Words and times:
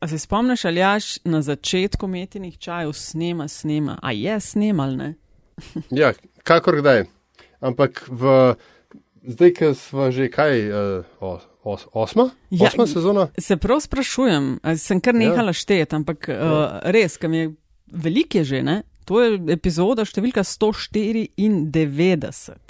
A 0.00 0.08
se 0.08 0.18
spomniš, 0.18 0.64
ali 0.64 0.80
jaš 0.80 1.18
na 1.24 1.42
začetku 1.42 2.06
metinih 2.06 2.58
čajev 2.58 2.92
snema, 2.92 3.48
snema, 3.48 3.98
a 4.02 4.12
je 4.12 4.40
snemal, 4.40 4.96
ne? 4.96 5.14
ja, 5.90 6.12
kakor 6.42 6.76
kdaj. 6.78 7.04
Ampak 7.60 8.04
v, 8.08 8.54
zdaj, 9.26 9.52
ki 9.58 9.74
smo 9.74 10.10
že 10.14 10.30
kaj, 10.30 10.70
uh, 10.70 11.02
os, 11.64 11.86
osma? 11.92 12.30
Ja, 12.50 12.70
osma 12.70 12.86
sezona? 12.86 13.28
Se 13.38 13.56
prav 13.56 13.80
sprašujem, 13.82 14.60
sem 14.78 15.00
kar 15.00 15.14
nehala 15.18 15.50
ja. 15.50 15.58
šteti, 15.58 15.96
ampak 15.96 16.28
ja. 16.30 16.38
uh, 16.38 16.78
res, 16.94 17.18
kam 17.18 17.34
je 17.34 17.50
veliko 17.92 18.38
je 18.38 18.44
že, 18.44 18.62
ne? 18.62 18.82
To 19.08 19.20
je 19.24 19.40
epizoda 19.56 20.04
številka 20.04 20.44
194. 20.44 22.67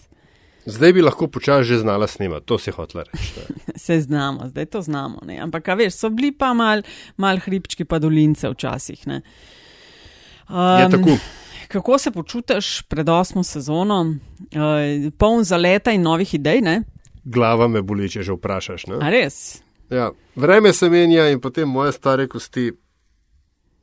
Zdaj 0.68 0.92
bi 0.92 1.02
lahko 1.02 1.28
počasi 1.32 1.68
že 1.68 1.78
znala 1.80 2.06
snemati, 2.06 2.46
to 2.46 2.58
si 2.58 2.70
hotela 2.70 3.04
reči. 3.08 3.40
Se 3.86 4.00
znamo, 4.00 4.48
zdaj 4.48 4.66
to 4.66 4.82
znamo. 4.82 5.22
Ne? 5.24 5.38
Ampak, 5.40 5.68
veš, 5.76 5.94
so 5.96 6.10
bili 6.10 6.32
pa 6.32 6.52
mal, 6.54 6.82
mal 7.16 7.40
hribčki, 7.40 7.84
pa 7.84 7.98
dolince 7.98 8.50
včasih. 8.52 9.06
Um, 9.08 9.22
je 10.80 10.90
tako. 10.90 11.16
Kako 11.68 11.98
se 11.98 12.10
počutiš 12.10 12.82
pred 12.88 13.08
osmo 13.08 13.44
sezono, 13.44 14.00
uh, 14.00 15.12
poln 15.18 15.44
zaleta 15.44 15.92
in 15.92 16.02
novih 16.02 16.34
idej? 16.34 16.60
Ne? 16.60 16.82
Glava 17.24 17.68
me 17.68 17.82
boli, 17.82 18.08
če 18.08 18.22
že 18.22 18.36
vprašaš. 18.36 18.88
A 19.00 19.10
res? 19.12 19.60
Ja, 19.92 20.10
vreme 20.36 20.72
se 20.72 20.88
menja 20.90 21.28
in 21.32 21.40
potem 21.40 21.68
moje 21.68 21.92
stare 21.92 22.28
kosti. 22.28 22.72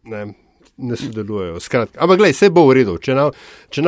Ne, 0.06 0.26
ne 0.78 0.96
sodelujejo. 0.96 1.60
Skratka, 1.60 2.00
ampak, 2.04 2.18
gledaj, 2.18 2.34
vse 2.34 2.50
bo 2.50 2.66
v 2.68 2.78
redu. 2.80 2.98
Če 3.00 3.16
nam 3.16 3.32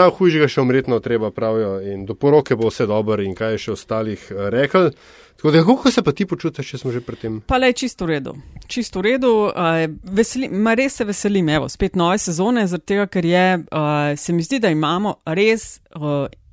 je 0.07 0.15
hujšega, 0.17 0.49
še 0.51 0.63
umretno 0.63 0.99
treba 1.03 1.31
pravijo 1.35 1.77
in 1.83 2.05
do 2.07 2.15
poroke 2.15 2.55
bo 2.55 2.71
vse 2.71 2.87
dobro 2.87 3.23
in 3.23 3.35
kaj 3.35 3.55
je 3.57 3.63
še 3.65 3.71
ostalih 3.75 4.27
uh, 4.31 4.47
rekel. 4.53 4.91
Tako 5.37 5.51
da, 5.53 5.61
kako 5.61 5.91
se 5.93 6.01
pa 6.01 6.11
ti 6.17 6.25
počutiš, 6.25 6.71
če 6.71 6.77
smo 6.81 6.91
že 6.95 7.03
pri 7.05 7.19
tem? 7.21 7.41
Pa 7.45 7.59
le 7.61 7.69
čisto 7.77 8.07
v 8.07 8.15
redu. 8.15 8.33
Čisto 8.65 9.03
v 9.03 9.11
redu, 9.11 9.33
uh, 9.51 9.83
veseli, 10.03 10.49
res 10.79 10.97
se 10.97 11.05
veselim, 11.05 11.51
evo, 11.59 11.69
spet 11.69 11.99
nove 11.99 12.17
sezone, 12.21 12.65
zaradi 12.67 12.93
tega, 12.93 13.05
ker 13.11 13.25
je, 13.25 13.45
uh, 13.67 14.15
se 14.17 14.33
mi 14.33 14.47
zdi, 14.47 14.63
da 14.63 14.73
imamo 14.73 15.19
res. 15.37 15.75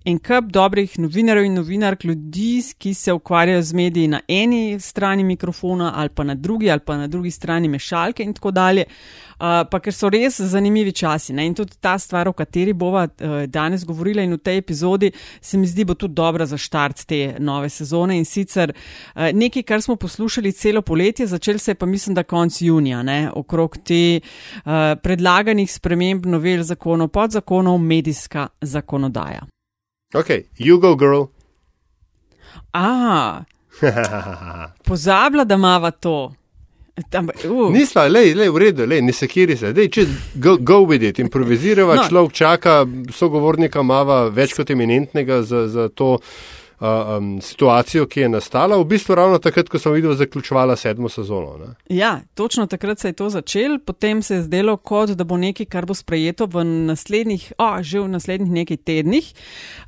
En 0.05 0.19
kup 0.21 0.51
dobrih 0.53 0.99
novinarjev 1.01 1.47
in 1.49 1.55
novinark, 1.57 2.03
ljudi, 2.05 2.59
ki 2.79 2.91
se 2.95 3.13
ukvarjajo 3.13 3.63
z 3.63 3.73
mediji 3.73 4.09
na 4.13 4.19
eni 4.29 4.81
strani 4.81 5.25
mikrofona 5.25 5.93
ali 5.97 6.09
pa 6.09 6.25
na 6.25 6.35
drugi 6.35 6.71
ali 6.71 6.81
pa 6.81 6.97
na 6.97 7.07
drugi 7.07 7.31
strani 7.31 7.69
mešalke 7.69 8.23
in 8.23 8.35
tako 8.35 8.51
dalje. 8.51 8.85
Uh, 8.85 9.65
pa 9.71 9.81
ker 9.81 9.97
so 9.97 10.11
res 10.13 10.37
zanimivi 10.41 10.93
časi. 10.93 11.33
Ne? 11.33 11.47
In 11.47 11.55
tudi 11.57 11.79
ta 11.81 11.95
stvar, 11.99 12.29
o 12.29 12.33
kateri 12.37 12.73
bova 12.73 13.07
uh, 13.07 13.47
danes 13.49 13.87
govorila 13.89 14.23
in 14.23 14.37
v 14.37 14.39
tej 14.45 14.61
epizodi, 14.61 15.11
se 15.41 15.59
mi 15.59 15.67
zdi, 15.67 15.89
bo 15.89 15.95
tudi 15.95 16.15
dobra 16.15 16.47
za 16.47 16.61
štart 16.61 17.07
te 17.09 17.23
nove 17.41 17.73
sezone. 17.73 18.19
In 18.19 18.29
sicer 18.29 18.75
uh, 18.77 19.33
nekaj, 19.33 19.63
kar 19.63 19.83
smo 19.83 19.97
poslušali 19.97 20.53
celo 20.53 20.83
poletje, 20.83 21.27
začel 21.27 21.59
se 21.59 21.71
je 21.71 21.81
pa 21.81 21.87
mislim, 21.87 22.15
da 22.15 22.29
konc 22.29 22.61
junija, 22.61 23.03
ne? 23.03 23.31
okrog 23.35 23.81
te 23.81 24.21
uh, 24.21 25.01
predlaganih 25.03 25.73
sprememb 25.73 26.27
novel 26.27 26.63
zakonov, 26.63 27.09
podzakonov, 27.09 27.79
medijska 27.79 28.49
zakonodaja. 28.61 29.54
Ok, 30.15 30.31
you 30.59 30.79
go, 30.81 30.95
girl. 30.97 31.25
A, 32.73 33.43
pozabila, 34.87 35.45
da 35.45 35.55
ima 35.55 35.91
to. 35.91 36.33
Uh. 36.95 37.73
Nisla, 37.73 38.07
le, 38.09 38.35
le, 38.35 38.51
v 38.51 38.59
redu, 38.59 38.87
le, 38.87 39.01
ne 39.03 39.13
sekiri 39.13 39.57
se, 39.59 39.73
dej, 39.75 39.89
če 39.91 40.05
go, 40.39 40.55
go 40.63 40.85
with 40.87 41.03
it, 41.03 41.19
improvizirava, 41.19 41.97
no. 41.99 42.05
človek 42.07 42.37
čaka, 42.39 42.75
sogovornika 43.11 43.83
mava 43.83 44.29
več 44.31 44.55
kot 44.55 44.71
eminentnega 44.71 45.41
za, 45.43 45.65
za 45.69 45.89
to 45.91 46.21
um, 46.85 47.41
situacijo, 47.43 48.07
ki 48.07 48.21
je 48.21 48.29
nastala, 48.29 48.77
v 48.79 48.85
bistvu 48.85 49.15
ravno 49.15 49.39
takrat, 49.39 49.69
ko 49.69 49.79
sem 49.79 49.93
videl, 49.93 50.15
zaključovala 50.15 50.77
sedmo 50.77 51.09
sezono. 51.09 51.57
Ne? 51.59 51.75
Ja, 51.89 52.21
točno 52.35 52.67
takrat 52.67 52.99
se 52.99 53.09
je 53.09 53.13
to 53.13 53.29
začel, 53.31 53.79
potem 53.87 54.23
se 54.23 54.35
je 54.35 54.43
zdelo, 54.43 54.77
kot 54.77 55.11
da 55.11 55.25
bo 55.25 55.37
nekaj, 55.37 55.67
kar 55.67 55.87
bo 55.87 55.95
sprejeto 55.95 56.47
v 56.47 56.65
naslednjih, 56.65 57.53
oh, 57.59 57.81
že 57.81 58.01
v 58.01 58.09
naslednjih 58.09 58.53
nekaj 58.53 58.77
tednih, 58.77 59.33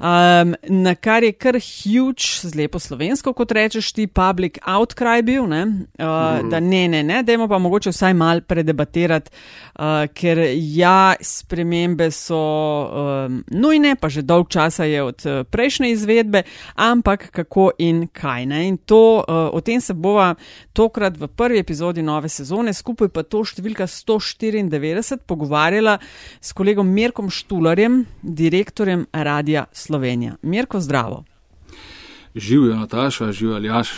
um, 0.00 0.54
na 0.68 0.94
kar 0.94 1.24
je 1.24 1.32
kar 1.32 1.58
huge, 1.60 2.40
z 2.42 2.54
lepo 2.56 2.78
slovensko, 2.78 3.32
kot 3.36 3.52
rečeš 3.52 3.92
ti, 3.92 4.06
public 4.06 4.58
outcry 4.66 5.22
bil, 5.22 5.46
ne? 5.46 5.62
Uh, 5.98 6.06
mm. 6.06 6.50
da 6.50 6.60
ne, 6.60 6.88
ne, 6.88 7.02
ne, 7.02 7.22
dajmo 7.22 7.48
pa 7.48 7.58
mogoče 7.58 7.92
vsaj 7.92 8.14
mal 8.14 8.40
predebatirati, 8.40 9.30
uh, 9.30 10.06
ker 10.14 10.40
ja, 10.54 11.14
spremembe 11.20 12.10
so 12.14 12.40
um, 12.40 13.42
nujne, 13.50 13.96
pa 14.00 14.08
že 14.08 14.22
dolg 14.22 14.48
časa 14.52 14.88
je 14.88 15.02
od 15.02 15.26
uh, 15.26 15.42
prejšnje 15.50 15.90
izvedbe, 15.92 16.42
ampak 16.92 17.30
kako 17.30 17.70
in 17.78 18.06
kaj. 18.12 18.46
Ne? 18.46 18.62
In 18.68 18.76
to, 18.78 19.20
uh, 19.20 19.48
o 19.52 19.60
tem 19.60 19.80
se 19.80 19.94
bova 19.94 20.34
tokrat 20.72 21.16
v 21.18 21.28
prvi 21.28 21.58
epizodi 21.58 22.02
nove 22.02 22.28
sezone, 22.28 22.74
skupaj 22.74 23.10
pa 23.14 23.22
to 23.22 23.42
številka 23.44 23.88
194, 23.90 25.20
pogovarjala 25.26 25.98
s 26.40 26.52
kolegom 26.56 26.88
Mirkom 26.88 27.30
Štularjem, 27.30 28.04
direktorjem 28.22 29.06
Radia 29.12 29.66
Slovenija. 29.72 30.36
Mirko, 30.42 30.80
zdravo. 30.80 31.24
Živijo 32.36 32.76
Nataša, 32.76 33.32
živijo 33.32 33.56
Aljaš. 33.56 33.96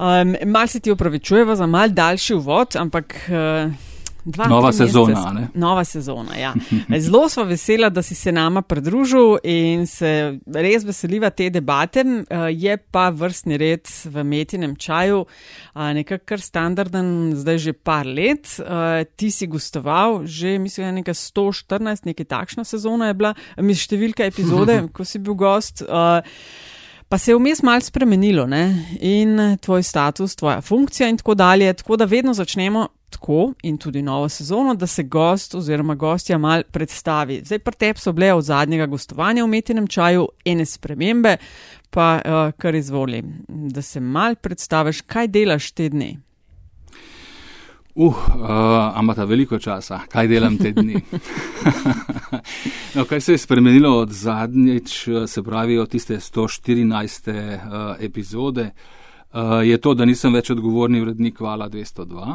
Um, 0.00 0.36
mal 0.46 0.66
se 0.66 0.80
ti 0.80 0.90
opravičujeva 0.90 1.56
za 1.56 1.66
mal 1.66 1.88
daljši 1.88 2.34
uvod, 2.34 2.76
ampak. 2.78 3.14
Uh, 3.28 3.89
Dva, 4.24 4.48
Nova 4.48 4.72
sezona. 4.72 5.32
Ne? 5.32 5.48
Nova 5.54 5.84
sezona, 5.84 6.36
ja. 6.36 6.54
Zelo 7.04 7.28
smo 7.28 7.44
vesela, 7.44 7.88
da 7.88 8.02
si 8.02 8.14
se 8.14 8.32
nama 8.32 8.62
pridružil 8.62 9.38
in 9.44 9.86
se 9.86 10.38
res 10.46 10.84
veseliva 10.84 11.30
te 11.30 11.50
debate. 11.50 12.04
Eh, 12.04 12.46
je 12.52 12.76
pa 12.76 13.08
vrstni 13.10 13.56
red 13.60 13.88
v 14.04 14.24
metinem 14.24 14.76
čaju 14.76 15.24
eh, 15.24 15.94
nekako 15.96 16.24
kar 16.24 16.44
standarden, 16.44 17.32
zdaj 17.36 17.58
že 17.58 17.72
par 17.72 18.06
let. 18.06 18.58
Eh, 18.58 19.04
ti 19.16 19.30
si 19.30 19.46
gostoval, 19.46 20.26
že 20.26 20.58
mislim, 20.58 20.84
da 20.84 20.88
je 20.88 20.98
nekaj 21.00 21.14
114, 21.14 22.06
nekaj 22.12 22.24
takšna 22.24 22.64
sezona 22.64 23.10
je 23.10 23.14
bila, 23.14 23.34
mi 23.56 23.74
številka 23.74 24.28
epizode, 24.28 24.82
ko 24.94 25.04
si 25.04 25.18
bil 25.18 25.34
gost. 25.34 25.84
Pa 27.10 27.18
se 27.18 27.32
je 27.32 27.34
vmes 27.34 27.58
malo 27.66 27.82
spremenilo 27.82 28.44
ne? 28.46 28.86
in 29.02 29.56
tvoj 29.58 29.82
status, 29.82 30.36
tvoja 30.38 30.60
funkcija 30.62 31.08
in 31.10 31.16
tako 31.18 31.34
dalje. 31.34 31.72
Tako 31.74 31.96
da 31.98 32.06
vedno 32.06 32.34
začnemo 32.34 32.86
tako 33.10 33.52
in 33.62 33.78
tudi 33.78 34.02
novo 34.02 34.28
sezono, 34.28 34.74
da 34.74 34.86
se 34.86 35.02
gost 35.02 35.54
oziroma 35.54 35.94
gostja 35.94 36.38
mal 36.38 36.62
predstavi. 36.62 37.40
Zdaj 37.44 37.58
pa 37.58 37.70
tep 37.70 37.98
so 37.98 38.12
bile 38.12 38.32
od 38.34 38.44
zadnjega 38.44 38.86
gostovanja 38.86 39.42
v 39.42 39.48
umetnem 39.48 39.86
čaju 39.86 40.28
ene 40.44 40.66
spremembe, 40.66 41.36
pa 41.90 42.20
uh, 42.24 42.52
kar 42.58 42.74
izvoli, 42.74 43.22
da 43.48 43.82
se 43.82 44.00
mal 44.00 44.34
predstaviš, 44.34 45.00
kaj 45.00 45.28
delaš 45.28 45.72
te 45.72 45.88
dni. 45.88 46.18
Uh, 47.94 48.14
uh, 48.14 48.46
amata 48.94 49.24
veliko 49.24 49.58
časa, 49.58 50.00
kaj 50.08 50.28
delam 50.28 50.56
te 50.58 50.70
dni. 50.72 51.00
no, 52.94 53.04
kaj 53.04 53.20
se 53.20 53.32
je 53.32 53.38
spremenilo 53.38 53.98
od 53.98 54.12
zadnjič, 54.12 55.08
se 55.26 55.42
pravi 55.42 55.78
od 55.78 55.90
tiste 55.90 56.16
114. 56.16 57.30
Uh, 57.30 57.96
epizode? 58.00 58.62
uh, 58.62 58.99
je 59.64 59.78
to, 59.78 59.94
da 59.94 60.04
nisem 60.04 60.34
več 60.34 60.50
odgovorni 60.50 61.00
urednik 61.04 61.38
Vala 61.40 61.68
202, 61.70 62.32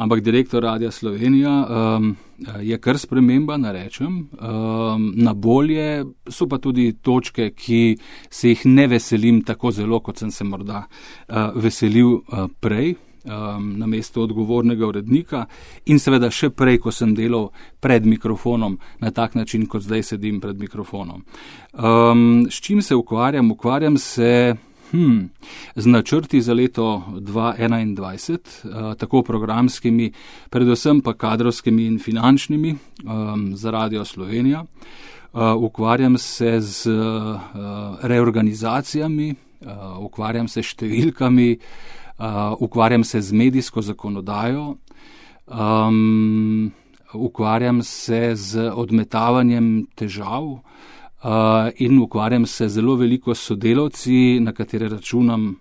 ampak 0.00 0.22
direktor 0.24 0.64
Radia 0.64 0.90
Slovenija 0.90 1.52
um, 1.60 2.14
je 2.60 2.78
kar 2.80 2.98
sprememba, 2.98 3.58
narečem, 3.60 4.14
um, 4.40 5.12
na 5.16 5.34
bolje. 5.34 6.06
So 6.28 6.48
pa 6.48 6.58
tudi 6.58 6.94
točke, 7.04 7.50
ki 7.52 7.98
se 8.30 8.54
jih 8.54 8.66
ne 8.66 8.88
veselim 8.88 9.42
tako 9.44 9.74
zelo, 9.76 10.00
kot 10.00 10.24
sem 10.24 10.32
se 10.32 10.44
morda 10.48 10.86
uh, 10.86 11.52
veselil 11.54 12.20
uh, 12.20 12.46
prej. 12.60 12.94
Na 13.22 13.86
mesto 13.86 14.24
odgovornega 14.26 14.82
urednika, 14.82 15.44
in 15.86 16.00
seveda 16.02 16.26
še 16.26 16.48
prej, 16.58 16.80
ko 16.82 16.90
sem 16.90 17.12
delal 17.14 17.52
pred 17.78 18.02
mikrofonom, 18.02 18.74
na 18.98 19.12
tak 19.14 19.36
način, 19.38 19.68
kot 19.70 19.84
zdaj 19.86 20.02
sedim 20.08 20.40
pred 20.42 20.58
mikrofonom. 20.58 21.22
Um, 21.70 22.48
s 22.50 22.58
čim 22.58 22.82
se 22.82 22.98
ukvarjam? 22.98 23.54
Ukvarjam 23.54 23.94
se 23.94 24.32
Hmm. 24.92 25.30
Z 25.76 25.86
načrti 25.86 26.42
za 26.42 26.52
leto 26.52 27.02
2021, 27.08 28.38
uh, 28.64 28.92
eh, 28.92 28.94
tako 28.98 29.22
programskimi, 29.22 30.12
predvsem 30.50 31.00
pa 31.00 31.14
kadrovskimi 31.14 31.86
in 31.86 31.98
finančnimi 31.98 32.74
um, 32.74 33.56
za 33.56 33.70
Radio 33.70 34.04
Slovenija. 34.04 34.64
Uh, 35.32 35.40
ukvarjam 35.56 36.18
se 36.18 36.60
z 36.60 36.86
uh, 36.86 37.40
reorganizacijami, 38.02 39.34
ukvarjam 39.98 40.48
se 40.48 40.60
s 40.62 40.74
številkami, 40.74 41.56
ukvarjam 42.60 43.04
se 43.04 43.20
z 43.22 43.32
medijsko 43.32 43.82
zakonodajo, 43.82 44.74
um, 45.46 46.72
ukvarjam 47.14 47.82
se 47.82 48.34
z 48.34 48.68
odmetavanjem 48.74 49.86
težav, 49.94 50.42
uh, 50.42 50.60
in 51.78 51.98
ukvarjam 52.02 52.46
se 52.46 52.68
zelo 52.68 52.96
veliko 52.96 53.34
sodelavci, 53.34 54.40
na 54.40 54.52
katere 54.52 54.88
računam 54.88 55.54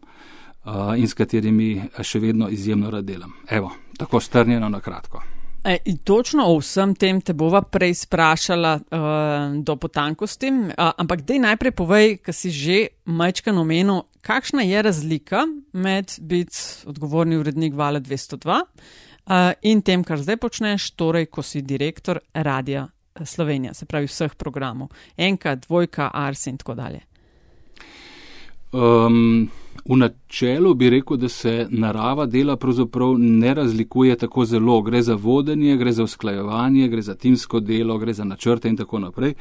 uh, 0.65 0.97
in 0.97 1.07
s 1.07 1.13
katerimi 1.13 1.75
še 2.03 2.19
vedno 2.19 2.49
izjemno 2.49 2.89
rad 2.91 3.05
delam. 3.05 3.33
Evo, 3.49 3.71
tako 3.97 4.19
strnjeno 4.19 4.69
na 4.69 4.79
kratko. 4.79 5.21
E, 5.63 5.77
točno 6.03 6.47
o 6.49 6.55
vsem 6.57 6.95
tem 6.97 7.19
te 7.21 7.33
bova 7.37 7.61
prej 7.61 7.93
sprašala 7.99 8.71
uh, 8.81 9.57
do 9.61 9.75
potankosti, 9.77 10.49
uh, 10.49 10.87
ampak 10.97 11.21
dej 11.21 11.37
najprej 11.43 11.75
povej, 11.77 12.15
kaj 12.25 12.33
si 12.33 12.49
že 12.49 12.77
majčkan 13.05 13.57
omenil, 13.57 14.07
kakšna 14.25 14.65
je 14.65 14.81
razlika 14.81 15.45
med 15.73 16.17
biti 16.17 16.57
odgovorni 16.89 17.37
urednik 17.37 17.77
Vala 17.77 18.01
202 18.01 18.57
uh, 18.57 19.53
in 19.61 19.85
tem, 19.85 20.03
kar 20.03 20.17
zdaj 20.17 20.41
počneš, 20.41 20.89
torej, 20.97 21.29
ko 21.29 21.45
si 21.45 21.61
direktor 21.61 22.23
Radia 22.33 22.87
Slovenija, 23.25 23.73
se 23.73 23.85
pravi 23.85 24.07
vseh 24.07 24.35
programov, 24.35 24.87
enka, 25.17 25.55
dvojka, 25.55 26.11
ars 26.13 26.47
in 26.47 26.57
tako 26.57 26.75
dalje. 26.75 27.01
Um, 28.71 29.49
v 29.85 29.97
načelu 29.97 30.73
bi 30.73 30.89
rekel, 30.89 31.17
da 31.17 31.29
se 31.29 31.67
narava 31.69 32.25
dela 32.25 32.55
pravzaprav 32.55 33.17
ne 33.19 33.53
razlikuje 33.53 34.15
tako 34.15 34.45
zelo. 34.45 34.81
Gre 34.81 35.01
za 35.01 35.15
vodenje, 35.15 35.77
gre 35.77 35.91
za 35.91 36.03
usklajevanje, 36.03 36.87
gre 36.87 37.01
za 37.01 37.15
timsko 37.15 37.59
delo, 37.59 37.97
gre 37.97 38.13
za 38.13 38.23
načrte 38.23 38.69
in 38.69 38.77
tako 38.77 38.99
naprej. 38.99 39.33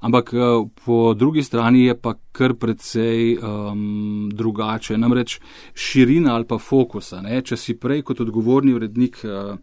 Ampak 0.00 0.32
uh, 0.32 0.68
po 0.84 1.14
drugi 1.14 1.42
strani 1.42 1.84
je 1.84 2.00
pa 2.00 2.14
kar 2.32 2.54
precej 2.54 3.38
um, 3.38 4.30
drugače. 4.32 4.98
Namreč 4.98 5.40
širina 5.74 6.34
ali 6.34 6.44
pa 6.44 6.58
fokusa. 6.58 7.20
Ne? 7.20 7.42
Če 7.42 7.56
si 7.56 7.78
prej 7.78 8.02
kot 8.02 8.20
odgovorni 8.20 8.74
urednik 8.74 9.22
uh, 9.24 9.58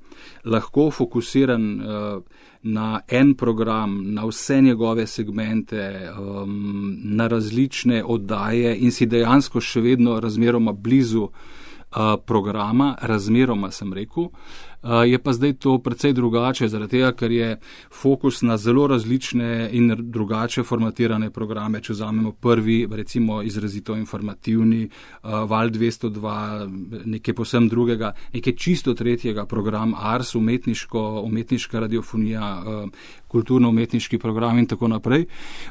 lahko 0.46 0.92
fokusiran. 0.92 1.82
Uh, 1.82 2.24
na 2.64 3.02
en 3.08 3.34
program, 3.34 4.14
na 4.14 4.26
vse 4.26 4.62
njegove 4.62 5.08
segmente, 5.08 6.12
um, 6.20 6.98
na 7.04 7.28
različne 7.28 8.04
oddaje 8.04 8.76
in 8.78 8.92
si 8.92 9.06
dejansko 9.06 9.62
še 9.62 9.82
vedno 9.82 10.20
razmeroma 10.20 10.74
blizu 10.74 11.24
uh, 11.24 12.16
programa, 12.26 12.96
razmeroma 13.02 13.72
sem 13.72 13.94
rekel. 13.94 14.24
Uh, 14.24 14.69
je 14.84 15.20
pa 15.20 15.34
zdaj 15.34 15.54
to 15.54 15.78
precej 15.84 16.14
drugače, 16.14 16.68
zaradi 16.68 16.98
tega, 16.98 17.12
ker 17.12 17.32
je 17.32 17.58
fokus 17.92 18.42
na 18.42 18.58
zelo 18.58 18.88
različne 18.88 19.70
in 19.72 19.96
drugače 20.00 20.64
formatirane 20.64 21.30
programe. 21.30 21.82
Če 21.82 21.94
vzamemo 21.94 22.32
prvi, 22.32 22.88
recimo 22.92 23.42
izrazito 23.42 23.96
informativni, 23.96 24.86
uh, 24.88 25.44
Val 25.50 25.70
202, 25.70 27.06
nekaj 27.06 27.34
posem 27.36 27.70
drugega, 27.70 28.14
nekaj 28.34 28.56
čisto 28.56 28.94
tretjega, 28.94 29.46
program 29.46 29.94
Ars, 29.98 30.36
umetniška 30.36 31.80
radiofonija, 31.80 32.64
uh, 32.66 32.90
kulturno-umetniški 33.30 34.18
program 34.18 34.58
in 34.58 34.68
tako 34.68 34.88
naprej. 34.88 35.26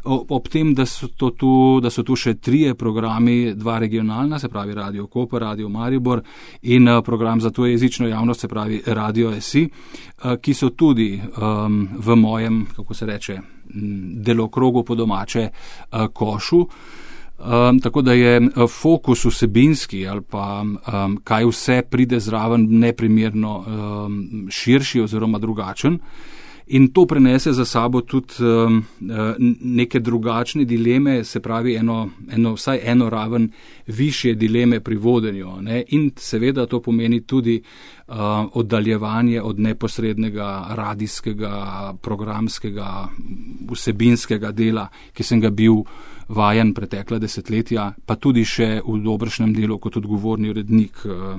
Ob 0.04 0.48
tem, 0.48 0.74
da 0.74 0.86
so, 0.86 1.08
tu, 1.08 1.80
da 1.82 1.90
so 1.90 2.04
tu 2.06 2.16
še 2.16 2.36
trije 2.38 2.74
programi, 2.78 3.54
dva 3.58 3.78
regionalna, 3.82 4.38
se 4.38 4.48
pravi 4.48 4.76
Radio 4.78 5.06
Koper, 5.06 5.42
Radio 5.42 5.68
Maribor 5.68 6.22
in 6.62 6.88
program 7.04 7.40
za 7.40 7.50
to 7.50 7.66
jezično 7.66 8.08
javnost, 8.08 8.46
se 8.46 8.48
pravi 8.48 8.82
Radio 8.98 9.32
SI, 9.40 9.64
uh, 9.68 10.36
ki 10.42 10.54
so 10.54 10.70
tudi 10.74 11.14
um, 11.16 11.88
v 11.98 12.16
mojem, 12.16 12.66
kako 12.76 12.94
se 12.94 13.06
reče, 13.06 13.38
delokrogu 14.28 14.82
po 14.84 14.94
domače 14.94 15.48
uh, 15.48 16.06
košu. 16.12 16.66
Um, 17.38 17.78
tako 17.80 18.02
da 18.02 18.12
je 18.12 18.40
fokus 18.66 19.24
vsebinski 19.24 20.00
ali 20.08 20.22
pa 20.22 20.64
um, 20.64 21.20
kaj 21.24 21.44
vse 21.46 21.82
pride 21.90 22.18
zraven 22.20 22.66
neprimerno 22.70 23.52
um, 23.58 24.46
širši 24.50 25.00
oziroma 25.00 25.38
drugačen. 25.38 25.98
In 26.70 26.92
to 26.92 27.06
prenese 27.06 27.52
za 27.52 27.64
sabo 27.64 28.00
tudi 28.00 28.34
um, 28.40 28.84
uh, 29.00 29.34
neke 29.60 30.00
drugačne 30.00 30.64
dileme, 30.64 31.24
se 31.24 31.40
pravi, 31.40 31.74
eno, 31.76 32.10
eno, 32.30 32.52
vsaj 32.54 32.80
eno 32.84 33.10
raven 33.10 33.50
više 33.86 34.34
dileme 34.34 34.80
pri 34.80 34.96
vodenju. 34.96 35.52
Ne? 35.60 35.82
In 35.88 36.10
seveda 36.16 36.66
to 36.66 36.82
pomeni 36.82 37.20
tudi 37.20 37.62
uh, 38.08 38.14
oddaljevanje 38.52 39.42
od 39.42 39.58
neposrednega 39.58 40.66
radijskega, 40.70 41.94
programskega, 42.02 43.08
vsebinskega 43.70 44.52
dela, 44.52 44.88
ki 45.12 45.22
sem 45.22 45.40
ga 45.40 45.50
bil 45.50 45.82
vajen 46.28 46.74
pretekla 46.74 47.18
desetletja, 47.18 47.92
pa 48.06 48.16
tudi 48.16 48.44
še 48.44 48.82
v 48.84 48.98
dobršnem 49.04 49.54
delu 49.56 49.78
kot 49.78 49.96
odgovorni 49.96 50.50
urednik. 50.50 51.04
Uh, 51.04 51.38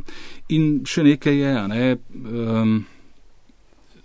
in 0.49 0.79
še 0.85 1.03
nekaj 1.03 1.37
je. 1.37 1.59
Ne? 1.67 1.97
Um, 2.25 2.79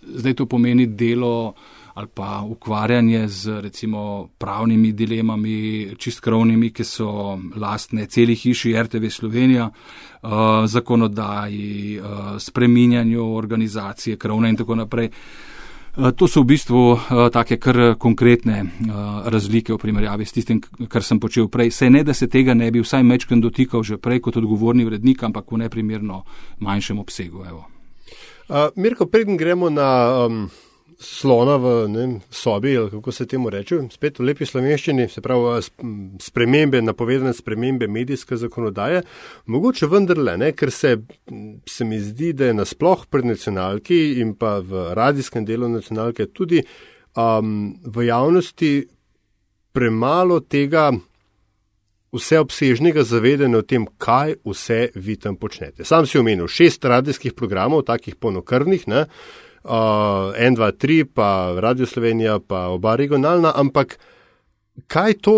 zdaj 0.07 0.35
to 0.35 0.47
pomeni 0.47 0.87
delo 0.87 1.55
ali 1.95 2.09
pa 2.15 2.43
ukvarjanje 2.43 3.29
z 3.29 3.61
recimo 3.61 4.29
pravnimi 4.39 4.93
dilemami, 4.93 5.95
čist 5.99 6.21
krovnimi, 6.21 6.73
ki 6.75 6.85
so 6.85 7.39
lastne 7.57 8.07
celi 8.07 8.35
hiši 8.35 8.75
RTV 8.83 9.11
Slovenija, 9.11 9.69
uh, 9.71 10.31
zakonodaji, 10.67 12.01
uh, 12.01 12.07
spreminjanju 12.39 13.35
organizacije, 13.37 14.17
krovne 14.17 14.49
in 14.49 14.57
tako 14.57 14.75
naprej. 14.75 15.11
Uh, 15.97 16.11
to 16.11 16.27
so 16.27 16.43
v 16.43 16.45
bistvu 16.45 16.83
uh, 16.93 16.99
take 17.31 17.61
kar 17.63 17.95
konkretne 17.99 18.63
uh, 18.63 19.29
razlike 19.31 19.73
v 19.73 19.79
primerjavi 19.79 20.27
s 20.27 20.35
tistim, 20.35 20.59
kar 20.89 21.03
sem 21.07 21.21
počel 21.23 21.47
prej. 21.49 21.71
Sej 21.71 21.91
ne, 21.95 22.03
da 22.03 22.15
se 22.15 22.27
tega 22.27 22.59
ne 22.59 22.71
bi 22.75 22.83
vsaj 22.83 23.07
mečken 23.07 23.41
dotikal 23.41 23.87
že 23.87 24.03
prej 24.03 24.19
kot 24.19 24.37
odgovorni 24.43 24.83
vrednik, 24.85 25.23
ampak 25.23 25.47
v 25.47 25.63
neprimerno 25.63 26.25
manjšem 26.59 26.99
obsegu. 26.99 27.47
Evo. 27.47 27.74
Uh, 28.49 28.69
Mirko, 28.77 29.07
preden 29.07 29.37
gremo 29.37 29.71
na 29.71 29.89
um, 30.27 30.51
slona 31.01 31.57
v 31.57 31.89
ne, 31.89 32.21
sobi, 32.31 32.77
ali 32.77 32.91
kako 32.91 33.13
se 33.13 33.27
temu 33.27 33.51
reče, 33.51 33.79
spet 33.91 34.19
v 34.19 34.27
lepi 34.29 34.45
slovenščini, 34.47 35.07
se 35.09 35.23
pravi 35.25 35.63
spremembe, 36.21 36.83
napovedane 36.83 37.33
spremembe 37.33 37.89
medijske 37.89 38.37
zakonodaje, 38.37 39.01
mogoče 39.47 39.89
vendarle, 39.89 40.37
ne, 40.37 40.53
ker 40.53 40.73
se, 40.73 40.97
se 41.69 41.89
mi 41.89 42.01
zdi, 42.01 42.35
da 42.37 42.51
je 42.51 42.59
nasploh 42.61 43.07
pri 43.09 43.25
nacionalki 43.33 44.21
in 44.21 44.35
pa 44.37 44.59
v 44.61 44.91
radijskem 44.95 45.49
delu 45.49 45.69
nacionalke 45.73 46.29
tudi 46.33 46.61
um, 47.17 47.75
v 47.81 48.09
javnosti 48.11 48.75
premalo 49.73 50.41
tega 50.41 50.91
vseobsežnega 52.15 53.03
zavedanja 53.03 53.59
o 53.59 53.67
tem, 53.67 53.87
kaj 53.99 54.37
vse 54.47 54.81
vi 54.95 55.17
tam 55.21 55.37
počnete. 55.37 55.85
Sam 55.85 56.07
si 56.07 56.19
omenil 56.19 56.49
šest 56.49 56.85
radijskih 56.85 57.35
programov, 57.35 57.85
takih 57.89 58.17
ponokrvnih, 58.17 58.87
ne, 58.89 59.05
uh, 59.65 60.31
en, 60.39 60.55
dva, 60.55 60.71
tri, 60.73 61.03
pa 61.05 61.55
Radio 61.59 61.87
Slovenija, 61.87 62.39
pa 62.39 62.69
oba 62.75 62.97
regionalna, 62.97 63.53
ampak 63.57 63.99
kaj 64.87 65.19
to. 65.25 65.37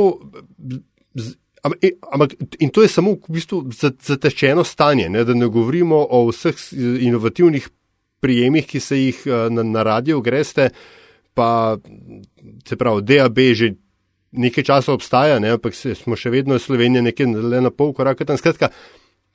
Ampak, 1.66 2.36
in 2.62 2.70
to 2.70 2.84
je 2.84 2.88
samo 2.88 3.16
v 3.18 3.32
bistvu 3.34 3.64
zatečeno 3.74 4.62
stanje, 4.64 5.08
ne, 5.10 5.24
da 5.26 5.34
ne 5.34 5.48
govorimo 5.50 5.98
o 5.98 6.28
vseh 6.28 6.54
inovativnih 7.02 7.66
prijemih, 8.22 8.66
ki 8.66 8.80
se 8.80 9.00
jih 9.00 9.24
na, 9.50 9.64
na 9.66 9.82
radio 9.82 10.20
greste, 10.20 10.68
pa 11.34 11.76
se 12.68 12.76
pravi, 12.76 13.02
DAB 13.02 13.38
že 13.52 13.72
nekaj 14.32 14.64
časa 14.64 14.92
obstaja, 14.92 15.38
ne, 15.38 15.54
ampak 15.56 15.74
smo 15.74 16.16
še 16.16 16.30
vedno 16.30 16.58
Slovenija 16.58 17.02
nekaj 17.02 17.26
le 17.26 17.60
na 17.60 17.70
pol 17.70 17.92
koraka 17.94 18.24
tam. 18.24 18.38
Skratka, 18.38 18.70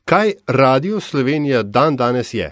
kaj 0.06 0.34
radio 0.48 1.00
Slovenija 1.00 1.64
dan 1.64 1.96
danes 1.96 2.34
je? 2.34 2.52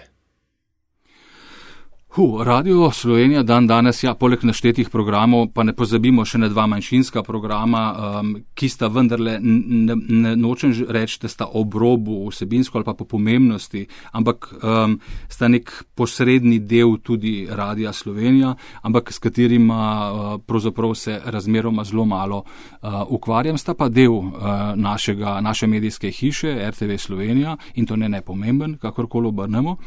Hu, 2.10 2.44
Radio 2.44 2.90
Slovenija 2.90 3.42
dan 3.42 3.66
danes, 3.66 4.02
ja, 4.02 4.16
poleg 4.18 4.42
naštetih 4.42 4.88
programov, 4.90 5.52
pa 5.54 5.62
ne 5.62 5.70
pozabimo 5.78 6.24
še 6.26 6.40
na 6.42 6.48
dva 6.50 6.64
manjšinska 6.66 7.22
programa, 7.22 7.82
um, 8.18 8.32
ki 8.58 8.66
sta 8.66 8.88
vendarle, 8.90 9.36
ne, 9.38 9.94
ne 9.94 10.32
nočem 10.34 10.72
reči, 10.90 11.20
da 11.22 11.30
sta 11.30 11.46
ob 11.46 11.76
robu 11.78 12.24
vsebinsko 12.26 12.80
ali 12.80 12.86
pa 12.88 12.96
po 12.98 13.06
pomembnosti, 13.06 13.84
ampak 14.10 14.48
um, 14.58 14.96
sta 15.30 15.46
nek 15.46 15.70
posredni 15.94 16.58
del 16.58 16.96
tudi 16.98 17.44
Radia 17.46 17.92
Slovenija, 17.94 18.56
ampak 18.82 19.14
s 19.14 19.22
katerima 19.22 19.78
uh, 19.78 20.34
pravzaprav 20.42 20.96
se 20.98 21.20
razmeroma 21.24 21.86
zelo 21.86 22.08
malo 22.10 22.42
uh, 22.42 23.04
ukvarjam, 23.06 23.54
sta 23.54 23.76
pa 23.78 23.86
del 23.86 24.18
uh, 24.18 24.34
našega, 24.74 25.36
naše 25.46 25.70
medijske 25.70 26.10
hiše 26.10 26.58
RTV 26.74 26.98
Slovenija 26.98 27.54
in 27.78 27.86
to 27.86 27.94
ne 27.94 28.10
nepomemben, 28.10 28.80
kakorkoli 28.82 29.30
obrnemo. 29.30 29.78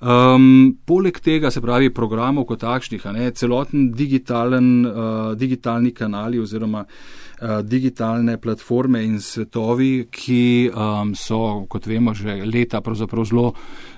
Um, 0.00 0.72
poleg 0.88 1.20
tega 1.20 1.52
se 1.52 1.65
pravi 1.66 1.90
programov 1.90 2.46
kot 2.46 2.62
takšnih, 2.62 3.06
celoten 3.34 3.90
digitalen, 3.92 4.70
uh, 4.86 5.34
digitalni 5.34 5.90
kanali 5.94 6.38
oziroma 6.38 6.84
uh, 6.86 6.96
digitalne 7.62 8.38
platforme 8.40 9.04
in 9.04 9.20
svetovi, 9.20 10.06
ki 10.10 10.70
um, 10.72 11.14
so, 11.14 11.66
kot 11.68 11.86
vemo, 11.86 12.14
že 12.14 12.40
leta 12.44 12.80
pravzaprav 12.80 13.24
zelo, 13.28 13.52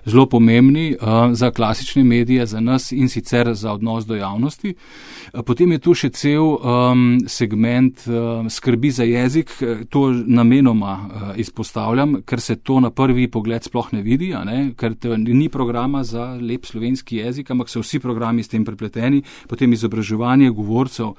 zelo 0.04 0.26
pomembni 0.26 0.96
uh, 0.96 1.30
za 1.32 1.50
klasične 1.50 2.04
medije, 2.04 2.46
za 2.46 2.60
nas 2.60 2.92
in 2.92 3.08
sicer 3.08 3.54
za 3.54 3.72
odnos 3.72 4.06
do 4.06 4.16
javnosti. 4.16 4.74
Uh, 4.74 5.42
potem 5.46 5.72
je 5.72 5.78
tu 5.78 5.94
še 5.94 6.10
cel 6.10 6.42
um, 6.42 7.18
segment 7.26 8.02
uh, 8.08 8.48
skrbi 8.50 8.90
za 8.90 9.06
jezik, 9.06 9.54
to 9.90 10.08
namenoma 10.26 10.94
uh, 10.98 11.30
izpostavljam, 11.38 12.22
ker 12.26 12.40
se 12.40 12.56
to 12.56 12.80
na 12.80 12.90
prvi 12.90 13.28
pogled 13.30 13.62
sploh 13.62 13.92
ne 13.92 14.02
vidi, 14.02 14.32
ne, 14.34 14.72
ker 14.76 14.96
ni 15.18 15.48
programa 15.48 16.02
za 16.04 16.34
lep 16.40 16.66
slovenski 16.66 17.22
jezik, 17.22 17.50
ampak 17.50 17.70
so 17.70 17.84
vsi 17.84 18.00
programi 18.02 18.42
s 18.42 18.50
tem 18.50 18.64
prepleteni, 18.64 19.22
potem 19.48 19.72
izobraževanje 19.72 20.50
govorcev, 20.50 21.14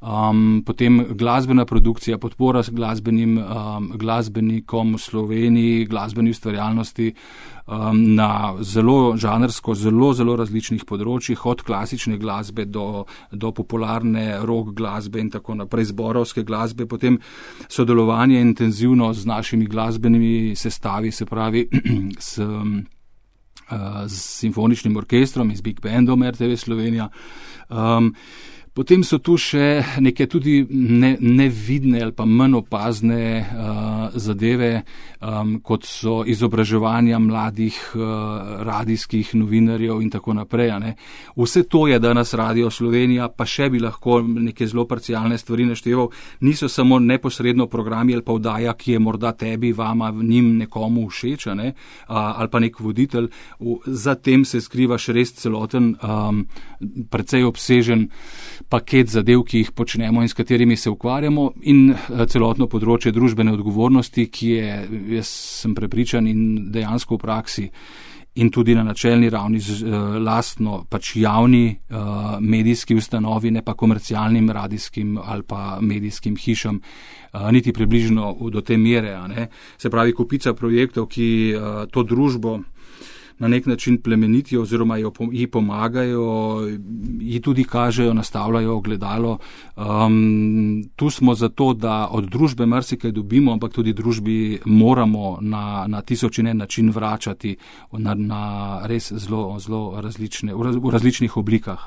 um, 0.00 0.62
potem 0.66 1.00
glasbena 1.16 1.64
produkcija, 1.64 2.18
podpora 2.18 2.62
glasbenim, 2.70 3.38
um, 3.38 3.90
glasbenikom 3.94 4.94
v 4.94 4.98
Sloveniji, 4.98 5.84
glasbeni 5.90 6.30
ustvarjalnosti 6.30 7.12
um, 7.66 8.14
na 8.14 8.54
zelo 8.60 9.16
žanrsko, 9.16 9.74
zelo, 9.74 10.12
zelo 10.14 10.36
različnih 10.36 10.84
področjih, 10.88 11.46
od 11.46 11.62
klasične 11.66 12.18
glasbe 12.18 12.64
do, 12.64 13.04
do 13.32 13.52
popularne 13.52 14.40
rock 14.44 14.74
glasbe 14.76 15.20
in 15.20 15.30
tako 15.30 15.58
naprej, 15.60 15.90
zborovske 15.92 16.44
glasbe, 16.44 16.86
potem 16.86 17.20
sodelovanje 17.68 18.40
intenzivno 18.40 19.12
z 19.14 19.26
našimi 19.26 19.66
glasbenimi 19.66 20.56
sestavi, 20.56 21.12
se 21.12 21.26
pravi 21.26 21.68
s. 22.18 22.38
Um, 22.38 22.82
s 24.06 24.40
simfoničnim 24.40 24.96
orkestrom 24.96 25.50
in 25.50 25.56
z 25.56 25.62
Big 25.64 25.80
Bandom 25.80 26.22
RTV 26.22 26.56
Slovenija. 26.56 27.08
Um, 27.70 28.14
Potem 28.74 29.04
so 29.06 29.20
tu 29.22 29.36
še 29.38 30.00
neke 30.02 30.26
tudi 30.26 30.56
ne, 30.66 31.12
nevidne 31.22 32.00
ali 32.02 32.10
pa 32.10 32.24
manj 32.26 32.56
opazne 32.58 33.18
uh, 33.38 34.16
zadeve, 34.18 34.70
um, 35.22 35.52
kot 35.62 35.86
so 35.86 36.16
izobraževanja 36.26 37.20
mladih 37.22 37.76
uh, 37.94 38.02
radijskih 38.66 39.30
novinarjev 39.38 40.00
in 40.02 40.10
tako 40.10 40.34
naprej. 40.34 40.72
Vse 41.38 41.62
to 41.70 41.84
je 41.86 42.00
danes 42.02 42.34
Radio 42.34 42.70
Slovenija, 42.70 43.28
pa 43.30 43.46
še 43.46 43.68
bi 43.70 43.78
lahko 43.78 44.18
neke 44.26 44.66
zelo 44.66 44.88
parcialne 44.90 45.38
stvari 45.38 45.68
našteval. 45.70 46.10
Niso 46.42 46.66
samo 46.66 46.98
neposredno 46.98 47.68
programi 47.70 48.18
ali 48.18 48.26
pa 48.26 48.34
vdaja, 48.34 48.74
ki 48.74 48.96
je 48.96 48.98
morda 48.98 49.36
tebi, 49.38 49.70
vama, 49.70 50.10
njim 50.10 50.56
nekomu 50.64 51.06
všeč, 51.12 51.46
ne? 51.54 51.70
uh, 52.08 52.18
ali 52.40 52.50
pa 52.50 52.58
nek 52.58 52.82
voditelj. 52.82 53.30
Za 53.86 54.18
tem 54.18 54.42
se 54.42 54.58
skriva 54.58 54.98
še 54.98 55.14
res 55.14 55.36
celoten, 55.38 55.92
um, 56.02 56.42
precej 57.14 57.46
obsežen 57.46 58.08
paket 58.68 59.12
zadev, 59.12 59.44
ki 59.48 59.62
jih 59.62 59.72
počnemo 59.76 60.22
in 60.22 60.28
s 60.28 60.36
katerimi 60.36 60.76
se 60.76 60.90
ukvarjamo, 60.90 61.50
in 61.62 61.90
eh, 61.92 62.24
celotno 62.26 62.68
področje 62.70 63.12
družbene 63.12 63.52
odgovornosti, 63.54 64.26
ki 64.30 64.50
je, 64.54 64.80
jaz 65.18 65.30
sem 65.62 65.74
prepričan 65.74 66.26
in 66.30 66.72
dejansko 66.72 67.18
v 67.18 67.24
praksi 67.24 67.70
in 68.34 68.50
tudi 68.50 68.74
na 68.74 68.82
načelni 68.82 69.28
ravni 69.30 69.60
z 69.60 69.84
uh, 69.86 70.16
lastno 70.18 70.84
pač 70.90 71.12
javni 71.16 71.68
uh, 71.70 72.40
medijski 72.40 72.96
ustanovi, 72.98 73.50
ne 73.54 73.62
pa 73.62 73.76
komercialnim 73.78 74.50
radijskim 74.50 75.18
ali 75.22 75.42
pa 75.46 75.78
medijskim 75.80 76.36
hišam, 76.36 76.80
uh, 76.80 77.50
niti 77.54 77.72
približno 77.72 78.34
do 78.50 78.60
te 78.60 78.76
mere. 78.76 79.48
Se 79.78 79.90
pravi, 79.90 80.12
kupica 80.12 80.54
projektov, 80.54 81.06
ki 81.06 81.54
uh, 81.54 81.86
to 81.90 82.02
družbo 82.02 82.58
na 83.38 83.48
nek 83.48 83.66
način 83.66 84.02
plemenitijo 84.02 84.62
oziroma 84.62 84.96
ji 85.32 85.46
pomagajo, 85.46 86.60
ji 87.20 87.40
tudi 87.40 87.64
kažejo, 87.64 88.14
nastavljajo 88.14 88.76
ogledalo. 88.76 89.38
Um, 89.76 90.84
tu 90.96 91.10
smo 91.10 91.34
zato, 91.34 91.74
da 91.74 92.08
od 92.10 92.24
družbe 92.30 92.66
marsikaj 92.66 93.12
dobimo, 93.12 93.52
ampak 93.52 93.72
tudi 93.72 93.92
družbi 93.92 94.60
moramo 94.64 95.38
na, 95.40 95.84
na 95.88 96.00
tisoč 96.00 96.38
in 96.38 96.46
en 96.46 96.56
način 96.56 96.90
vračati 96.90 97.56
na, 97.92 98.14
na 98.14 98.80
res 98.86 99.12
zelo, 99.12 99.58
zelo 99.58 100.00
različne, 100.00 100.54
v 100.54 100.90
različnih 100.90 101.36
oblikah. 101.36 101.86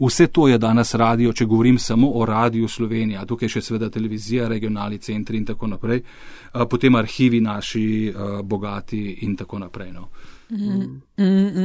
Vse 0.00 0.26
to 0.26 0.48
je 0.48 0.58
danes 0.58 0.94
radio, 0.94 1.32
če 1.32 1.44
govorim 1.44 1.78
samo 1.78 2.10
o 2.14 2.26
radiju 2.26 2.68
Slovenija, 2.68 3.24
tukaj 3.24 3.48
še 3.48 3.62
seveda 3.62 3.90
televizija, 3.90 4.48
regionalni 4.48 4.98
centri 4.98 5.36
in 5.36 5.44
tako 5.44 5.66
naprej, 5.66 6.02
potem 6.70 6.94
arhivi 6.94 7.40
naši 7.40 8.12
bogati 8.44 9.18
in 9.22 9.36
tako 9.36 9.58
naprej. 9.58 9.92
No. 9.92 10.08
Mm, 10.50 11.00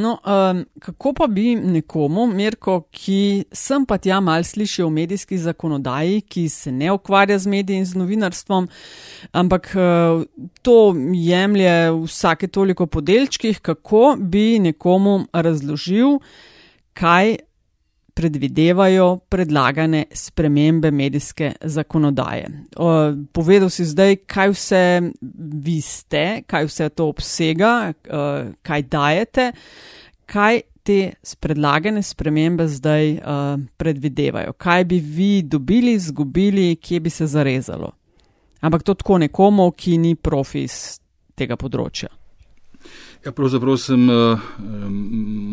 no, 0.01 0.19
um, 0.25 0.65
kako 0.79 1.13
pa 1.13 1.27
bi 1.27 1.55
nekomu, 1.55 2.27
Mirko, 2.27 2.81
ki 2.91 3.45
sem 3.51 3.85
pa 3.85 3.97
tja 3.99 4.19
mal 4.23 4.43
slišal 4.43 4.87
o 4.87 4.93
medijski 4.93 5.37
zakonodaji, 5.37 6.21
ki 6.21 6.45
se 6.49 6.71
ne 6.71 6.91
ukvarja 6.91 7.37
z 7.39 7.51
mediji 7.51 7.81
in 7.81 7.85
z 7.85 7.99
novinarstvom, 7.99 8.69
ampak 9.31 9.73
uh, 9.75 10.23
to 10.61 10.95
jemlje 11.13 11.75
vsake 12.05 12.47
toliko 12.47 12.87
podelčkih, 12.87 13.59
kako 13.59 14.15
bi 14.19 14.59
nekomu 14.63 15.25
razložil, 15.33 16.19
kaj 16.93 17.35
predvidevajo 18.19 19.19
predlagane 19.31 20.05
spremembe 20.11 20.91
medijske 20.91 21.53
zakonodaje. 21.61 22.49
O, 22.75 22.89
povedal 23.31 23.69
si 23.71 23.85
zdaj, 23.87 24.17
kaj 24.27 24.51
vse 24.51 24.81
vi 25.63 25.77
ste, 25.81 26.41
kaj 26.43 26.67
vse 26.67 26.89
to 26.89 27.07
obsega, 27.13 27.93
kaj 28.61 28.83
dajete, 28.91 29.45
kaj 30.27 30.61
te 30.83 30.99
predlagane 31.39 32.03
spremembe 32.03 32.67
zdaj 32.67 33.15
o, 33.15 33.39
predvidevajo, 33.79 34.53
kaj 34.59 34.85
bi 34.91 34.99
vi 34.99 35.31
dobili, 35.41 35.95
izgubili, 35.95 36.75
kje 36.75 36.99
bi 36.99 37.09
se 37.09 37.27
zarezalo. 37.27 37.93
Ampak 38.59 38.83
to 38.83 38.99
tako 38.99 39.23
nekomu, 39.23 39.71
ki 39.71 39.97
ni 39.97 40.15
profi 40.15 40.67
iz 40.67 40.99
tega 41.39 41.55
področja. 41.55 42.11
Ja, 43.25 43.33
pravzaprav 43.35 43.75
sem 43.77 44.09
uh, 44.09 44.39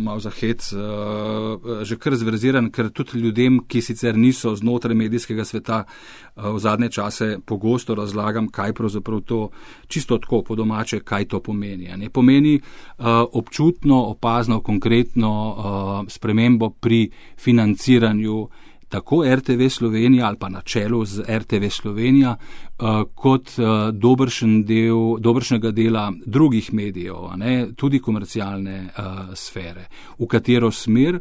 malo 0.05 0.21
za 0.23 0.31
hec, 0.31 0.69
uh, 0.73 1.83
že 1.83 1.97
kar 1.99 2.15
zverziran, 2.15 2.69
ker 2.71 2.93
tudi 2.95 3.19
ljudem, 3.19 3.59
ki 3.67 3.83
sicer 3.83 4.15
niso 4.15 4.53
znotraj 4.55 4.95
medijskega 4.95 5.45
sveta, 5.45 5.81
uh, 5.83 6.53
v 6.55 6.61
zadnje 6.63 6.93
čase 6.95 7.29
pogosto 7.43 7.97
razlagam, 7.99 8.47
kaj 8.55 8.73
pravzaprav 8.73 9.25
to 9.27 9.41
čisto 9.89 10.19
tako 10.23 10.45
po 10.47 10.55
domače, 10.55 11.01
kaj 11.03 11.27
to 11.35 11.41
pomeni. 11.43 11.91
Ne 11.97 12.11
pomeni 12.11 12.55
uh, 12.61 13.27
občutno, 13.33 13.99
opazno, 14.15 14.61
konkretno 14.63 15.33
uh, 15.51 16.07
spremembo 16.07 16.71
pri 16.71 17.11
financiranju 17.35 18.39
uh, 18.39 18.66
tako 18.89 19.25
RTV 19.35 19.69
Slovenija 19.69 20.27
ali 20.27 20.37
pa 20.39 20.49
na 20.49 20.61
čelu 20.61 21.05
z 21.05 21.25
RTV 21.29 21.69
Slovenija, 21.71 22.37
uh, 22.37 23.03
kot 23.15 23.49
uh, 23.59 23.91
dobršen 23.93 24.65
del, 24.65 25.19
dobršnega 25.19 25.71
dela 25.71 26.13
drugih 26.27 26.75
medijev, 26.75 27.17
ne, 27.37 27.67
tudi 27.77 27.99
komercialne 27.99 28.83
uh, 28.85 29.35
sfere, 29.35 29.89
v 30.19 30.27
katero 30.27 30.71
smer? 30.71 31.21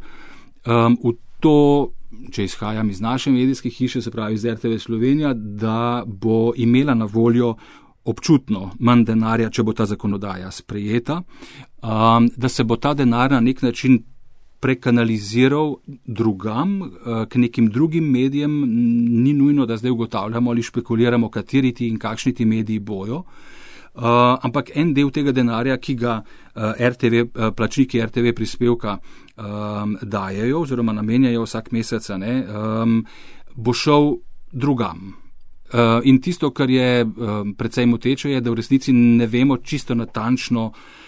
Um, 0.65 0.97
v 1.03 1.15
to, 1.39 1.91
če 2.31 2.43
izhajam 2.43 2.89
iz 2.89 3.01
naše 3.01 3.31
medijske 3.31 3.69
hiše, 3.69 4.01
se 4.01 4.11
pravi 4.11 4.33
iz 4.33 4.45
RTV 4.45 4.77
Slovenija, 4.79 5.33
da 5.33 6.03
bo 6.05 6.53
imela 6.55 6.93
na 6.93 7.05
voljo 7.05 7.55
občutno 8.05 8.71
manj 8.79 9.03
denarja, 9.05 9.49
če 9.49 9.63
bo 9.63 9.73
ta 9.73 9.85
zakonodaja 9.89 10.51
sprejeta, 10.51 11.21
um, 11.21 12.29
da 12.37 12.49
se 12.49 12.63
bo 12.63 12.77
ta 12.77 12.93
denar 12.93 13.31
na 13.31 13.39
nek 13.39 13.61
način 13.61 14.03
prekanaliziral 14.59 15.75
drugam, 16.05 16.81
eh, 16.81 17.25
k 17.29 17.35
nekim 17.35 17.69
drugim 17.69 18.11
medijem, 18.11 18.61
ni 19.23 19.33
nujno, 19.33 19.65
da 19.65 19.77
zdaj 19.77 19.91
ugotavljamo 19.91 20.51
ali 20.51 20.63
špekuliramo, 20.63 21.29
kateri 21.29 21.73
ti 21.73 21.87
in 21.87 21.99
kakšni 21.99 22.33
ti 22.33 22.45
mediji 22.45 22.79
bojo. 22.79 23.23
Uh, 23.95 24.03
ampak 24.43 24.73
en 24.75 24.93
del 24.93 25.07
tega 25.07 25.31
denarja, 25.31 25.77
ki 25.77 25.93
ga 25.95 26.17
uh, 26.19 26.73
RTV, 26.79 27.21
uh, 27.23 27.53
plačniki 27.55 28.01
RTV 28.03 28.33
prispevka 28.35 28.97
um, 28.97 29.95
dajajo 30.01 30.59
oziroma 30.61 30.91
namenjajo 30.93 31.45
vsak 31.45 31.71
mesec, 31.71 32.09
ne, 32.19 32.33
um, 32.43 33.05
bo 33.55 33.73
šel 33.73 34.17
drugam. 34.51 35.13
Uh, 35.71 36.03
in 36.03 36.19
tisto, 36.19 36.51
kar 36.51 36.69
je 36.69 37.05
um, 37.05 37.53
predvsej 37.55 37.85
moteče, 37.85 38.29
je, 38.35 38.41
da 38.41 38.51
v 38.51 38.59
resnici 38.59 38.91
ne 38.91 39.27
vemo 39.31 39.57
čisto 39.63 39.95
natančno, 39.95 40.65
uh, 40.65 41.04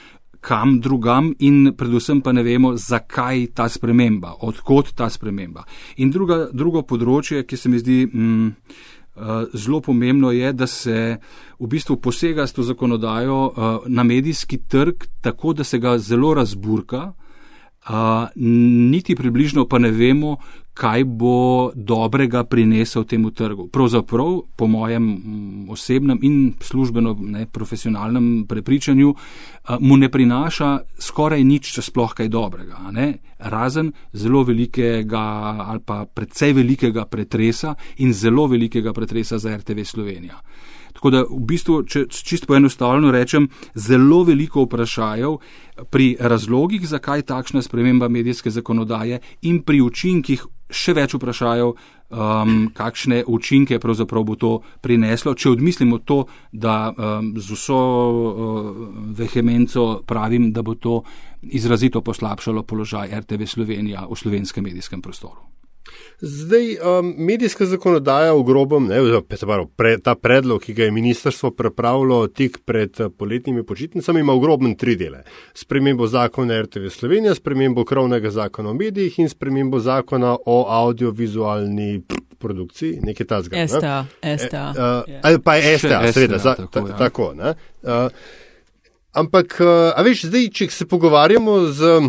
kam 0.48 0.80
drugam 0.80 1.34
in 1.44 1.74
predvsem 1.75 2.22
pa 2.24 2.32
ne 2.32 2.44
vemo, 2.44 2.75
zakaj 2.80 3.50
ta 3.54 3.68
sprememba, 3.70 4.38
odkot 4.48 4.94
ta 4.96 5.10
sprememba. 5.12 5.66
In 6.00 6.12
druga, 6.12 6.46
drugo 6.54 6.86
področje, 6.88 7.44
ki 7.44 7.60
se 7.60 7.72
mi 7.72 7.82
zdi 7.82 7.98
mm, 8.08 8.48
uh, 8.48 9.51
zelo 9.51 9.82
pomembno, 9.84 10.32
je, 10.32 10.54
da 10.56 10.68
se 10.72 10.98
v 11.60 11.68
bistvu 11.68 12.00
posega 12.00 12.48
s 12.48 12.56
to 12.56 12.63
zakonodajo 12.63 13.39
uh, 13.44 13.88
na 13.92 14.08
medijski 14.08 14.62
trg 14.72 15.10
tako, 15.22 15.51
da 15.54 15.68
se 15.68 15.82
ga 15.84 15.98
zelo 16.00 16.32
razburka. 16.38 17.10
Uh, 17.88 18.27
niti 18.91 19.15
približno 19.15 19.63
pa 19.65 19.79
ne 19.79 19.91
vemo, 19.91 20.38
kaj 20.77 21.03
bo 21.03 21.72
dobrega 21.75 22.44
prinesel 22.44 23.03
temu 23.03 23.32
trgu. 23.32 23.67
Pravzaprav, 23.74 24.41
po 24.56 24.67
mojem 24.67 25.03
mm, 25.03 25.70
osebnem 25.70 26.20
in 26.22 26.53
službeno 26.62 27.15
ne, 27.20 27.46
profesionalnem 27.46 28.46
prepričanju, 28.50 29.13
mu 29.79 29.98
ne 29.98 30.10
prinaša 30.12 30.70
skoraj 31.00 31.44
nič, 31.44 31.72
če 31.74 31.82
sploh 31.82 32.13
kaj 32.13 32.29
dobrega. 32.29 32.91
Ne? 32.91 33.08
Razen 33.39 33.91
zelo 34.13 34.44
velikega 34.44 35.24
ali 35.65 35.82
pa 35.86 36.06
predvsej 36.06 36.53
velikega 36.53 37.06
pretresa 37.06 37.75
in 37.98 38.13
zelo 38.13 38.48
velikega 38.48 38.94
pretresa 38.94 39.38
za 39.38 39.58
RTV 39.58 39.86
Slovenija. 39.86 40.38
Tako 40.98 41.13
da 41.13 41.24
v 41.30 41.39
bistvu, 41.46 41.84
če 41.86 42.08
čisto 42.10 42.50
poenostavljeno 42.50 43.13
rečem, 43.13 43.48
zelo 43.75 44.24
veliko 44.25 44.66
vprašajev 44.66 45.38
pri 45.94 46.16
razlogih, 46.20 46.88
zakaj 46.89 47.27
takšna 47.30 47.62
sprememba 47.62 48.10
medijske 48.10 48.50
zakonodaje 48.50 49.22
in 49.46 49.62
pri 49.62 49.82
učinkih 49.86 50.48
še 50.68 50.94
več 50.98 51.16
vprašajev, 51.16 51.70
um, 51.72 52.56
kakšne 52.75 53.22
učinke 53.27 53.80
pravzaprav 53.80 54.25
bo 54.27 54.36
to 54.36 54.51
prineslo, 54.84 55.34
če 55.36 55.54
odmislimo 55.56 56.01
to, 56.04 56.25
da 56.51 56.92
um, 56.92 57.34
z 57.38 57.56
vso 57.56 57.80
uh, 57.80 58.82
vehemenco 59.16 59.88
pravim, 60.08 60.51
da 60.51 60.63
bo 60.63 60.75
to 60.75 61.01
izrazito 61.42 62.01
poslabšalo 62.01 62.66
položaj 62.68 63.16
RTV 63.22 63.48
Slovenija 63.48 64.08
v 64.10 64.20
slovenskem 64.20 64.68
medijskem 64.68 65.01
prostoru. 65.01 65.57
Zdaj, 66.20 66.77
um, 67.00 67.13
medijska 67.17 67.65
zakonodaja 67.65 68.34
v 68.34 68.44
grobem, 68.44 68.88
ne, 68.88 69.22
pre, 69.77 69.98
ta 70.01 70.15
predlog, 70.15 70.62
ki 70.62 70.74
ga 70.74 70.88
je 70.88 70.91
ministrstvo 70.91 71.51
pripravilo 71.51 72.27
tik 72.27 72.58
pred 72.65 73.00
uh, 73.00 73.12
poletnimi 73.13 73.63
počitnicami, 73.63 74.20
ima 74.20 74.34
v 74.34 74.41
grobem 74.41 74.75
tri 74.75 74.96
dele. 74.96 75.22
Spremembo 75.53 76.08
zakona 76.08 76.62
RTV 76.62 76.89
Slovenija, 76.89 77.36
spremembo 77.36 77.86
krovnega 77.86 78.32
zakona 78.32 78.70
o 78.70 78.74
medijih 78.74 79.20
in 79.20 79.29
spremembo 79.29 79.79
zakona 79.79 80.38
o 80.46 80.65
audiovizualni 80.70 82.01
produkciji, 82.39 83.00
nekaj 83.03 83.27
ta 83.27 83.41
zgolj. 83.41 83.67
STA, 83.67 84.06
STA. 84.38 84.65
E, 84.77 84.82
uh, 84.82 85.20
ali 85.24 85.41
pa 85.41 85.62
STA, 85.62 86.01
seveda, 86.12 86.38
za, 86.38 86.56
ta, 86.72 86.79
ja. 86.79 86.98
tako. 86.98 87.34
Ne, 87.38 87.53
uh, 87.84 88.10
ampak, 89.13 89.60
uh, 89.62 89.94
a 89.94 90.01
veš, 90.01 90.32
zdaj, 90.32 90.50
če 90.50 90.70
se 90.74 90.89
pogovarjamo 90.89 91.60
z 91.70 92.00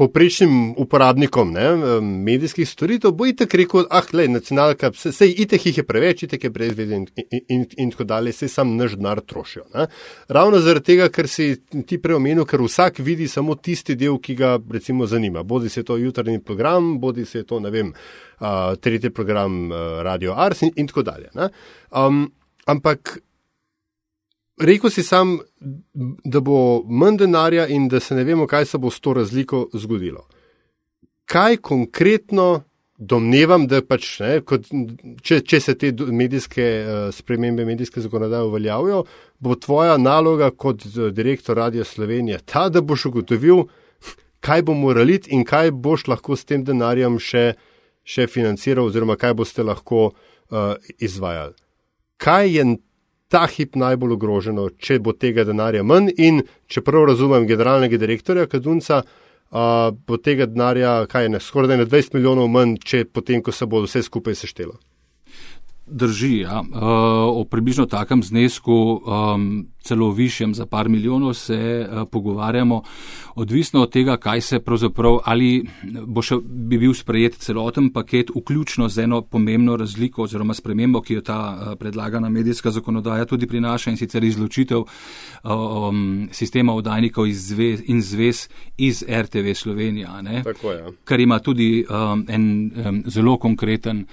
poprečnim 0.00 0.74
uporabnikom 0.80 1.50
ne, 1.52 1.66
medijskih 2.00 2.68
storitev, 2.68 3.12
bo 3.12 3.26
itek 3.28 3.54
rekel, 3.60 3.82
ah, 3.92 4.06
le, 4.16 4.24
nacionalka, 4.32 4.88
sej 4.96 5.34
itek 5.44 5.66
jih 5.68 5.80
je 5.82 5.84
preveč, 5.84 6.22
itek 6.24 6.46
je 6.46 6.50
brez 6.54 6.72
veze 6.78 6.96
in, 6.96 7.04
in, 7.20 7.42
in, 7.52 7.66
in 7.84 7.90
tako 7.92 8.06
dalje, 8.08 8.32
sej 8.32 8.48
sam 8.48 8.72
naš 8.78 8.96
denar 8.96 9.20
trošijo. 9.20 9.66
Ne. 9.74 9.86
Ravno 10.32 10.62
zaradi 10.64 10.86
tega, 10.88 11.10
ker 11.12 11.28
si 11.28 11.50
ti 11.84 12.00
preomenil, 12.00 12.46
ker 12.48 12.64
vsak 12.64 13.02
vidi 13.04 13.28
samo 13.28 13.58
tisti 13.60 13.98
del, 14.00 14.16
ki 14.24 14.38
ga 14.40 14.54
recimo 14.72 15.04
zanima. 15.10 15.44
Bodi 15.44 15.68
se 15.68 15.84
to 15.84 15.98
jutarnji 16.00 16.40
program, 16.40 16.94
bodi 17.02 17.28
se 17.28 17.44
to, 17.44 17.60
ne 17.60 17.74
vem, 17.74 17.92
uh, 17.92 18.48
tretji 18.80 19.12
program 19.12 19.66
uh, 19.68 20.00
Radio 20.06 20.32
Ars 20.32 20.64
in, 20.64 20.72
in 20.80 20.88
tako 20.88 21.04
dalje. 21.10 21.28
Um, 21.92 22.24
ampak 22.66 23.18
rekel 24.60 24.90
si 24.90 25.02
sam, 25.02 25.38
da 26.24 26.40
bo 26.40 26.82
manj 26.88 27.16
denarja 27.24 27.66
in 27.68 27.88
da 27.88 28.00
se 28.00 28.14
ne 28.14 28.24
vemo, 28.24 28.46
kaj 28.46 28.64
se 28.64 28.78
bo 28.78 28.90
s 28.90 29.00
to 29.00 29.12
razliko 29.12 29.68
zgodilo. 29.72 30.26
Kaj 31.24 31.56
konkretno 31.56 32.62
domnevam, 33.00 33.64
da 33.66 33.80
pač, 33.80 34.08
ne, 34.20 34.40
kot, 34.44 34.68
če, 35.24 35.40
če 35.48 35.60
se 35.64 35.74
te 35.80 35.90
medijske 36.12 36.64
uh, 36.64 36.98
spremembe, 37.16 37.64
medijske 37.64 38.02
zakonodaje 38.04 38.44
uveljavijo, 38.44 39.04
bo 39.40 39.56
tvoja 39.56 39.96
naloga 39.96 40.50
kot 40.50 40.84
uh, 40.90 41.08
direktor 41.14 41.56
Radio 41.56 41.84
Slovenije 41.84 42.42
ta, 42.44 42.68
da 42.68 42.82
boš 42.84 43.06
ugotovil, 43.08 43.64
kaj 44.44 44.66
bo 44.68 44.76
moralit 44.76 45.30
in 45.32 45.46
kaj 45.48 45.72
boš 45.72 46.06
lahko 46.12 46.36
s 46.36 46.44
tem 46.48 46.64
denarjem 46.64 47.16
še, 47.20 47.54
še 48.04 48.28
financiral, 48.28 48.90
oziroma 48.92 49.16
kaj 49.20 49.34
boste 49.40 49.64
lahko 49.64 50.10
uh, 50.10 50.76
izvajali. 51.00 51.56
Kaj 52.20 52.52
je 52.52 52.68
ta 53.30 53.46
hip 53.46 53.78
najbolj 53.78 54.16
ogroženo, 54.18 54.68
če 54.74 54.98
bo 54.98 55.14
tega 55.14 55.46
denarja 55.46 55.84
manj. 55.86 56.10
In 56.18 56.42
če 56.66 56.82
prav 56.82 57.06
razumem 57.12 57.46
generalnega 57.46 57.98
direktorja 58.00 58.48
Kadunca, 58.50 59.04
uh, 59.04 59.90
bo 59.94 60.18
tega 60.18 60.48
denarja, 60.50 61.04
kaj 61.10 61.28
je 61.28 61.34
ne, 61.36 61.42
skoraj 61.42 61.78
20 61.86 62.16
milijonov 62.18 62.50
manj, 62.50 62.78
če 62.82 63.04
potem, 63.06 63.42
ko 63.42 63.54
se 63.54 63.70
bo 63.70 63.84
vse 63.86 64.02
skupaj 64.06 64.38
seštelo. 64.42 64.74
Drži, 65.90 66.36
ja. 66.38 66.60
uh, 66.60 66.78
o 67.40 67.44
približno 67.44 67.86
takem 67.86 68.22
znesku, 68.22 69.02
celo 69.82 70.10
višjem 70.10 70.54
za 70.54 70.66
par 70.66 70.88
milijonov, 70.88 71.34
se 71.34 71.86
uh, 71.88 72.08
pogovarjamo, 72.12 72.82
odvisno 73.34 73.82
od 73.82 73.92
tega, 73.92 74.16
kaj 74.16 74.40
se 74.40 74.60
pravzaprav, 74.60 75.18
ali 75.24 75.64
bo 76.06 76.22
še 76.22 76.36
bi 76.44 76.78
bil 76.78 76.94
sprejet 76.94 77.38
celoten 77.40 77.90
paket, 77.92 78.30
vključno 78.36 78.88
z 78.88 79.06
eno 79.06 79.22
pomembno 79.22 79.76
razliko 79.76 80.22
oziroma 80.22 80.54
spremembo, 80.54 81.02
ki 81.02 81.14
jo 81.14 81.24
ta 81.26 81.38
uh, 81.50 81.74
predlagana 81.78 82.28
medijska 82.28 82.70
zakonodaja 82.70 83.24
tudi 83.24 83.46
prinaša 83.46 83.90
in 83.90 83.96
sicer 83.96 84.24
izločitev 84.24 84.84
um, 84.84 86.28
sistema 86.32 86.74
oddajnikov 86.74 87.26
iz 87.26 87.48
zvez, 87.48 87.82
in 87.86 88.02
zvez 88.02 88.48
iz 88.76 89.04
RTV 89.08 89.54
Slovenija, 89.54 90.20
Tako, 90.44 90.72
ja. 90.72 90.86
kar 91.04 91.20
ima 91.20 91.38
tudi 91.38 91.84
um, 91.88 92.24
en 92.28 92.70
um, 92.86 93.02
zelo 93.06 93.36
konkreten 93.38 94.06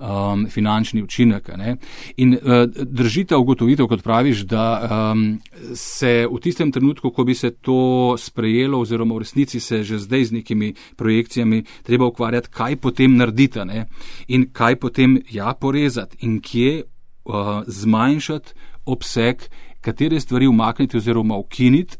um, 0.00 0.46
finančni 0.48 1.02
učinek. 1.02 1.48
Ne? 1.56 1.76
In 2.16 2.34
uh, 2.34 2.64
držite 2.84 3.36
ugotovitev, 3.36 3.86
kot 3.86 4.02
praviš, 4.02 4.44
da 4.48 4.64
um, 5.12 5.40
se 5.74 6.26
v 6.32 6.40
tistem 6.40 6.72
trenutku, 6.72 7.10
ko 7.10 7.24
bi 7.24 7.34
se 7.34 7.50
to 7.50 8.16
sprejelo, 8.18 8.80
oziroma 8.80 9.14
v 9.14 9.24
resnici 9.26 9.60
se 9.60 9.82
že 9.82 9.98
zdaj 9.98 10.24
z 10.24 10.32
nekimi 10.32 10.74
projekcijami 10.96 11.64
treba 11.82 12.06
ukvarjati, 12.06 12.48
kaj 12.48 12.76
potem 12.76 13.16
naredite 13.16 13.64
ne? 13.64 13.86
in 14.28 14.48
kaj 14.52 14.76
potem 14.76 15.18
ja 15.30 15.54
porezati 15.54 16.16
in 16.20 16.40
kje 16.40 16.82
uh, 16.82 17.62
zmanjšati 17.66 18.54
obseg, 18.86 19.42
katere 19.80 20.20
stvari 20.20 20.46
umakniti 20.46 20.96
oziroma 20.96 21.36
ukiniti. 21.36 21.96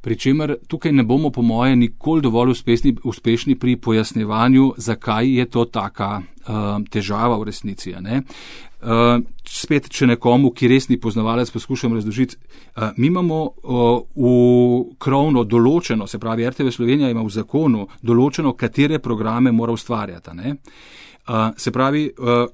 Pričemer 0.00 0.54
tukaj 0.68 0.92
ne 0.92 1.02
bomo, 1.04 1.30
po 1.30 1.42
moje, 1.42 1.76
nikoli 1.76 2.22
dovolj 2.22 2.50
uspešni, 2.50 2.96
uspešni 3.04 3.58
pri 3.58 3.76
pojasnevanju, 3.76 4.74
zakaj 4.76 5.28
je 5.28 5.44
to 5.46 5.64
taka 5.64 6.20
uh, 6.20 6.54
težava 6.90 7.36
v 7.36 7.44
resnici. 7.50 7.92
Uh, 7.92 9.20
spet, 9.44 9.90
če 9.92 10.06
nekomu, 10.08 10.54
ki 10.56 10.70
res 10.72 10.88
ni 10.88 10.96
poznavalec, 10.96 11.50
poskušam 11.52 11.94
razložiti, 11.94 12.36
uh, 12.36 12.96
mi 12.96 13.10
imamo 13.12 13.42
uh, 13.44 14.00
v 14.16 14.96
krovno 14.98 15.44
določeno, 15.44 16.08
se 16.08 16.18
pravi, 16.18 16.48
RTV 16.48 16.72
Slovenija 16.72 17.12
ima 17.12 17.20
v 17.20 17.36
zakonu 17.36 17.84
določeno, 18.00 18.56
katere 18.56 19.02
programe 19.04 19.52
mora 19.52 19.76
ustvarjati. 19.76 20.32
Uh, 20.40 21.52
se 21.60 21.70
pravi, 21.70 22.08
uh, 22.16 22.46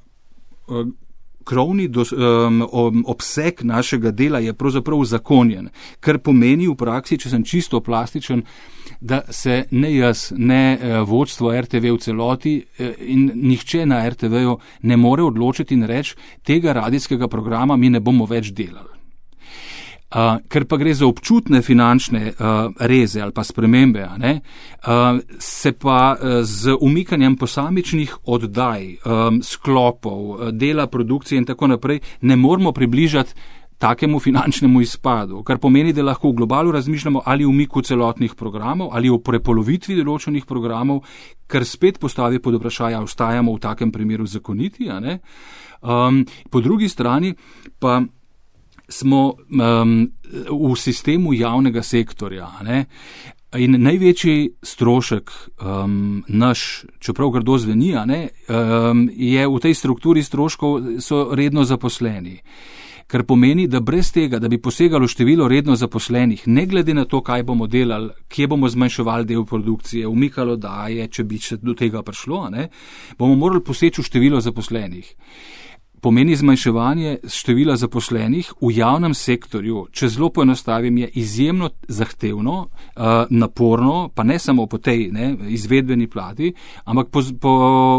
uh, 0.66 0.86
krovni 1.46 1.88
dos, 1.88 2.12
um, 2.12 2.62
obseg 3.06 3.62
našega 3.62 4.10
dela 4.10 4.38
je 4.42 4.54
pravzaprav 4.54 5.04
zakonjen, 5.04 5.68
kar 6.00 6.18
pomeni 6.18 6.66
v 6.66 6.74
praksi, 6.78 7.18
če 7.22 7.30
sem 7.30 7.44
čisto 7.46 7.80
plastičen, 7.80 8.42
da 9.00 9.22
se 9.30 9.64
ne 9.70 9.92
jaz, 9.94 10.32
ne 10.36 10.64
uh, 10.74 10.98
vodstvo 11.08 11.52
RTV 11.54 11.94
v 11.94 12.02
celoti 12.02 12.56
uh, 12.58 12.90
in 12.98 13.30
nihče 13.34 13.86
na 13.86 14.02
RTV-ju 14.08 14.58
ne 14.82 14.96
more 14.96 15.22
odločiti 15.22 15.74
in 15.78 15.86
reči, 15.86 16.16
tega 16.42 16.74
radijskega 16.82 17.28
programa 17.28 17.76
mi 17.76 17.90
ne 17.90 18.00
bomo 18.00 18.26
več 18.26 18.50
delali. 18.50 18.95
Uh, 20.16 20.38
ker 20.48 20.64
pa 20.64 20.78
gre 20.80 20.94
za 20.96 21.04
občutne 21.04 21.60
finančne 21.60 22.30
uh, 22.32 22.72
reze 22.88 23.20
ali 23.20 23.34
pa 23.36 23.42
spremembe, 23.44 24.06
ne, 24.16 24.30
uh, 24.88 25.18
se 25.38 25.74
pa 25.76 26.14
uh, 26.16 26.40
z 26.40 26.72
umikanjem 26.80 27.36
posamičnih 27.36 28.14
oddaj, 28.24 28.86
um, 29.04 29.42
sklopov, 29.44 30.22
uh, 30.30 30.48
dela 30.56 30.86
produkcije 30.86 31.38
in 31.38 31.44
tako 31.44 31.68
naprej 31.74 32.00
ne 32.22 32.36
moramo 32.36 32.72
približati 32.72 33.34
takemu 33.78 34.20
finančnemu 34.20 34.80
izpadu, 34.80 35.42
kar 35.42 35.58
pomeni, 35.58 35.92
da 35.92 36.02
lahko 36.02 36.30
v 36.30 36.40
globalu 36.40 36.72
razmišljamo 36.72 37.22
ali 37.24 37.44
o 37.44 37.48
umiku 37.48 37.82
celotnih 37.82 38.34
programov 38.34 38.88
ali 38.92 39.10
o 39.10 39.18
prepolovitvi 39.18 39.98
določenih 40.00 40.46
programov, 40.48 41.02
kar 41.46 41.64
spet 41.64 42.00
postavi 42.00 42.40
pod 42.40 42.56
vprašanje, 42.56 42.96
ali 42.96 43.04
ostajamo 43.04 43.52
v 43.52 43.60
takem 43.60 43.92
primeru 43.92 44.26
zakoniti. 44.26 44.88
Um, 45.82 46.24
po 46.50 46.60
drugi 46.60 46.88
strani 46.88 47.34
pa 47.78 48.00
smo 48.88 49.34
um, 49.34 50.12
v 50.50 50.76
sistemu 50.76 51.32
javnega 51.34 51.82
sektorja. 51.82 52.48
Ne? 52.62 52.84
In 53.56 53.78
največji 53.82 54.50
strošek, 54.62 55.30
um, 55.62 56.24
naš, 56.28 56.84
čeprav 56.98 57.30
grdo 57.30 57.58
zveni, 57.58 57.94
ne, 58.06 58.28
um, 58.48 59.06
je 59.12 59.46
v 59.46 59.60
tej 59.62 59.74
strukturi 59.74 60.22
stroškov, 60.22 60.98
so 61.00 61.28
redno 61.32 61.64
zaposleni. 61.64 62.40
Kar 63.06 63.22
pomeni, 63.22 63.68
da 63.70 63.78
brez 63.80 64.10
tega, 64.12 64.40
da 64.42 64.48
bi 64.50 64.58
posegalo 64.58 65.06
število 65.06 65.46
redno 65.48 65.76
zaposlenih, 65.78 66.42
ne 66.46 66.66
glede 66.66 66.94
na 66.94 67.04
to, 67.04 67.20
kaj 67.22 67.44
bomo 67.46 67.68
delali, 67.70 68.10
kje 68.28 68.48
bomo 68.50 68.68
zmanjševali 68.68 69.24
del 69.24 69.44
produkcije, 69.46 70.08
umikalo 70.10 70.56
daje, 70.56 71.06
če 71.08 71.24
bi 71.24 71.38
do 71.62 71.74
tega 71.78 72.02
prišlo, 72.02 72.48
ne, 72.50 72.68
bomo 73.18 73.38
morali 73.38 73.62
poseči 73.62 74.02
v 74.02 74.10
število 74.10 74.42
zaposlenih 74.42 75.14
pomeni 76.06 76.36
zmanjševanje 76.38 77.16
števila 77.26 77.74
zaposlenih 77.76 78.52
v 78.62 78.68
javnem 78.76 79.14
sektorju, 79.14 79.88
če 79.90 80.06
zelo 80.14 80.28
poenostavim, 80.30 81.00
je 81.02 81.08
izjemno 81.18 81.72
zahtevno, 81.88 82.54
uh, 82.60 83.02
naporno, 83.30 83.96
pa 84.14 84.22
ne 84.22 84.38
samo 84.38 84.68
po 84.70 84.78
tej 84.78 85.08
ne, 85.10 85.32
izvedbeni 85.50 86.06
plati, 86.06 86.52
ampak 86.84 87.10
po, 87.10 87.22
po, 87.40 87.54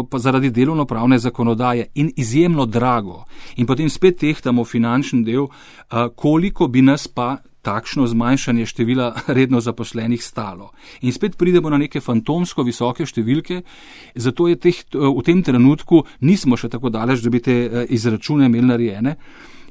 po 0.08 0.18
zaradi 0.18 0.48
delovno-pravne 0.56 1.18
zakonodaje 1.20 1.90
in 2.00 2.08
izjemno 2.16 2.64
drago. 2.64 3.26
In 3.60 3.68
potem 3.68 3.92
spet 3.92 4.16
tehtamo 4.24 4.64
finančni 4.64 5.20
del, 5.28 5.44
uh, 5.44 6.08
koliko 6.16 6.70
bi 6.72 6.80
nas 6.82 7.08
pa 7.12 7.36
takšno 7.62 8.06
zmanjšanje 8.06 8.66
števila 8.66 9.12
redno 9.36 9.60
zaposlenih 9.60 10.22
stalo. 10.24 10.70
In 11.00 11.12
spet 11.12 11.36
pridemo 11.36 11.70
na 11.70 11.78
neke 11.78 12.00
fantomsko 12.00 12.62
visoke 12.62 13.06
številke, 13.06 13.62
zato 14.14 14.48
je 14.48 14.56
teh, 14.56 14.82
v 14.94 15.22
tem 15.26 15.42
trenutku 15.42 16.04
nismo 16.20 16.56
še 16.56 16.70
tako 16.72 16.90
daleč, 16.90 17.22
da 17.24 17.30
bi 17.30 17.42
te 17.42 17.56
eh, 17.66 17.86
izračune 17.90 18.46
imeli 18.46 18.66
narejene. 18.72 19.16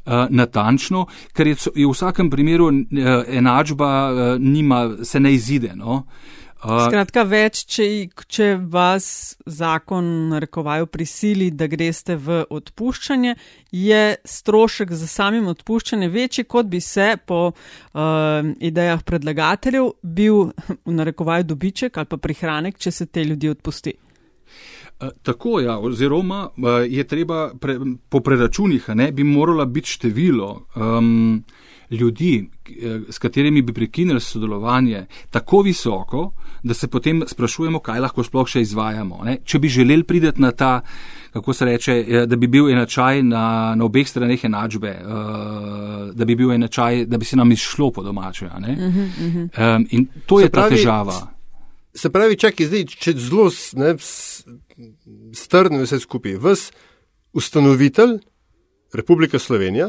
Eh, 0.07 0.27
natančno, 0.31 1.03
ker 1.35 1.49
je 1.51 1.57
v 1.75 1.91
vsakem 1.91 2.29
primeru 2.31 2.69
eh, 2.71 3.37
enačba 3.41 4.37
nima, 4.39 5.03
se 5.03 5.19
ne 5.19 5.33
izide. 5.35 5.75
No? 5.75 6.05
Skratka, 6.57 7.21
več, 7.27 7.61
če, 7.69 7.85
če 8.25 8.47
vas 8.71 9.37
zakon 9.45 10.07
narekovajo 10.31 10.87
prisili, 10.89 11.51
da 11.53 11.67
greste 11.69 12.15
v 12.17 12.41
odpuščanje, 12.49 13.35
je 13.77 14.01
strošek 14.25 14.91
za 14.97 15.09
samim 15.11 15.47
odpuščanjem 15.53 16.11
večji, 16.11 16.47
kot 16.49 16.65
bi 16.71 16.81
se 16.81 17.11
po 17.25 17.51
uh, 17.51 18.49
idejah 18.57 19.05
predlagateljev 19.05 19.91
bil 20.01 20.49
v 20.87 20.97
narekovaju 20.97 21.45
dobiček 21.53 21.97
ali 21.97 22.09
pa 22.09 22.17
prihranek, 22.17 22.81
če 22.81 22.91
se 22.91 23.05
te 23.05 23.23
ljudi 23.23 23.53
odpusti. 23.53 23.93
Tako 24.97 25.59
ja, 25.61 25.77
oziroma 25.77 26.47
je 26.89 27.03
treba 27.05 27.51
pre, 27.53 27.77
po 28.09 28.23
preračunih, 28.25 28.89
ne, 28.97 29.11
bi 29.11 29.23
morala 29.23 29.65
biti 29.69 29.93
število. 29.93 30.49
Um, 30.73 31.43
ljudi, 31.91 32.49
s 33.09 33.17
katerimi 33.17 33.61
bi 33.61 33.73
prekinili 33.73 34.21
sodelovanje, 34.21 35.05
tako 35.29 35.61
visoko, 35.61 36.31
da 36.63 36.73
se 36.73 36.87
potem 36.87 37.23
sprašujemo, 37.27 37.79
kaj 37.79 37.99
lahko 37.99 38.23
sploh 38.23 38.47
še 38.47 38.61
izvajamo. 38.61 39.21
Ne? 39.23 39.37
Če 39.43 39.59
bi 39.59 39.69
želeli 39.71 40.03
priti 40.03 40.41
na 40.41 40.51
ta, 40.51 40.81
kako 41.33 41.53
se 41.53 41.65
reče, 41.65 42.25
da 42.27 42.35
bi 42.35 42.47
bil 42.47 42.69
enačaj 42.69 43.23
na, 43.23 43.75
na 43.75 43.85
obeh 43.85 44.07
straneh 44.07 44.43
enačbe, 44.45 44.93
da 46.13 46.25
bi 46.25 46.35
bil 46.35 46.51
enačaj, 46.51 47.05
da 47.05 47.17
bi 47.17 47.25
se 47.25 47.37
nam 47.37 47.51
izšlo 47.51 47.91
po 47.91 48.03
domače. 48.03 48.45
Uh 48.45 48.51
-huh, 48.51 48.71
uh 48.81 49.49
-huh. 49.53 49.85
In 49.91 50.07
to 50.25 50.39
se 50.39 50.45
je 50.45 50.49
pravi, 50.49 50.69
ta 50.69 50.75
težava. 50.75 51.33
Se 51.93 52.09
pravi, 52.09 52.37
čakaj, 52.37 52.65
zdaj, 52.65 52.85
če 52.85 53.13
zelo 53.13 53.49
strnem 55.33 55.81
vse 55.81 55.99
skupaj, 55.99 56.35
vas 56.35 56.71
ustanovitelj 57.33 58.19
Republike 58.93 59.39
Slovenije 59.39 59.87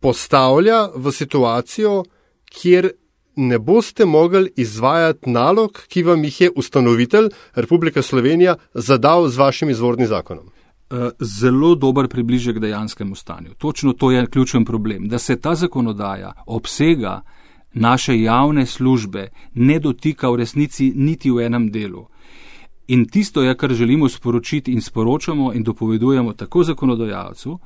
postavlja 0.00 0.88
v 0.94 1.12
situacijo, 1.12 2.04
kjer 2.44 2.90
ne 3.36 3.58
boste 3.58 4.04
mogli 4.04 4.52
izvajati 4.56 5.30
nalog, 5.30 5.82
ki 5.88 6.02
vam 6.02 6.24
jih 6.24 6.40
je 6.40 6.50
ustanovitelj 6.56 7.28
Republike 7.54 8.02
Slovenije 8.02 8.54
zadal 8.74 9.28
z 9.28 9.36
vašim 9.36 9.70
izvornim 9.70 10.06
zakonom. 10.06 10.50
Eh, 10.90 11.10
zelo 11.20 11.74
dober 11.74 12.08
približek 12.08 12.58
dejanskemu 12.58 13.14
stanju. 13.14 13.54
Točno 13.58 13.92
to 13.92 14.10
je 14.10 14.26
ključen 14.26 14.64
problem, 14.64 15.08
da 15.08 15.18
se 15.18 15.36
ta 15.36 15.54
zakonodaja 15.54 16.32
obsega 16.46 17.22
naše 17.72 18.22
javne 18.22 18.66
službe 18.66 19.28
ne 19.54 19.78
dotika 19.78 20.30
v 20.30 20.36
resnici 20.36 20.92
niti 20.96 21.30
v 21.30 21.44
enem 21.46 21.70
delu. 21.70 22.06
In 22.88 23.04
tisto 23.08 23.42
je, 23.42 23.56
kar 23.56 23.72
želimo 23.72 24.08
sporočiti 24.08 24.72
in 24.72 24.80
sporočamo 24.80 25.52
in 25.54 25.62
dopovedujemo 25.62 26.32
tako 26.32 26.64
zakonodajalcu, 26.64 27.58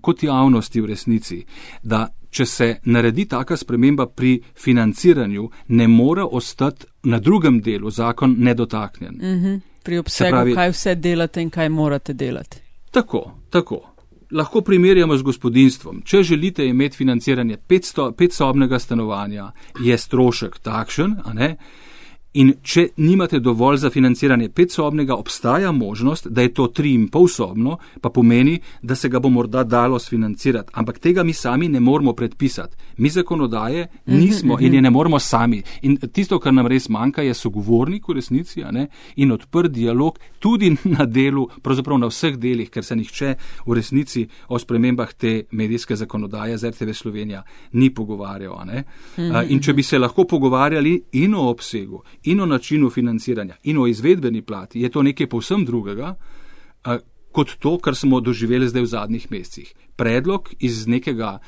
kot 0.00 0.22
javnosti 0.22 0.80
v 0.80 0.86
resnici, 0.86 1.44
da 1.82 2.08
če 2.30 2.46
se 2.46 2.68
naredi 2.84 3.26
taka 3.28 3.56
sprememba 3.56 4.06
pri 4.06 4.40
financiranju, 4.56 5.48
ne 5.68 5.88
more 5.88 6.24
ostati 6.24 6.86
na 7.02 7.18
drugem 7.18 7.60
delu 7.60 7.90
zakon 7.90 8.36
nedotaknjen. 8.38 9.14
Mm 9.14 9.44
-hmm. 9.44 9.60
Pri 9.82 9.98
obsegu, 9.98 10.30
pravi, 10.30 10.54
kaj 10.54 10.70
vse 10.70 10.94
delate 10.94 11.42
in 11.42 11.50
kaj 11.50 11.68
morate 11.68 12.12
delati. 12.12 12.56
Tako, 12.90 13.30
tako. 13.50 13.80
Lahko 14.30 14.60
primerjamo 14.60 15.16
z 15.16 15.22
gospodinstvom. 15.22 16.02
Če 16.04 16.22
želite 16.22 16.66
imeti 16.66 16.96
financiranje 16.96 17.56
petsobnega 18.16 18.78
stanovanja, 18.78 19.52
je 19.80 19.98
strošek 19.98 20.58
takšen, 20.58 21.16
a 21.24 21.32
ne? 21.32 21.56
In 22.32 22.54
če 22.64 22.86
nimate 22.96 23.42
dovolj 23.44 23.82
za 23.82 23.90
financiranje 23.92 24.48
petsobnega, 24.56 25.18
obstaja 25.20 25.72
možnost, 25.72 26.30
da 26.32 26.40
je 26.42 26.52
to 26.56 26.66
tri 26.72 26.94
in 26.96 27.10
pol 27.12 27.26
sobno, 27.28 27.76
pa 28.00 28.08
pomeni, 28.08 28.54
da 28.82 28.96
se 28.96 29.10
ga 29.12 29.20
bo 29.20 29.28
morda 29.28 29.64
dalo 29.68 29.98
sfinancirati. 29.98 30.72
Ampak 30.72 30.98
tega 30.98 31.22
mi 31.28 31.32
sami 31.32 31.68
ne 31.68 31.80
moramo 31.80 32.14
predpisati. 32.16 32.76
Mi 32.96 33.10
zakonodaje 33.12 33.86
mhm, 34.06 34.16
nismo 34.16 34.56
in 34.60 34.72
je 34.72 34.80
mhm. 34.80 34.82
ne 34.82 34.90
moramo 34.90 35.18
sami. 35.18 35.62
In 35.82 35.98
tisto, 36.12 36.38
kar 36.38 36.54
nam 36.54 36.66
res 36.66 36.88
manjka, 36.88 37.22
je 37.22 37.34
sogovornik 37.34 38.08
v 38.08 38.16
resnici 38.16 38.64
ne, 38.72 38.86
in 39.16 39.32
odprt 39.32 39.72
dialog 39.72 40.18
tudi 40.38 40.72
na 40.96 41.04
delu, 41.04 41.46
pravzaprav 41.62 42.00
na 42.00 42.08
vseh 42.08 42.40
delih, 42.40 42.70
ker 42.72 42.84
se 42.84 42.96
nihče 42.96 43.34
v 43.66 43.76
resnici 43.76 44.24
o 44.48 44.58
spremembah 44.58 45.12
te 45.12 45.34
medijske 45.52 45.96
zakonodaje 45.96 46.56
z 46.58 46.72
RTV 46.72 46.96
Slovenija 46.96 47.44
ni 47.72 47.90
pogovarjal. 47.92 48.56
Mhm, 48.64 49.52
in 49.52 49.60
če 49.60 49.72
bi 49.76 49.82
se 49.82 49.98
lahko 49.98 50.24
pogovarjali 50.24 50.96
in 51.12 51.34
o 51.34 51.44
obsegu, 51.50 52.00
in 52.24 52.40
o 52.40 52.46
načinu 52.46 52.90
financiranja, 52.90 53.56
in 53.62 53.78
o 53.78 53.86
izvedbeni 53.86 54.42
plati, 54.42 54.80
je 54.80 54.88
to 54.88 55.02
nekaj 55.02 55.26
povsem 55.26 55.64
drugega, 55.64 56.14
kot 57.32 57.56
to, 57.58 57.78
kar 57.78 57.96
smo 57.96 58.20
doživeli 58.20 58.68
zdaj 58.68 58.82
v 58.82 58.86
zadnjih 58.86 59.30
mesecih. 59.30 59.74
Predlog 59.96 60.50
iz 60.60 60.86
nekega. 60.86 61.38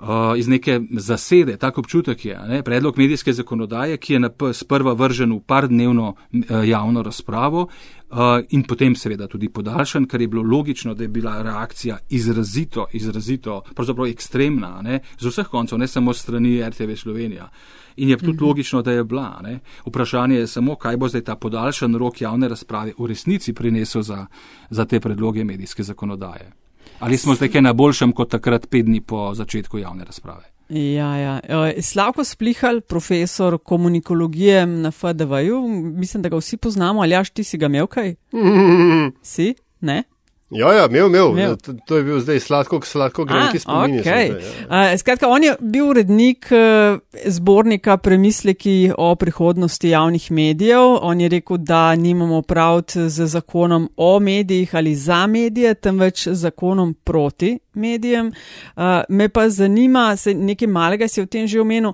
Uh, 0.00 0.06
iz 0.36 0.48
neke 0.48 0.80
zasede, 0.96 1.56
tako 1.56 1.80
občutek 1.80 2.24
je, 2.24 2.38
ne, 2.48 2.62
predlog 2.62 2.98
medijske 2.98 3.32
zakonodaje, 3.32 3.96
ki 3.96 4.14
je 4.14 4.30
sprva 4.52 4.94
vržen 4.96 5.32
v 5.32 5.40
par 5.46 5.68
dnevno 5.68 6.14
uh, 6.14 6.68
javno 6.68 7.02
razpravo 7.02 7.66
uh, 8.10 8.18
in 8.48 8.62
potem 8.62 8.96
seveda 8.96 9.26
tudi 9.28 9.48
podaljšan, 9.48 10.06
ker 10.08 10.20
je 10.20 10.28
bilo 10.28 10.42
logično, 10.42 10.94
da 10.94 11.04
je 11.04 11.08
bila 11.08 11.42
reakcija 11.42 11.98
izrazito, 12.08 12.86
izrazito, 12.92 13.60
pravzaprav 13.74 14.06
ekstremna, 14.06 14.80
ne, 14.82 15.02
z 15.18 15.28
vseh 15.28 15.46
koncev, 15.46 15.78
ne 15.78 15.86
samo 15.86 16.12
strani 16.12 16.62
RTV 16.68 16.96
Slovenija. 16.96 17.50
In 17.96 18.08
je 18.08 18.16
tudi 18.16 18.32
mhm. 18.32 18.44
logično, 18.44 18.82
da 18.82 18.92
je 18.92 19.04
bila. 19.04 19.40
Ne? 19.42 19.58
Vprašanje 19.86 20.36
je 20.36 20.46
samo, 20.46 20.74
kaj 20.74 20.96
bo 20.96 21.08
zdaj 21.08 21.24
ta 21.24 21.36
podaljšan 21.36 21.94
rok 21.94 22.20
javne 22.20 22.48
razprave 22.48 22.92
v 22.98 23.06
resnici 23.06 23.52
prinesel 23.52 24.02
za, 24.02 24.26
za 24.70 24.84
te 24.84 25.00
predloge 25.00 25.44
medijske 25.44 25.82
zakonodaje. 25.82 26.52
Ali 27.00 27.16
smo 27.16 27.34
zdaj 27.34 27.48
kaj 27.48 27.62
na 27.62 27.72
boljšem 27.72 28.12
kot 28.12 28.30
takrat 28.30 28.66
pet 28.70 28.84
dni 28.84 29.00
po 29.00 29.34
začetku 29.34 29.78
javne 29.78 30.04
razprave? 30.04 30.44
Ja, 30.68 31.16
ja. 31.16 31.40
E, 31.42 31.82
Slavko 31.82 32.24
Splihal, 32.24 32.80
profesor 32.80 33.58
komunikologije 33.58 34.66
na 34.66 34.90
FDV-ju, 34.90 35.68
mislim, 35.96 36.22
da 36.22 36.28
ga 36.28 36.36
vsi 36.36 36.56
poznamo, 36.56 37.00
ali 37.00 37.10
jaš 37.10 37.30
ti 37.30 37.44
si 37.44 37.58
ga 37.58 37.66
imel 37.66 37.86
kaj? 37.86 38.14
Si? 39.22 39.54
Ne? 39.80 40.02
Ja, 40.50 40.72
ja, 40.72 40.86
imel, 40.86 41.06
imel. 41.06 41.30
imel. 41.30 41.56
To, 41.56 41.72
to 41.86 41.96
je 41.96 42.04
bil 42.04 42.20
zdaj 42.20 42.40
sladko, 42.40 42.80
sladko 42.84 43.24
grenki 43.24 43.58
spomin. 43.58 44.00
Okay. 44.00 44.32
Ja. 44.70 44.98
Skratka, 44.98 45.28
on 45.28 45.44
je 45.44 45.54
bil 45.60 45.88
urednik 45.88 46.48
uh, 46.50 46.98
zbornika 47.26 47.96
premisleki 47.96 48.92
o 48.98 49.14
prihodnosti 49.14 49.88
javnih 49.88 50.30
medijev. 50.30 50.98
On 51.02 51.20
je 51.20 51.28
rekel, 51.28 51.56
da 51.56 51.94
nimamo 51.94 52.42
prav 52.42 52.82
z 52.94 53.26
zakonom 53.26 53.90
o 53.96 54.20
medijih 54.20 54.74
ali 54.74 54.94
za 54.94 55.26
medije, 55.26 55.74
temveč 55.74 56.28
zakonom 56.28 56.94
proti 57.04 57.58
medijem. 57.74 58.32
Uh, 58.76 58.82
me 59.08 59.28
pa 59.28 59.48
zanima, 59.48 60.16
se 60.16 60.34
nekaj 60.34 60.68
malega 60.68 61.08
si 61.08 61.22
v 61.22 61.26
tem 61.26 61.46
že 61.46 61.60
omenil, 61.60 61.92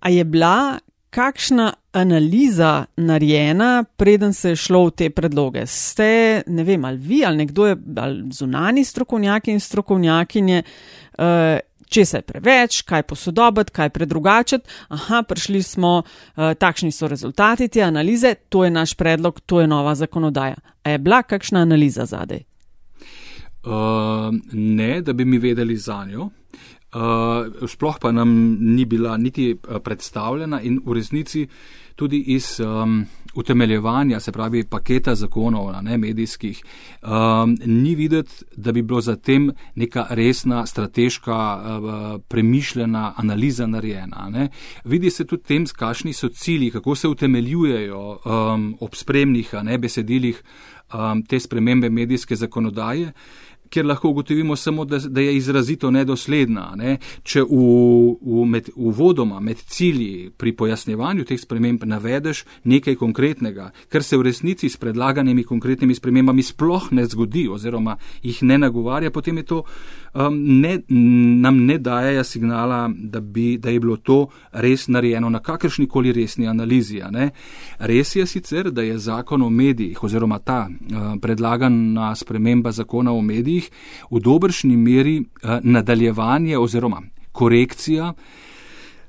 a 0.00 0.10
je 0.10 0.24
bila 0.24 0.78
kakšna 1.16 1.72
analiza 1.92 2.84
narejena, 2.96 3.84
preden 3.96 4.32
se 4.32 4.52
je 4.52 4.56
šlo 4.56 4.84
v 4.86 4.90
te 4.90 5.10
predloge? 5.10 5.62
Ste, 5.66 6.42
ne 6.46 6.64
vem, 6.64 6.84
ali 6.84 6.98
vi 7.00 7.22
ali 7.24 7.36
nekdo 7.36 7.66
je, 7.66 7.76
ali 7.96 8.24
zunani 8.32 8.84
strokovnjaki 8.84 9.54
in 9.54 9.60
strokovnjakinje, 9.60 10.62
uh, 10.62 11.24
če 11.88 12.04
se 12.04 12.20
je 12.20 12.26
preveč, 12.26 12.82
kaj 12.82 13.06
posodobiti, 13.08 13.72
kaj 13.72 13.90
predrugačiti. 13.94 14.68
Aha, 14.88 15.22
prišli 15.22 15.62
smo, 15.62 16.02
uh, 16.02 16.52
takšni 16.58 16.92
so 16.92 17.08
rezultati 17.08 17.68
te 17.68 17.82
analize, 17.82 18.34
to 18.48 18.64
je 18.64 18.70
naš 18.70 18.94
predlog, 18.94 19.40
to 19.40 19.60
je 19.60 19.66
nova 19.66 19.94
zakonodaja. 19.94 20.60
A 20.82 20.90
je 20.90 20.98
bila 20.98 21.22
kakšna 21.22 21.64
analiza 21.64 22.04
zadej? 22.04 22.44
Uh, 23.64 23.72
ne, 24.52 25.00
da 25.02 25.12
bi 25.12 25.24
mi 25.24 25.38
vedeli 25.38 25.76
za 25.76 26.04
njo. 26.04 26.28
Uh, 26.96 27.68
sploh 27.68 27.98
pa 28.00 28.12
nam 28.12 28.30
ni 28.60 28.84
bila 28.84 29.16
niti 29.16 29.52
uh, 29.52 29.80
predstavljena 29.84 30.62
in 30.64 30.78
v 30.86 30.94
resnici 30.96 31.48
tudi 31.96 32.18
iz 32.32 32.60
um, 32.60 33.04
utemeljevanja, 33.34 34.20
se 34.20 34.32
pravi 34.32 34.64
paketa 34.64 35.14
zakonov, 35.14 35.72
ne 35.82 35.98
medijskih, 35.98 36.62
um, 37.02 37.56
ni 37.66 37.94
videti, 37.94 38.44
da 38.56 38.72
bi 38.72 38.82
bilo 38.82 39.00
zatem 39.00 39.50
neka 39.74 40.06
resna, 40.10 40.66
strateška, 40.66 41.36
uh, 41.56 42.20
premišljena 42.28 43.12
analiza 43.16 43.66
narejena. 43.66 44.28
Ne. 44.30 44.48
Vidi 44.84 45.10
se 45.10 45.26
tudi 45.26 45.42
tem, 45.42 45.66
kakšni 45.66 46.12
so 46.12 46.28
cilji, 46.28 46.70
kako 46.70 46.94
se 46.94 47.08
utemeljujejo 47.08 48.18
um, 48.24 48.76
ob 48.80 48.94
spremnih 48.94 49.54
ne, 49.62 49.78
besedilih 49.78 50.42
um, 50.94 51.22
te 51.22 51.40
spremembe 51.40 51.90
medijske 51.90 52.36
zakonodaje 52.36 53.12
kjer 53.70 53.86
lahko 53.86 54.10
ugotovimo 54.10 54.56
samo, 54.56 54.84
da, 54.84 54.98
da 54.98 55.20
je 55.20 55.36
izrazito 55.36 55.90
nedosledna. 55.90 56.72
Ne? 56.76 56.98
Če 57.22 57.42
v, 57.42 57.60
v 58.20 58.46
med, 58.46 58.70
uvodoma 58.76 59.40
med 59.40 59.58
cilji 59.58 60.30
pri 60.36 60.52
pojasnjevanju 60.56 61.24
teh 61.24 61.40
sprememb 61.40 61.84
navedeš 61.84 62.44
nekaj 62.64 62.96
konkretnega, 63.00 63.70
kar 63.88 64.02
se 64.02 64.16
v 64.16 64.28
resnici 64.28 64.68
s 64.68 64.76
predlaganimi 64.80 65.44
konkretnimi 65.44 65.94
spremembami 65.94 66.42
sploh 66.42 66.90
ne 66.92 67.06
zgodi 67.06 67.46
oziroma 67.48 67.96
jih 68.22 68.42
ne 68.42 68.58
nagovarja, 68.58 69.10
potem 69.10 69.42
je 69.42 69.48
to 69.52 69.62
um, 70.16 70.60
ne, 70.60 70.78
nam 71.40 71.64
ne 71.66 71.78
daje 71.78 72.24
signala, 72.24 72.90
da, 72.96 73.20
bi, 73.20 73.58
da 73.58 73.70
je 73.70 73.80
bilo 73.80 73.96
to 73.96 74.26
res 74.52 74.88
narejeno 74.88 75.30
na 75.30 75.38
kakršni 75.38 75.88
koli 75.88 76.12
resni 76.12 76.48
analizi. 76.48 77.02
Res 77.78 78.16
je 78.16 78.26
sicer, 78.26 78.70
da 78.70 78.82
je 78.82 78.98
zakon 78.98 79.42
o 79.42 79.50
medijih 79.50 80.04
oziroma 80.04 80.38
ta 80.38 80.68
uh, 80.68 81.20
predlagana 81.22 82.14
sprememba 82.14 82.72
zakona 82.72 83.12
o 83.12 83.20
medijih 83.20 83.70
v 84.10 84.20
dobršni 84.20 84.76
meri 84.76 85.20
uh, 85.20 85.58
nadaljevanje 85.62 86.58
oziroma 86.58 87.02
korekcija 87.32 88.12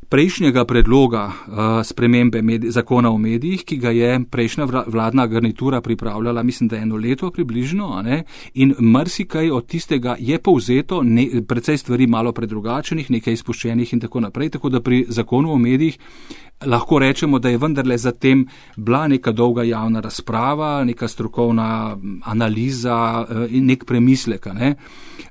prejšnjega 0.10 0.66
predloga 0.66 1.26
uh, 1.26 1.56
spremembe 1.84 2.42
zakona 2.70 3.12
o 3.12 3.18
medijih, 3.18 3.64
ki 3.66 3.78
ga 3.78 3.92
je 3.92 4.20
prejšnja 4.32 4.66
vladna 4.88 5.28
garnitura 5.28 5.82
pripravljala, 5.82 6.44
mislim, 6.44 6.68
da 6.68 6.78
eno 6.78 6.96
leto 6.96 7.32
približno, 7.32 8.04
in 8.54 8.76
marsikaj 8.80 9.52
od 9.52 9.68
tistega 9.68 10.16
je 10.20 10.40
povzeto, 10.40 11.04
ne, 11.04 11.28
precej 11.48 11.78
stvari 11.78 12.08
malo 12.08 12.32
predrugačenih, 12.32 13.12
nekaj 13.12 13.34
izpuščenih 13.34 13.94
in 13.94 14.00
tako 14.00 14.20
naprej, 14.20 14.50
tako 14.50 14.70
da 14.70 14.82
pri 14.82 15.06
zakonu 15.10 15.54
o 15.54 15.58
medijih 15.58 15.98
lahko 16.66 17.00
rečemo, 17.00 17.40
da 17.40 17.50
je 17.50 17.58
vendarle 17.58 17.98
zatem 17.98 18.48
bila 18.78 19.08
neka 19.08 19.32
dolga 19.32 19.64
javna 19.64 20.00
razprava, 20.00 20.84
neka 20.84 21.08
strokovna 21.08 21.98
analiza 22.24 23.26
eh, 23.30 23.48
in 23.50 23.66
nek 23.66 23.86
premislek. 23.86 24.46
Ne? 24.46 24.76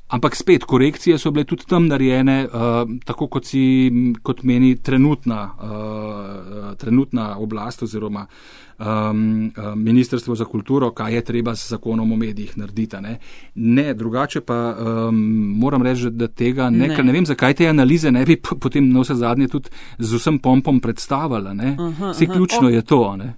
Ampak 0.09 0.37
spet, 0.37 0.65
korekcije 0.65 1.19
so 1.19 1.31
bile 1.35 1.45
tudi 1.45 1.65
tam 1.67 1.89
narejene, 1.91 2.45
uh, 2.47 2.91
tako 3.05 3.27
kot, 3.27 3.45
si, 3.45 3.91
kot 4.23 4.45
meni 4.47 4.77
trenutna, 4.79 5.41
uh, 5.59 6.77
trenutna 6.79 7.33
oblast 7.39 7.83
oziroma 7.83 8.27
um, 8.79 9.53
Ministrstvo 9.77 10.35
za 10.35 10.45
kulturo, 10.45 10.91
kaj 10.91 11.15
je 11.15 11.25
treba 11.25 11.55
z 11.55 11.69
zakonom 11.69 12.13
o 12.13 12.17
medijih 12.17 12.59
narediti. 12.59 12.97
Ne, 13.01 13.19
ne 13.55 13.95
drugače 13.95 14.41
pa 14.41 14.77
um, 14.79 15.17
moram 15.59 15.83
reči, 15.83 16.11
da 16.11 16.29
tega 16.29 16.71
ne, 16.71 16.89
ne. 16.89 17.03
ne 17.03 17.13
vem, 17.13 17.27
zakaj 17.27 17.55
te 17.55 17.69
analize 17.69 18.11
ne 18.11 18.25
bi 18.25 18.37
potem 18.61 18.93
na 18.93 19.03
vse 19.03 19.15
zadnje 19.15 19.49
tudi 19.49 19.75
z 19.99 20.15
vsem 20.15 20.39
pompom 20.39 20.81
predstavljala. 20.81 21.55
Vse 22.13 22.27
ključno 22.27 22.69
aha. 22.69 22.77
je 22.77 22.83
to. 22.83 23.17
Ne. 23.17 23.35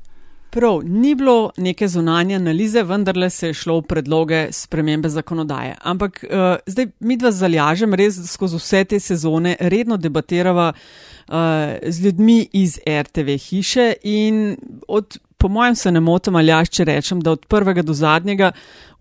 Prav, 0.58 0.80
ni 0.84 1.14
bilo 1.14 1.50
neke 1.56 1.88
zunanje 1.88 2.34
analize, 2.34 2.82
vendarle 2.82 3.30
se 3.30 3.46
je 3.46 3.54
šlo 3.54 3.76
v 3.78 3.82
predloge 3.82 4.38
spremembe 4.52 5.08
zakonodaje. 5.08 5.76
Ampak 5.82 6.24
uh, 6.24 6.56
zdaj 6.66 6.86
mi 7.00 7.16
dva 7.16 7.30
zalažem, 7.30 7.94
res 7.94 8.18
skozi 8.26 8.58
vse 8.58 8.80
te 8.90 8.98
sezone 9.00 9.54
redno 9.60 9.96
debatirava 9.96 10.72
uh, 10.72 11.34
z 11.86 12.04
ljudmi 12.04 12.48
iz 12.52 12.80
RTV 12.88 13.36
hiše 13.38 13.92
in 14.02 14.56
od, 14.88 15.18
po 15.38 15.48
mojem 15.48 15.78
se 15.78 15.92
ne 15.92 16.00
motim 16.00 16.36
ali 16.36 16.50
jaz, 16.50 16.74
če 16.74 16.88
rečem, 16.90 17.20
da 17.22 17.36
od 17.38 17.46
prvega 17.46 17.86
do 17.86 17.94
zadnjega 17.94 18.50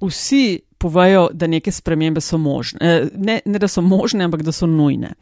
vsi 0.01 0.59
povejo, 0.77 1.29
da 1.33 1.47
neke 1.47 1.73
spremembe 1.73 2.21
so 2.21 2.37
možne. 2.37 2.77
Uh, 2.85 3.09
ne, 3.17 3.39
ne 3.45 3.59
da 3.59 3.67
so 3.67 3.81
možne, 3.81 4.29
ampak 4.29 4.45
da 4.45 4.53
so 4.53 4.69
nujne. 4.69 5.15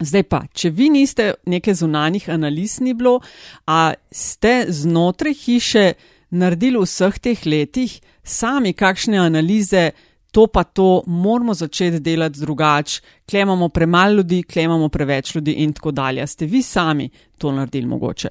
Zdaj 0.00 0.22
pa, 0.30 0.42
če 0.54 0.70
vi 0.70 0.90
niste 0.94 1.32
neke 1.46 1.74
zunanjih 1.74 2.28
analiz 2.30 2.78
ni 2.80 2.94
bilo, 2.94 3.18
a 3.66 3.94
ste 4.10 4.68
znotraj 4.68 5.34
hiše 5.34 5.86
naredili 6.30 6.78
v 6.78 6.86
vseh 6.86 7.18
teh 7.18 7.46
letih 7.46 7.96
sami 8.22 8.72
kakšne 8.76 9.18
analize, 9.18 9.90
to 10.30 10.46
pa 10.46 10.62
to, 10.64 11.02
moramo 11.06 11.54
začeti 11.54 12.00
delati 12.00 12.40
drugače, 12.40 13.00
klemamo 13.30 13.68
premalo 13.68 14.20
ljudi, 14.20 14.42
klemamo 14.42 14.88
preveč 14.88 15.34
ljudi 15.34 15.56
in 15.64 15.72
tako 15.72 15.90
dalje. 15.90 16.26
Ste 16.26 16.46
vi 16.46 16.62
sami 16.62 17.08
to 17.38 17.52
naredili 17.52 17.86
mogoče? 17.86 18.28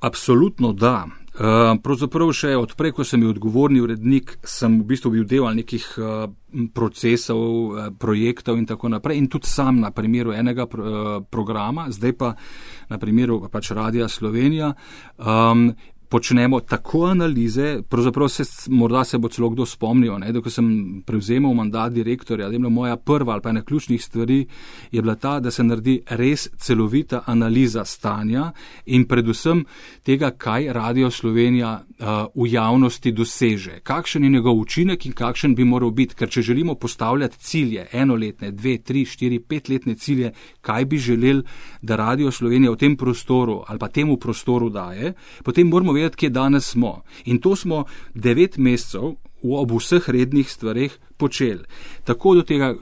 Absolutno 0.00 0.72
da. 0.72 1.06
Uh, 1.36 1.74
pravzaprav 1.84 2.30
še 2.32 2.54
odprej, 2.56 2.94
ko 2.96 3.04
sem 3.04 3.20
bil 3.20 3.34
odgovorni 3.34 3.82
urednik, 3.84 4.38
sem 4.48 4.78
v 4.80 4.86
bistvu 4.88 5.10
bil 5.12 5.26
del 5.28 5.44
nekih 5.58 5.84
uh, 6.00 6.30
procesov, 6.72 7.42
uh, 7.44 7.88
projektov 7.92 8.56
in 8.56 8.64
tako 8.64 8.88
naprej. 8.88 9.20
In 9.20 9.28
tudi 9.28 9.50
sam 9.50 9.82
na 9.82 9.90
primeru 9.92 10.32
enega 10.32 10.64
pro, 10.64 11.20
programa, 11.28 11.90
zdaj 11.92 12.14
pa 12.16 12.32
na 12.88 12.96
primeru 12.96 13.42
pač 13.52 13.68
Radia 13.76 14.08
Slovenija, 14.08 14.72
um, 15.20 15.68
počnemo 16.08 16.60
tako 16.60 17.04
analize, 17.04 17.82
pravzaprav 17.88 18.28
se 18.28 18.44
morda 18.68 19.04
se 19.04 19.18
bo 19.18 19.28
celo 19.28 19.50
kdo 19.50 19.66
spomnil, 19.66 20.18
ne, 20.18 20.32
da 20.32 20.40
ko 20.40 20.50
sem 20.50 21.02
prevzemal 21.06 21.54
mandat 21.54 21.92
direktorja, 21.92 22.48
da 22.48 22.54
je 22.54 22.58
bila 22.58 22.70
moja 22.70 22.96
prva 22.96 23.32
ali 23.32 23.42
pa 23.42 23.50
ena 23.50 23.62
ključnih 23.62 24.04
stvari, 24.04 24.46
je 24.92 25.02
bila 25.02 25.14
ta, 25.14 25.40
da 25.40 25.50
se 25.50 25.64
naredi 25.64 26.00
res 26.06 26.48
celovita 26.58 27.22
analiza 27.26 27.84
stanja 27.84 28.52
in 28.86 29.06
predvsem 29.06 29.64
tega, 30.02 30.30
kaj 30.30 30.72
Radio 30.72 31.10
Slovenija 31.10 31.72
uh, 31.82 32.06
v 32.34 32.48
javnosti 32.52 33.12
doseže, 33.12 33.80
kakšen 33.82 34.24
je 34.24 34.30
njegov 34.30 34.60
učinek 34.60 35.06
in 35.06 35.12
kakšen 35.12 35.54
bi 35.54 35.64
moral 35.64 35.90
biti, 35.90 36.14
ker 36.14 36.30
če 36.30 36.42
želimo 36.42 36.74
postavljati 36.74 37.38
cilje, 37.38 37.86
enoletne, 37.92 38.50
dve, 38.50 38.78
tri, 38.78 39.04
štiri, 39.04 39.40
petletne 39.40 39.94
cilje, 39.94 40.32
kaj 40.60 40.84
bi 40.84 40.98
želeli, 40.98 41.42
da 41.82 41.96
Radio 41.96 42.30
Slovenija 42.30 42.70
v 42.70 42.76
tem 42.76 42.96
prostoru 42.96 43.62
ali 43.66 43.78
pa 43.78 43.88
temu 43.88 44.16
prostoru 44.16 44.70
daje, 44.70 45.12
potem 45.44 45.68
moramo 45.68 45.95
vedeti, 45.96 46.16
kje 46.16 46.30
danes 46.30 46.70
smo. 46.70 47.02
In 47.24 47.40
to 47.40 47.56
smo 47.56 47.84
devet 48.14 48.56
mesecev 48.56 49.16
ob 49.42 49.72
vseh 49.76 50.08
rednih 50.08 50.50
stvareh 50.50 50.92
počeli. 51.16 51.64
Tako 52.04 52.34
do 52.34 52.42
tega 52.42 52.74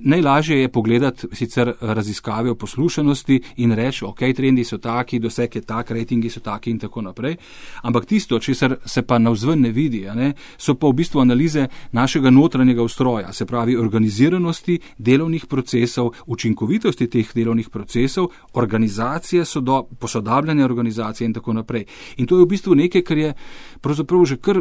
najlažje 0.00 0.60
je 0.60 0.68
pogledati 0.68 1.26
sicer 1.32 1.72
raziskave 1.80 2.50
o 2.50 2.54
poslušanosti 2.54 3.40
in 3.56 3.72
reči, 3.72 4.04
ok, 4.04 4.18
trendi 4.36 4.64
so 4.64 4.78
taki, 4.78 5.18
doseg 5.18 5.56
je 5.56 5.62
tak, 5.62 5.90
rejtingi 5.90 6.30
so 6.30 6.40
taki 6.40 6.70
in 6.70 6.78
tako 6.78 7.02
naprej. 7.02 7.36
Ampak 7.82 8.06
tisto, 8.06 8.38
česar 8.38 8.76
se 8.86 9.02
pa 9.02 9.18
navzven 9.18 9.60
ne 9.60 9.70
vidi, 9.70 10.06
ne, 10.14 10.32
so 10.58 10.74
pa 10.74 10.88
v 10.88 10.92
bistvu 11.02 11.20
analize 11.20 11.66
našega 11.92 12.30
notranjega 12.30 12.82
ustroja, 12.82 13.32
se 13.32 13.46
pravi 13.46 13.76
organiziranosti 13.76 14.78
delovnih 14.98 15.46
procesov, 15.46 16.12
učinkovitosti 16.26 17.06
teh 17.06 17.34
delovnih 17.34 17.70
procesov, 17.70 18.30
organizacije, 18.52 19.44
sodo, 19.44 19.82
posodabljanje 19.98 20.64
organizacije 20.64 21.26
in 21.26 21.34
tako 21.34 21.52
naprej. 21.52 21.84
In 22.16 22.26
to 22.26 22.38
je 22.38 22.44
v 22.44 22.48
bistvu 22.48 22.74
nekaj, 22.74 23.02
kar 23.02 23.18
je 23.18 23.34
pravzaprav 23.80 24.24
že 24.24 24.36
kar 24.36 24.60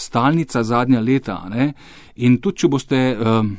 stalnica 0.00 0.62
zadnja 0.62 1.00
leta. 1.00 1.38
Ne? 1.50 1.72
In 2.16 2.38
tudi, 2.42 2.62
če, 2.62 2.68
boste, 2.70 3.00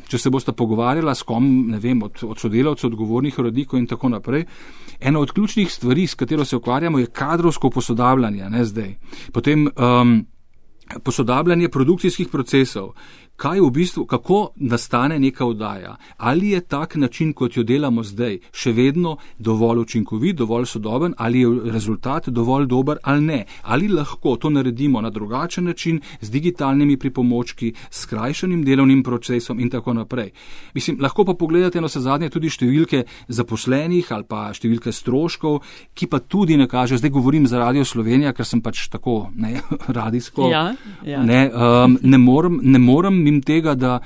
če 0.07 0.19
se 0.19 0.31
boste 0.31 0.53
pogovarjali 0.55 1.15
s 1.15 1.25
kom, 1.27 1.47
ne 1.71 1.79
vem, 1.79 2.03
od, 2.03 2.23
od 2.23 2.39
sodelavcev, 2.39 2.89
odgovornih 2.91 3.39
rodnikov 3.39 3.79
in 3.79 3.87
tako 3.87 4.13
naprej, 4.13 4.45
ena 4.99 5.19
od 5.19 5.33
ključnih 5.35 5.71
stvari, 5.71 6.07
s 6.07 6.15
katero 6.15 6.45
se 6.45 6.55
ukvarjamo, 6.55 6.99
je 6.99 7.11
kadrovsko 7.11 7.69
posodabljanje, 7.69 8.49
ne 8.49 8.63
zdaj. 8.65 8.95
Potem 9.33 9.67
um, 9.67 10.15
posodabljanje 11.03 11.69
produkcijskih 11.69 12.27
procesov 12.31 12.93
kaj 13.35 13.59
v 13.59 13.69
bistvu, 13.71 14.05
kako 14.05 14.49
nastane 14.55 15.19
neka 15.19 15.45
oddaja. 15.45 15.95
Ali 16.17 16.49
je 16.49 16.61
tak 16.61 16.95
način, 16.95 17.33
kot 17.33 17.57
jo 17.57 17.63
delamo 17.63 18.03
zdaj, 18.03 18.39
še 18.51 18.71
vedno 18.71 19.17
dovolj 19.39 19.81
učinkovit, 19.83 20.35
dovolj 20.35 20.65
sodoben, 20.65 21.13
ali 21.17 21.41
je 21.41 21.71
rezultat 21.71 22.29
dovolj 22.29 22.67
dober 22.67 22.97
ali 23.03 23.21
ne. 23.21 23.45
Ali 23.61 23.87
lahko 23.87 24.35
to 24.35 24.49
naredimo 24.49 25.01
na 25.01 25.09
drugačen 25.09 25.65
način, 25.65 26.01
z 26.21 26.29
digitalnimi 26.31 26.97
pripomočki, 26.97 27.73
s 27.89 28.05
skrajšanim 28.05 28.63
delovnim 28.65 29.03
procesom 29.03 29.59
in 29.59 29.69
tako 29.69 29.93
naprej. 29.93 30.31
Mislim, 30.73 30.97
lahko 31.01 31.25
pa 31.25 31.33
pogledate 31.33 31.81
na 31.81 31.87
vse 31.87 31.99
zadnje 31.99 32.29
tudi 32.29 32.49
številke 32.49 33.03
zaposlenih 33.27 34.11
ali 34.11 34.23
pa 34.29 34.47
številke 34.53 34.91
stroškov, 34.91 35.59
ki 35.93 36.07
pa 36.07 36.19
tudi 36.19 36.57
ne 36.57 36.67
kaže, 36.67 36.97
zdaj 36.97 37.11
govorim 37.11 37.47
za 37.47 37.59
Radio 37.59 37.85
Slovenija, 37.85 38.33
ker 38.33 38.45
sem 38.45 38.61
pač 38.61 38.87
tako 38.89 39.29
ne, 39.35 39.59
radijsko. 39.99 40.49
Ja, 40.51 40.65
ja. 41.03 41.23
Ne, 41.23 41.49
um, 41.51 41.99
ne 42.01 42.17
morem. 42.21 42.59
Ne 42.63 42.79
morem 42.79 43.24
mim 43.25 43.41
tega, 43.41 43.73
da, 43.75 43.97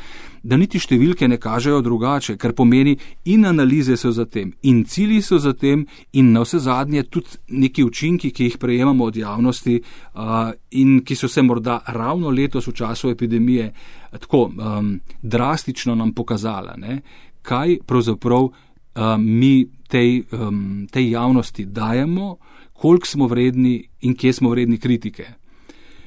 da 0.43 0.57
niti 0.57 0.79
številke 0.79 1.27
ne 1.27 1.37
kažejo 1.41 1.81
drugače, 1.83 2.37
ker 2.39 2.55
pomeni 2.55 2.95
in 3.29 3.45
analize 3.49 3.97
so 3.99 4.13
za 4.15 4.25
tem, 4.25 4.53
in 4.63 4.85
cilji 4.87 5.19
so 5.25 5.39
za 5.43 5.53
tem, 5.53 5.85
in 6.15 6.31
na 6.33 6.45
vse 6.45 6.61
zadnje 6.63 7.03
tudi 7.11 7.39
neki 7.51 7.83
učinki, 7.83 8.31
ki 8.31 8.49
jih 8.49 8.59
prejemamo 8.61 9.09
od 9.11 9.19
javnosti 9.19 9.79
uh, 9.79 10.51
in 10.79 11.01
ki 11.03 11.19
so 11.19 11.27
se 11.27 11.43
morda 11.43 11.81
ravno 11.95 12.31
letos 12.31 12.71
v 12.71 12.75
času 12.79 13.11
epidemije 13.11 13.73
tako 14.19 14.49
um, 14.49 14.99
drastično 15.21 15.95
nam 15.95 16.13
pokazala, 16.13 16.75
ne, 16.77 17.01
kaj 17.41 17.77
pravzaprav 17.85 18.49
um, 18.49 19.25
mi 19.39 19.67
tej, 19.87 20.23
um, 20.31 20.87
tej 20.91 21.11
javnosti 21.11 21.65
dajemo, 21.65 22.37
koliko 22.73 23.07
smo 23.07 23.27
vredni 23.27 23.83
in 24.01 24.15
kje 24.15 24.33
smo 24.33 24.49
vredni 24.49 24.77
kritike. 24.77 25.25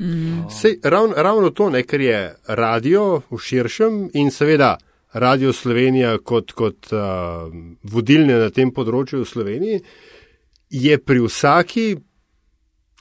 Mm. 0.03 0.51
Sej, 0.51 0.81
ravno, 0.83 1.15
ravno 1.17 1.51
to, 1.51 1.71
ne, 1.71 1.85
ker 1.87 2.01
je 2.01 2.35
radio 2.47 3.21
v 3.31 3.39
širšem 3.39 4.09
in 4.19 4.31
seveda 4.35 4.77
Radio 5.13 5.53
Slovenija 5.53 6.17
kot, 6.19 6.53
kot 6.57 6.89
uh, 6.93 7.53
vodilne 7.85 8.39
na 8.41 8.49
tem 8.51 8.73
področju 8.73 9.21
v 9.21 9.29
Sloveniji, 9.29 9.83
je 10.73 10.97
pri 10.99 11.21
vsaki, 11.21 11.85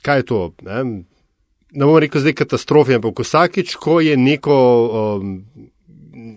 kaj 0.04 0.20
je 0.20 0.28
to, 0.28 0.42
ne, 0.68 0.84
ne 1.72 1.86
bomo 1.88 2.02
rekel 2.04 2.22
zdaj 2.22 2.36
katastrofe, 2.44 2.98
ampak 3.00 3.24
vsakič, 3.24 3.78
ko 3.80 4.02
je 4.04 4.18
neko 4.20 4.58
um, 4.92 5.34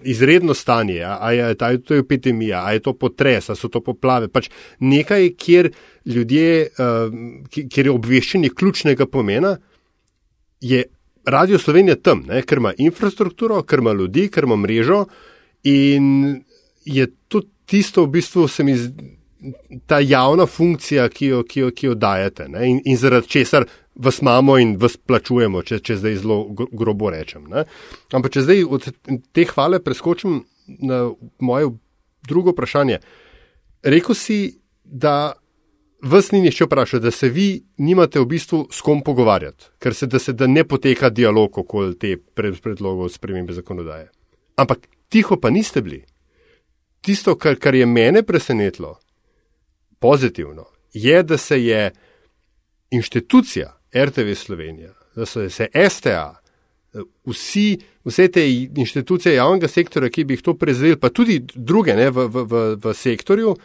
izredno 0.07 0.55
stanje, 0.55 1.03
a 1.03 1.33
je, 1.35 1.50
a 1.59 1.70
je 1.74 1.83
to 1.83 1.98
epidemija, 1.98 2.62
a 2.62 2.72
je 2.79 2.85
to 2.87 2.94
potres, 2.94 3.50
a 3.50 3.59
so 3.59 3.68
to 3.68 3.83
poplave, 3.83 4.31
pač 4.31 4.48
nekaj, 4.79 5.33
kjer 5.35 5.72
ljudje, 6.07 6.70
uh, 6.79 7.50
kjer 7.50 7.90
je 7.90 7.98
obveščanje 7.98 8.55
ključnega 8.55 9.11
pomena, 9.11 9.57
je 10.64 10.85
Radio 11.24 11.59
Slovenija 11.59 11.96
tam, 11.96 12.24
ne, 12.29 12.42
ker 12.42 12.61
ima 12.61 12.72
infrastrukturo, 12.79 13.62
ker 13.62 13.81
ima 13.81 13.92
ljudi, 13.92 14.29
ker 14.33 14.44
ima 14.44 14.57
mrežo 14.57 15.05
in 15.64 16.07
je 16.85 17.07
tudi 17.29 17.48
tisto, 17.66 18.05
v 18.05 18.12
bistvu, 18.16 18.48
se 18.48 18.64
mi 18.64 18.77
zdi, 18.77 19.07
ta 19.87 19.98
javna 20.00 20.46
funkcija, 20.46 21.09
ki 21.09 21.27
jo, 21.27 21.42
ki 21.48 21.61
jo, 21.61 21.70
ki 21.70 21.87
jo 21.87 21.94
dajete 21.94 22.48
ne, 22.48 22.66
in, 22.68 22.81
in 22.85 23.00
zaradi 23.00 23.29
česar 23.29 23.66
vas 23.94 24.20
imamo 24.22 24.59
in 24.59 24.77
vas 24.81 24.96
plačujemo, 24.96 25.62
če, 25.62 25.79
če 25.85 25.96
zdaj 26.00 26.16
zelo 26.24 26.38
grobo 26.72 27.12
rečem. 27.12 27.46
Ne. 27.53 27.64
Ampak 28.12 28.35
če 28.35 28.44
zdaj 28.44 28.64
od 28.64 28.88
te 29.37 29.44
hvale 29.53 29.81
preskočim 29.85 30.42
na 30.66 31.07
moje 31.38 31.70
drugo 32.29 32.53
vprašanje. 32.57 32.98
Rekel 33.85 34.16
si, 34.16 34.38
da 34.85 35.35
vas 36.04 36.32
ni 36.32 36.40
nišče 36.40 36.64
vprašal, 36.64 37.00
da 37.00 37.10
se 37.10 37.28
vi 37.28 37.64
nimate 37.76 38.20
v 38.20 38.26
bistvu 38.26 38.66
s 38.72 38.80
kom 38.84 39.02
pogovarjati, 39.02 39.64
ker 39.78 39.94
se 39.94 40.06
da, 40.06 40.18
se, 40.18 40.32
da 40.32 40.46
ne 40.46 40.64
poteka 40.64 41.10
dialog 41.10 41.58
okoli 41.58 41.98
te 41.98 42.16
pred, 42.16 42.60
predlogov 42.60 43.08
spremembe 43.08 43.52
zakonodaje. 43.52 44.10
Ampak 44.56 44.88
tiho 45.08 45.40
pa 45.40 45.50
niste 45.50 45.82
bili. 45.82 46.04
Tisto, 47.00 47.36
kar, 47.36 47.56
kar 47.56 47.74
je 47.74 47.86
mene 47.86 48.22
presenetilo, 48.22 48.98
pozitivno, 49.98 50.66
je, 50.92 51.22
da 51.22 51.36
se 51.36 51.64
je 51.64 51.90
inštitucija 52.90 53.72
RTV 53.96 54.34
Slovenija, 54.34 54.92
da 55.16 55.26
so 55.26 55.48
se 55.50 55.68
STA 55.90 56.44
vsi, 57.26 57.78
vse 58.04 58.28
te 58.28 58.44
inštitucije 58.76 59.34
javnega 59.34 59.68
sektora, 59.68 60.08
ki 60.08 60.24
bi 60.24 60.34
jih 60.34 60.42
to 60.42 60.54
prezeli, 60.58 60.96
pa 61.00 61.08
tudi 61.08 61.40
druge 61.54 61.96
ne, 61.96 62.10
v, 62.10 62.28
v, 62.28 62.44
v, 62.50 62.62
v 62.84 62.94
sektorju, 62.94 63.56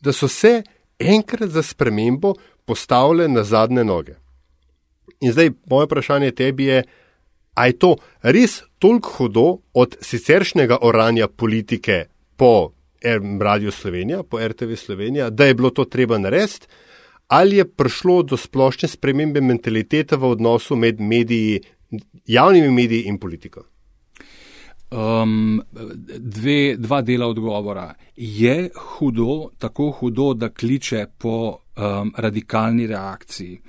da 0.00 0.12
so 0.12 0.28
se 0.28 0.62
enkrat 0.98 1.50
za 1.50 1.62
spremembo 1.62 2.34
postavile 2.64 3.28
na 3.28 3.44
zadnje 3.44 3.84
noge. 3.84 4.14
In 5.20 5.32
zdaj 5.32 5.50
moje 5.70 5.86
vprašanje 5.86 6.30
tebi 6.30 6.64
je, 6.64 6.82
a 7.54 7.66
je 7.66 7.78
to 7.78 7.96
res 8.22 8.62
toliko 8.78 9.10
hudo 9.16 9.58
od 9.72 9.96
siceršnjega 10.00 10.78
oranja 10.82 11.28
politike 11.28 12.04
po 12.36 12.70
Radio 13.40 13.70
Slovenija, 13.70 14.22
po 14.22 14.40
RTV 14.48 14.74
Slovenija, 14.74 15.30
da 15.30 15.44
je 15.44 15.54
bilo 15.54 15.70
to 15.70 15.84
treba 15.84 16.18
narediti, 16.18 16.66
ali 17.28 17.56
je 17.56 17.68
prišlo 17.68 18.22
do 18.22 18.36
splošne 18.36 18.88
spremembe 18.88 19.40
mentalitete 19.40 20.16
v 20.16 20.24
odnosu 20.24 20.76
med 20.76 21.00
mediji, 21.00 21.60
javnimi 22.26 22.70
mediji 22.70 23.02
in 23.02 23.18
politiko? 23.18 23.64
Um, 24.94 25.62
dve, 26.18 26.76
dva 26.78 27.00
dela 27.02 27.26
odgovora. 27.26 27.94
Je 28.16 28.70
hudo, 28.74 29.50
tako 29.58 29.90
hudo, 29.90 30.34
da 30.34 30.48
kliče 30.48 31.06
po 31.18 31.36
um, 31.50 32.12
radikalni 32.16 32.86
reakciji. 32.86 33.60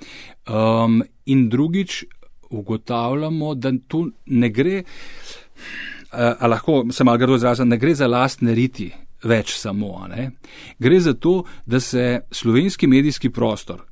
Um, 0.46 1.02
in 1.26 1.48
drugič, 1.48 2.04
ugotavljamo, 2.50 3.54
da 3.54 3.72
tu 3.88 4.10
ne 4.26 4.48
gre, 4.48 4.82
uh, 4.82 6.46
lahko 6.48 6.84
se 6.90 7.04
malo 7.04 7.18
grdo 7.18 7.36
izrazim, 7.36 7.68
ne 7.68 7.78
gre 7.78 7.94
za 7.94 8.06
lastne 8.06 8.54
riti 8.54 8.92
več 9.24 9.56
samo. 9.58 10.06
Ne? 10.08 10.30
Gre 10.78 11.00
za 11.00 11.14
to, 11.14 11.42
da 11.66 11.80
se 11.80 12.20
slovenski 12.30 12.86
medijski 12.86 13.30
prostor 13.30 13.82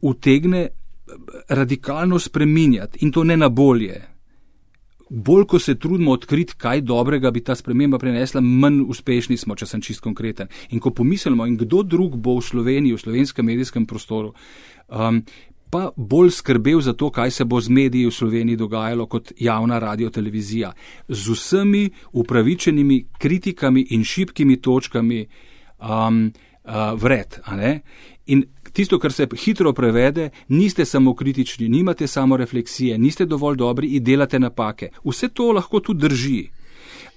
utegne 0.00 0.68
radikalno 1.48 2.18
spreminjati 2.18 2.98
in 3.02 3.12
to 3.12 3.24
ne 3.24 3.36
na 3.36 3.48
bolje 3.48 4.02
bolj 5.10 5.44
ko 5.44 5.58
se 5.58 5.74
trudimo 5.74 6.12
odkriti, 6.12 6.54
kaj 6.56 6.80
dobrega 6.80 7.30
bi 7.30 7.40
ta 7.44 7.54
sprememba 7.54 7.98
prinesla, 7.98 8.40
manj 8.40 8.82
uspešni 8.88 9.36
smo, 9.36 9.56
če 9.56 9.66
sem 9.66 9.82
čist 9.84 10.00
konkreten. 10.04 10.48
In 10.70 10.80
ko 10.80 10.90
pomislimo, 10.90 11.46
in 11.46 11.56
kdo 11.56 11.82
drug 11.82 12.16
bo 12.16 12.38
v 12.38 12.44
Sloveniji, 12.44 12.96
v 12.96 13.02
slovenskem 13.02 13.46
medijskem 13.46 13.86
prostoru, 13.86 14.34
um, 14.88 15.22
pa 15.70 15.90
bolj 15.96 16.32
skrbel 16.38 16.80
za 16.80 16.92
to, 16.92 17.10
kaj 17.10 17.30
se 17.30 17.44
bo 17.44 17.60
z 17.60 17.68
mediji 17.68 18.08
v 18.08 18.14
Sloveniji 18.14 18.56
dogajalo 18.56 19.06
kot 19.06 19.32
javna 19.36 19.78
radio 19.78 20.10
televizija, 20.10 20.72
z 21.08 21.32
vsemi 21.32 21.88
upravičenimi 22.12 23.04
kritikami 23.18 23.86
in 23.90 24.04
šibkimi 24.04 24.60
točkami 24.60 25.26
um, 25.78 26.32
uh, 26.64 26.92
vred. 26.96 27.40
In 28.26 28.44
tisto, 28.78 28.98
kar 29.02 29.12
se 29.12 29.26
hitro 29.36 29.72
prevede, 29.72 30.30
niste 30.48 30.84
samo 30.84 31.14
kritični, 31.14 31.68
nimate 31.68 32.06
samo 32.06 32.36
refleksije, 32.36 32.98
niste 32.98 33.26
dovolj 33.26 33.56
dobri 33.56 33.96
in 33.96 34.04
delate 34.04 34.38
napake. 34.38 34.92
Vse 35.04 35.28
to 35.28 35.50
lahko 35.52 35.80
tudi 35.80 36.06
drži. 36.06 36.38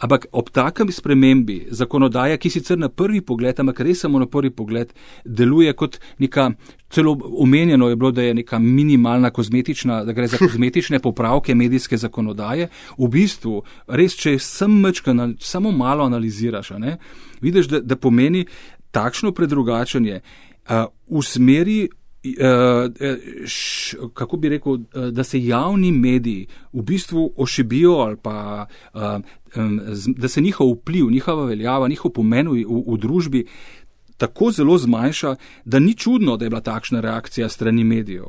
Ampak 0.02 0.26
ob 0.32 0.50
takem 0.50 0.90
spremembi 0.92 1.68
zakonodaja, 1.70 2.40
ki 2.42 2.50
sicer 2.50 2.80
na 2.82 2.90
prvi 2.90 3.22
pogled, 3.22 3.60
ampak 3.62 3.84
res 3.86 4.02
samo 4.02 4.20
na 4.20 4.26
prvi 4.26 4.50
pogled, 4.50 4.90
deluje 5.26 5.76
kot 5.78 6.00
neka, 6.18 6.50
celo 6.90 7.14
omenjeno 7.46 7.90
je 7.90 7.96
bilo, 7.96 8.12
da 8.12 8.26
je 8.26 8.34
neka 8.42 8.60
minimalna 8.60 9.30
kozmetična, 9.30 10.02
da 10.04 10.18
gre 10.18 10.28
za 10.28 10.42
kozmetične 10.46 11.00
popravke 11.00 11.56
medijske 11.56 11.98
zakonodaje, 11.98 12.72
v 12.98 13.14
bistvu 13.20 13.62
res, 13.88 14.18
če 14.18 14.40
sem 14.42 14.82
mečka, 14.82 15.14
samo 15.40 15.72
malo 15.72 16.10
analiziraš, 16.10 16.74
ne, 16.82 16.98
vidiš, 17.42 17.70
da, 17.70 17.86
da 17.86 17.96
pomeni 17.96 18.48
takšno 18.92 19.32
predrugačenje 19.32 20.24
v 21.08 21.22
smeri, 21.24 21.90
kako 24.14 24.38
bi 24.38 24.50
rekel, 24.50 24.78
da 25.12 25.24
se 25.24 25.46
javni 25.46 25.92
mediji 25.92 26.48
v 26.74 26.82
bistvu 26.82 27.34
ošibijo 27.38 27.92
ali 27.92 28.18
pa 28.18 28.68
da 30.18 30.28
se 30.28 30.42
njihov 30.42 30.72
vpliv, 30.72 31.10
njihova 31.10 31.46
veljava, 31.46 31.88
njihov 31.88 32.12
pomen 32.12 32.48
v, 32.48 32.66
v 32.88 32.98
družbi 32.98 33.46
tako 34.18 34.52
zelo 34.52 34.78
zmanjša, 34.78 35.36
da 35.66 35.80
ni 35.80 35.96
čudno, 35.98 36.38
da 36.38 36.46
je 36.46 36.50
bila 36.50 36.62
takšna 36.62 37.00
reakcija 37.02 37.50
strani 37.50 37.84
medijev. 37.84 38.26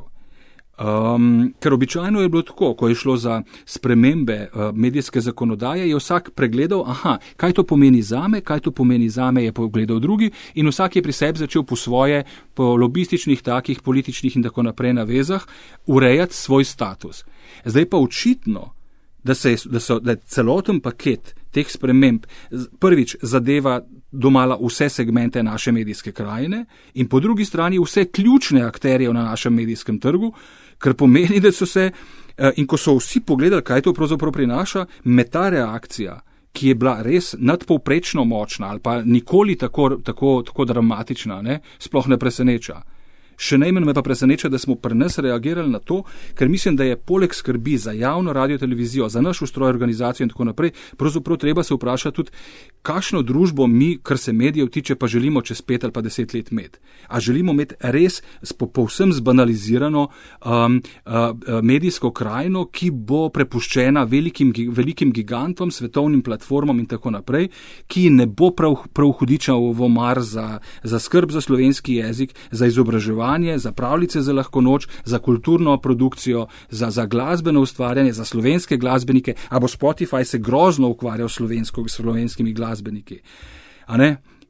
Um, 0.83 1.53
ker 1.59 1.73
običajno 1.73 2.21
je 2.21 2.29
bilo 2.29 2.41
tako, 2.43 2.73
ko 2.73 2.87
je 2.87 2.95
šlo 2.95 3.17
za 3.17 3.41
spremembe 3.65 4.49
uh, 4.53 4.75
medijske 4.75 5.21
zakonodaje, 5.21 5.89
je 5.89 5.95
vsak 5.95 6.31
pregledal, 6.35 6.83
aha, 6.87 7.17
kaj 7.37 7.53
to 7.53 7.63
pomeni 7.63 8.01
za 8.01 8.27
me, 8.27 8.41
kaj 8.41 8.59
to 8.59 8.71
pomeni 8.71 9.09
za 9.09 9.31
me, 9.31 9.43
je 9.43 9.53
pogledal 9.53 9.99
drugi 9.99 10.31
in 10.53 10.67
vsak 10.67 10.95
je 10.95 11.03
pri 11.03 11.13
sebi 11.13 11.39
začel 11.39 11.63
po 11.63 11.75
svoje, 11.75 12.23
po 12.53 12.75
lobističnih, 12.75 13.41
takih 13.41 13.81
političnih 13.81 14.35
in 14.35 14.43
tako 14.43 14.63
naprej 14.63 14.93
navezah, 14.93 15.45
urejati 15.85 16.35
svoj 16.35 16.63
status. 16.63 17.23
Zdaj 17.65 17.89
pa 17.89 17.97
očitno, 17.97 18.73
da, 19.23 19.35
se, 19.35 19.55
da, 19.65 19.79
so, 19.79 19.99
da 19.99 20.11
je 20.11 20.21
celoten 20.25 20.79
paket 20.79 21.35
teh 21.51 21.69
sprememb 21.69 22.25
prvič 22.79 23.15
zadeva 23.21 23.79
domala 24.11 24.57
vse 24.61 24.89
segmente 24.89 25.43
naše 25.43 25.71
medijske 25.71 26.11
krajine 26.11 26.65
in 26.93 27.07
po 27.07 27.19
drugi 27.19 27.45
strani 27.45 27.79
vse 27.79 28.05
ključne 28.05 28.61
akterje 28.61 29.13
na 29.13 29.23
našem 29.23 29.53
medijskem 29.53 29.99
trgu, 29.99 30.33
kar 30.83 30.97
pomeni, 30.99 31.39
da 31.39 31.51
so 31.51 31.65
se, 31.65 31.91
eh, 32.37 32.51
in 32.57 32.67
ko 32.67 32.77
so 32.77 32.97
vsi 32.99 33.23
pogledali, 33.23 33.63
kaj 33.63 33.85
to 33.87 33.93
pravzaprav 33.93 34.31
prinaša, 34.35 34.85
me 35.03 35.23
ta 35.23 35.47
reakcija, 35.49 36.19
ki 36.53 36.67
je 36.67 36.75
bila 36.75 36.99
res 37.01 37.33
nadpovprečno 37.39 38.25
močna 38.29 38.69
ali 38.69 38.79
pa 38.79 38.99
nikoli 39.01 39.55
tako, 39.57 39.89
tako, 40.03 40.41
tako 40.45 40.65
dramatična, 40.65 41.41
ne, 41.41 41.59
sploh 41.79 42.07
ne 42.07 42.17
preseneča. 42.17 42.81
Še 43.37 43.57
najmanj 43.57 43.85
me 43.85 43.93
pa 43.93 44.03
preseneča, 44.05 44.49
da 44.49 44.59
smo 44.59 44.75
pri 44.75 44.95
nas 44.95 45.17
reagirali 45.17 45.69
na 45.69 45.79
to, 45.79 46.03
ker 46.37 46.49
mislim, 46.49 46.75
da 46.75 46.83
je 46.83 46.97
poleg 46.97 47.33
skrbi 47.33 47.77
za 47.77 47.91
javno 47.91 48.33
radio 48.33 48.57
televizijo, 48.57 49.09
za 49.09 49.21
naš 49.21 49.41
ustroj 49.41 49.69
organizacijo 49.69 50.25
in 50.25 50.29
tako 50.29 50.43
naprej, 50.43 50.71
pravzaprav 50.97 51.37
treba 51.37 51.63
se 51.63 51.73
vprašati 51.73 52.15
tudi, 52.15 52.31
kakšno 52.81 53.21
družbo 53.21 53.67
mi, 53.67 53.97
kar 54.03 54.17
se 54.17 54.33
medijev 54.33 54.69
tiče, 54.69 54.95
pa 54.95 55.07
želimo 55.07 55.41
čez 55.41 55.61
pet 55.61 55.83
ali 55.83 55.93
pa 55.93 56.01
deset 56.01 56.33
let 56.33 56.51
imeti. 56.51 56.79
A 57.07 57.19
želimo 57.19 57.51
imeti 57.51 57.75
res 57.79 58.21
povsem 58.73 59.13
zbanalizirano 59.13 60.07
um, 60.45 60.81
uh, 61.05 61.13
medijsko 61.61 62.11
krajino, 62.11 62.65
ki 62.65 62.91
bo 62.91 63.29
prepuščena 63.29 64.03
velikim, 64.03 64.53
velikim 64.69 65.11
gigantom, 65.11 65.71
svetovnim 65.71 66.21
platformam 66.21 66.79
in 66.79 66.85
tako 66.85 67.11
naprej, 67.11 67.49
ki 67.87 68.09
ne 68.09 68.27
bo 68.27 68.51
prav, 68.51 68.75
prav 68.93 69.11
hudiča 69.19 69.53
v 69.53 69.83
omar 69.83 70.21
za, 70.21 70.59
za 70.83 70.99
skrb 70.99 71.31
za 71.31 71.41
slovenski 71.41 71.95
jezik, 71.95 72.35
za 72.51 72.67
izobraževanje 72.67 73.22
izobraževanje, 73.23 73.57
za 73.59 73.71
pravljice 73.71 74.21
za 74.21 74.33
lahko 74.33 74.61
noč, 74.61 74.87
za 75.05 75.19
kulturno 75.19 75.77
produkcijo, 75.77 76.47
za, 76.69 76.91
za 76.91 77.05
glasbeno 77.05 77.61
ustvarjanje, 77.61 78.13
za 78.13 78.25
slovenske 78.25 78.77
glasbenike, 78.77 79.35
a 79.49 79.59
bo 79.59 79.67
Spotify 79.67 80.23
se 80.23 80.37
grozno 80.37 80.89
ukvarjal 80.89 81.29
s 81.29 81.39
slovenskimi 81.87 82.53
glasbeniki. 82.53 83.21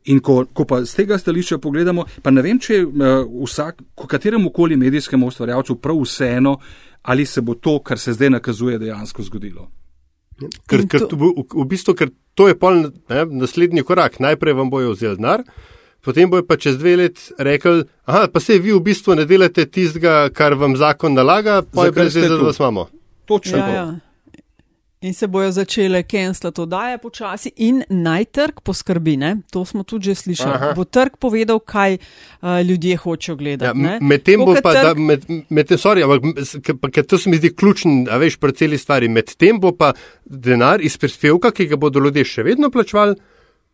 In 0.06 0.20
ko, 0.20 0.46
ko 0.54 0.66
pa 0.66 0.84
z 0.84 0.96
tega 0.96 1.18
stališča 1.18 1.58
pogledamo, 1.58 2.04
pa 2.22 2.32
ne 2.32 2.42
vem, 2.42 2.60
če 2.60 2.84
uh, 2.84 3.24
vsak, 3.46 3.82
kateremu 4.08 4.50
koli 4.52 4.76
medijskemu 4.76 5.28
ustvarjalcu 5.28 5.78
prav 5.80 6.02
vseeno, 6.04 6.58
ali 7.04 7.26
se 7.26 7.42
bo 7.42 7.56
to, 7.56 7.80
kar 7.80 8.00
se 8.00 8.14
zdaj 8.14 8.30
nakazuje, 8.30 8.80
dejansko 8.80 9.24
zgodilo. 9.24 9.70
Ker, 10.68 10.84
ker 10.92 11.08
to, 11.08 11.16
v, 11.16 11.46
v 11.56 11.66
bistvu, 11.72 11.96
ker 11.96 12.12
to 12.36 12.50
je 12.50 12.58
pol 12.60 12.82
ne, 12.84 13.24
naslednji 13.32 13.86
korak. 13.88 14.20
Najprej 14.20 14.58
vam 14.60 14.70
bojo 14.70 14.92
vzeli 14.92 15.16
denar, 15.16 15.46
potem 16.04 16.30
bojo 16.30 16.46
pa 16.48 16.58
čez 16.60 16.78
dve 16.78 16.96
let 17.00 17.20
rekli, 17.40 17.84
aha, 18.06 18.28
pa 18.34 18.40
se 18.44 18.60
vi 18.60 18.74
v 18.76 18.82
bistvu 18.84 19.16
ne 19.16 19.26
delate 19.26 19.66
tistega, 19.66 20.30
kar 20.36 20.58
vam 20.60 20.78
zakon 20.78 21.16
nalaga, 21.16 21.62
pa 21.64 21.88
je 21.88 21.96
brez 21.96 22.16
veze, 22.16 22.30
da 22.30 22.42
vas 22.44 22.60
imamo. 22.60 22.90
Točno. 23.26 23.58
Ja, 23.58 23.70
ja. 23.70 23.86
In 25.04 25.14
se 25.14 25.28
bojo 25.28 25.52
začele 25.52 26.04
kenslati 26.04 26.62
oddaje 26.62 26.98
počasi 26.98 27.52
in 27.58 27.82
naj 27.90 28.26
trg 28.26 28.62
poskrbi, 28.64 29.18
ne? 29.18 29.34
to 29.52 29.66
smo 29.66 29.84
tudi 29.84 30.06
že 30.06 30.16
slišali. 30.16 30.54
Aha. 30.56 30.70
Bo 30.76 30.84
trg 30.84 31.18
povedal, 31.20 31.60
kaj 31.60 31.98
uh, 31.98 32.62
ljudje 32.64 32.98
hočejo 32.98 33.36
gledati. 33.36 33.80
Ja, 33.80 33.98
Medtem 34.02 34.46
bo 34.46 34.56
pa, 34.64 34.72
trg... 34.72 34.84
da, 34.84 34.94
med, 34.94 35.26
med, 35.50 35.76
sorry, 35.76 36.08
ampak 36.08 37.04
to 37.08 37.18
se 37.18 37.30
mi 37.30 37.38
zdi 37.38 37.52
ključen, 37.56 38.08
a 38.08 38.18
veš, 38.18 38.40
pri 38.40 38.56
celi 38.56 38.80
stvari. 38.80 39.10
Medtem 39.12 39.60
bo 39.60 39.74
pa 39.76 39.92
denar 40.24 40.82
iz 40.82 40.96
prispevka, 40.98 41.52
ki 41.52 41.68
ga 41.74 41.76
bodo 41.76 42.00
ljudje 42.00 42.24
še 42.24 42.48
vedno 42.48 42.72
plačevali, 42.72 43.20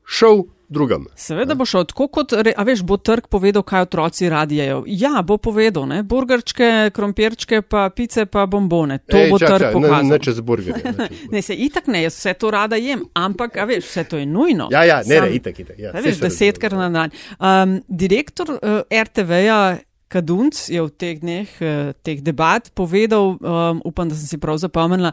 šel 0.10 0.44
drugam. 0.70 1.06
Seveda 1.16 1.56
bo 1.56 1.66
šel 1.66 1.86
tako, 1.90 2.08
kot 2.08 2.34
a 2.34 2.64
veš, 2.64 2.84
bo 2.86 2.98
trg 2.98 3.28
povedal, 3.30 3.64
kaj 3.64 3.82
otroci 3.88 4.30
radijajo. 4.30 4.84
Ja, 4.88 5.22
bo 5.26 5.38
povedal, 5.38 5.88
ne? 5.90 6.04
burgerčke, 6.04 6.92
krompirčke, 6.94 7.62
pa 7.62 7.90
pice, 7.96 8.26
pa 8.26 8.46
bombone. 8.46 9.00
To 9.10 9.18
Ej, 9.18 9.32
bo 9.32 9.40
čak, 9.40 9.50
trg 9.50 9.66
čak, 9.66 9.74
pokazal. 9.74 10.04
Ne, 10.04 10.10
ne 10.10 10.20
čez 10.20 10.42
burgerje. 10.48 10.94
ne, 11.32 11.42
se 11.42 11.56
itak 11.56 11.88
ne, 11.88 12.04
jaz 12.04 12.18
vse 12.18 12.34
to 12.34 12.52
rada 12.54 12.78
jem, 12.78 13.04
ampak, 13.14 13.58
a 13.58 13.66
veš, 13.70 13.86
vse 13.90 14.04
to 14.04 14.22
je 14.22 14.26
nujno. 14.26 14.70
Ja, 14.72 14.84
ja, 14.86 15.02
ne, 15.06 15.16
Sam, 15.16 15.30
ne, 15.30 15.36
itak, 15.42 15.60
itak. 15.60 15.80
Ja, 15.80 15.94
veš, 16.06 16.22
desetkrat 16.22 16.78
na 16.78 16.90
dan. 16.94 17.14
Um, 17.40 17.80
direktor 17.88 18.58
uh, 18.58 18.82
RTV-ja. 18.94 19.78
Kadunc 20.10 20.58
je 20.70 20.82
v 20.82 20.90
teh 20.90 21.20
dneh, 21.22 21.50
eh, 21.62 21.94
teh 22.04 22.18
debat, 22.22 22.66
povedal, 22.74 23.38
um, 23.38 23.82
upam, 23.86 24.10
da 24.10 24.16
sem 24.18 24.26
si 24.28 24.38
prav 24.42 24.58
zapomnila, 24.58 25.12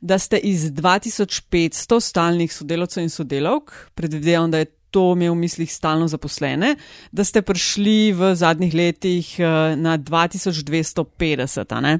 da 0.00 0.18
ste 0.18 0.38
iz 0.38 0.70
2500 0.70 2.00
stalnih 2.00 2.46
sodelavcev 2.52 3.02
in 3.02 3.10
sodelavk, 3.10 3.72
predvidevam, 3.98 4.50
da 4.50 4.58
je 4.62 4.70
to 4.90 5.12
imel 5.12 5.32
v 5.34 5.42
mislih 5.42 5.66
stalno 5.72 6.06
zaposlene, 6.08 6.76
da 7.12 7.24
ste 7.26 7.42
prišli 7.42 8.12
v 8.14 8.34
zadnjih 8.38 8.74
letih 8.74 9.34
uh, 9.42 9.46
na 9.74 9.98
2250. 9.98 11.98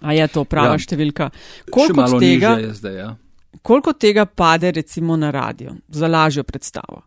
A 0.00 0.12
je 0.12 0.28
to 0.28 0.44
prava 0.44 0.74
Ja. 0.74 0.78
številka? 0.78 1.30
Koliko 1.70 2.20
tega, 2.20 2.72
zdaj. 2.72 2.94
Ja. 2.94 3.16
koliko 3.62 3.92
tega 3.92 4.24
pade 4.24 4.70
recimo 4.70 5.16
na 5.16 5.30
radio, 5.30 5.74
za 5.88 6.06
lažjo 6.06 6.44
predstavo? 6.44 7.02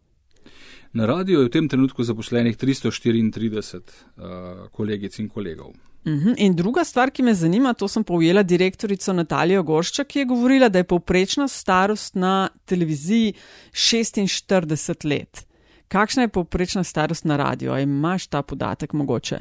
Na 0.93 1.05
radiju 1.05 1.39
je 1.39 1.45
v 1.45 1.49
tem 1.49 1.67
trenutku 1.69 2.03
zaposlenih 2.03 2.57
334 2.57 3.81
uh, 3.81 4.67
kolegic 4.71 5.19
in 5.19 5.29
kolegov. 5.29 5.73
Mhm. 6.05 6.33
In 6.37 6.55
druga 6.55 6.83
stvar, 6.83 7.11
ki 7.11 7.23
me 7.23 7.33
zanima, 7.33 7.73
to 7.73 7.87
sem 7.87 8.03
povjela 8.03 8.43
direktorico 8.43 9.13
Natalijo 9.13 9.63
Goršča, 9.63 10.03
ki 10.03 10.19
je 10.19 10.25
govorila, 10.25 10.69
da 10.69 10.77
je 10.77 10.83
povprečna 10.83 11.47
starost 11.47 12.15
na 12.15 12.49
televiziji 12.65 13.33
46 13.71 15.09
let. 15.09 15.45
Kakšna 15.87 16.21
je 16.21 16.27
povprečna 16.27 16.83
starost 16.83 17.25
na 17.25 17.37
radiju? 17.37 17.71
A 17.71 17.79
imaš 17.79 18.27
ta 18.27 18.41
podatek 18.41 18.93
mogoče? 18.93 19.39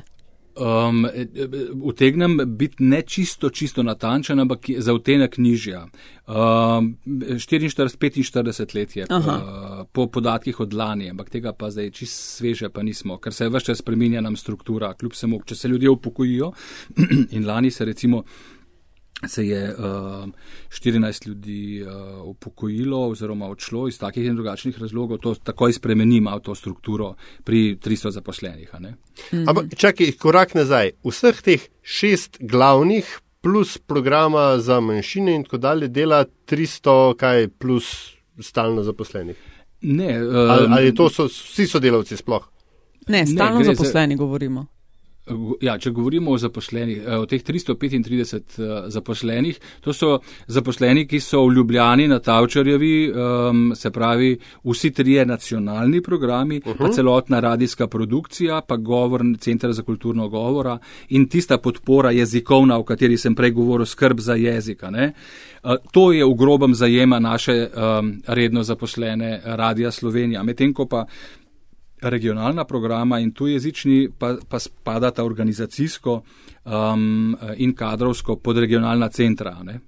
Um, 0.56 1.06
utegnem 1.82 2.40
biti 2.46 2.84
ne 2.84 3.02
čisto, 3.02 3.50
čisto 3.50 3.82
natančen, 3.82 4.40
ampak 4.40 4.68
je 4.68 4.82
za 4.82 4.92
vtenek 4.92 5.38
nižja. 5.38 5.86
Um, 6.26 6.96
44-45 7.06 8.74
let 8.76 8.96
je 8.96 9.06
Aha. 9.08 9.36
uh, 9.36 9.86
po 9.92 10.06
podatkih 10.06 10.60
od 10.60 10.74
lani, 10.74 11.10
ampak 11.10 11.30
tega 11.30 11.52
pa 11.52 11.70
zdaj 11.70 11.90
čist 11.90 12.36
sveže 12.36 12.68
pa 12.68 12.82
nismo, 12.82 13.16
ker 13.16 13.32
se 13.32 13.48
vse 13.48 13.64
čas 13.64 13.78
spreminja 13.78 14.20
nam 14.20 14.36
struktura, 14.36 14.92
kljub 14.94 15.14
samo, 15.16 15.40
če 15.44 15.54
se 15.54 15.68
ljudje 15.68 15.90
upokojijo 15.90 16.52
in 17.36 17.46
lani 17.46 17.70
se 17.70 17.84
recimo. 17.84 18.24
Se 19.26 19.46
je 19.46 19.70
uh, 19.70 20.28
14 20.70 21.26
ljudi 21.26 21.82
uh, 21.82 21.88
upokojilo 22.24 23.08
oziroma 23.08 23.46
odšlo 23.46 23.88
iz 23.88 23.98
takih 23.98 24.24
in 24.24 24.34
drugačnih 24.34 24.78
razlogov, 24.78 25.18
to 25.18 25.34
takoj 25.36 25.72
spremeni 25.72 26.20
malo 26.20 26.40
to 26.40 26.54
strukturo 26.54 27.14
pri 27.44 27.76
300 27.76 28.10
zaposlenih. 28.10 28.70
a 28.72 28.78
ne. 28.78 28.94
Ampak 29.46 29.74
čakaj, 29.76 30.12
korak 30.12 30.54
nazaj. 30.54 30.90
Vseh 31.04 31.42
teh 31.42 31.60
šest 31.82 32.38
glavnih 32.40 33.06
plus 33.40 33.78
programa 33.78 34.58
za 34.58 34.80
manjšine 34.80 35.34
in 35.34 35.44
tako 35.44 35.58
dalje 35.58 35.88
dela 35.88 36.24
300, 36.46 37.16
kaj 37.16 37.48
plus 37.50 38.10
stalno 38.40 38.82
zaposlenih. 38.82 39.36
Ne, 39.82 40.14
Ali, 40.16 40.66
um, 40.66 40.72
ali 40.72 40.94
to 40.94 41.08
so 41.08 41.24
vsi 41.24 41.66
sodelavci 41.66 42.16
sploh? 42.16 42.48
Ne, 43.08 43.26
stalno 43.26 43.64
za- 43.64 43.74
zaposleni 43.74 44.16
govorimo. 44.16 44.66
Ja, 45.62 45.76
če 45.78 45.92
govorimo 45.94 46.32
o 46.34 46.38
zaposlenih, 46.38 47.04
eh, 47.06 47.18
o 47.22 47.26
teh 47.30 47.42
335 47.46 48.56
eh, 48.58 48.70
zaposlenih, 48.90 49.60
to 49.80 49.94
so 49.94 50.16
zaposleni, 50.50 51.04
ki 51.06 51.20
so 51.22 51.44
v 51.46 51.52
Ljubljani 51.60 52.08
na 52.10 52.18
Tavčarjevi, 52.18 52.96
um, 53.12 53.60
se 53.78 53.92
pravi 53.94 54.32
vsi 54.66 54.90
trije 54.90 55.26
nacionalni 55.26 56.00
programi, 56.02 56.58
uh 56.58 56.72
-huh. 56.72 56.78
pa 56.78 56.90
celotna 56.92 57.40
radijska 57.40 57.86
produkcija, 57.86 58.60
pa 58.66 58.76
govor, 58.76 59.22
Centr 59.38 59.72
za 59.72 59.82
kulturno 59.82 60.28
govora 60.28 60.78
in 61.08 61.28
tista 61.28 61.58
podpora 61.58 62.10
jezikovna, 62.10 62.78
o 62.78 62.84
kateri 62.84 63.16
sem 63.16 63.34
prej 63.34 63.50
govoril, 63.50 63.86
skrb 63.86 64.20
za 64.20 64.34
jezika. 64.34 64.90
Ne? 64.90 65.12
Uh, 65.62 65.76
To 65.92 66.12
je 66.12 66.24
v 66.24 66.34
grobem 66.34 66.74
zajema 66.74 67.18
naše 67.18 67.68
um, 67.70 68.22
redno 68.26 68.62
zaposlene 68.62 69.40
Radija 69.44 69.90
Slovenija. 69.90 70.42
Medtem 70.42 70.74
ko 70.74 70.86
pa 70.86 71.06
regionalna 72.10 72.64
programa 72.64 73.18
in 73.18 73.32
tujezični 73.32 74.08
pa, 74.18 74.36
pa 74.48 74.58
spadata 74.58 75.24
organizacijsko 75.24 76.22
um, 76.64 77.36
in 77.56 77.74
kadrovsko 77.74 78.36
pod 78.36 78.58
regionalna 78.58 79.08
centra. 79.08 79.56
Ne? 79.62 79.80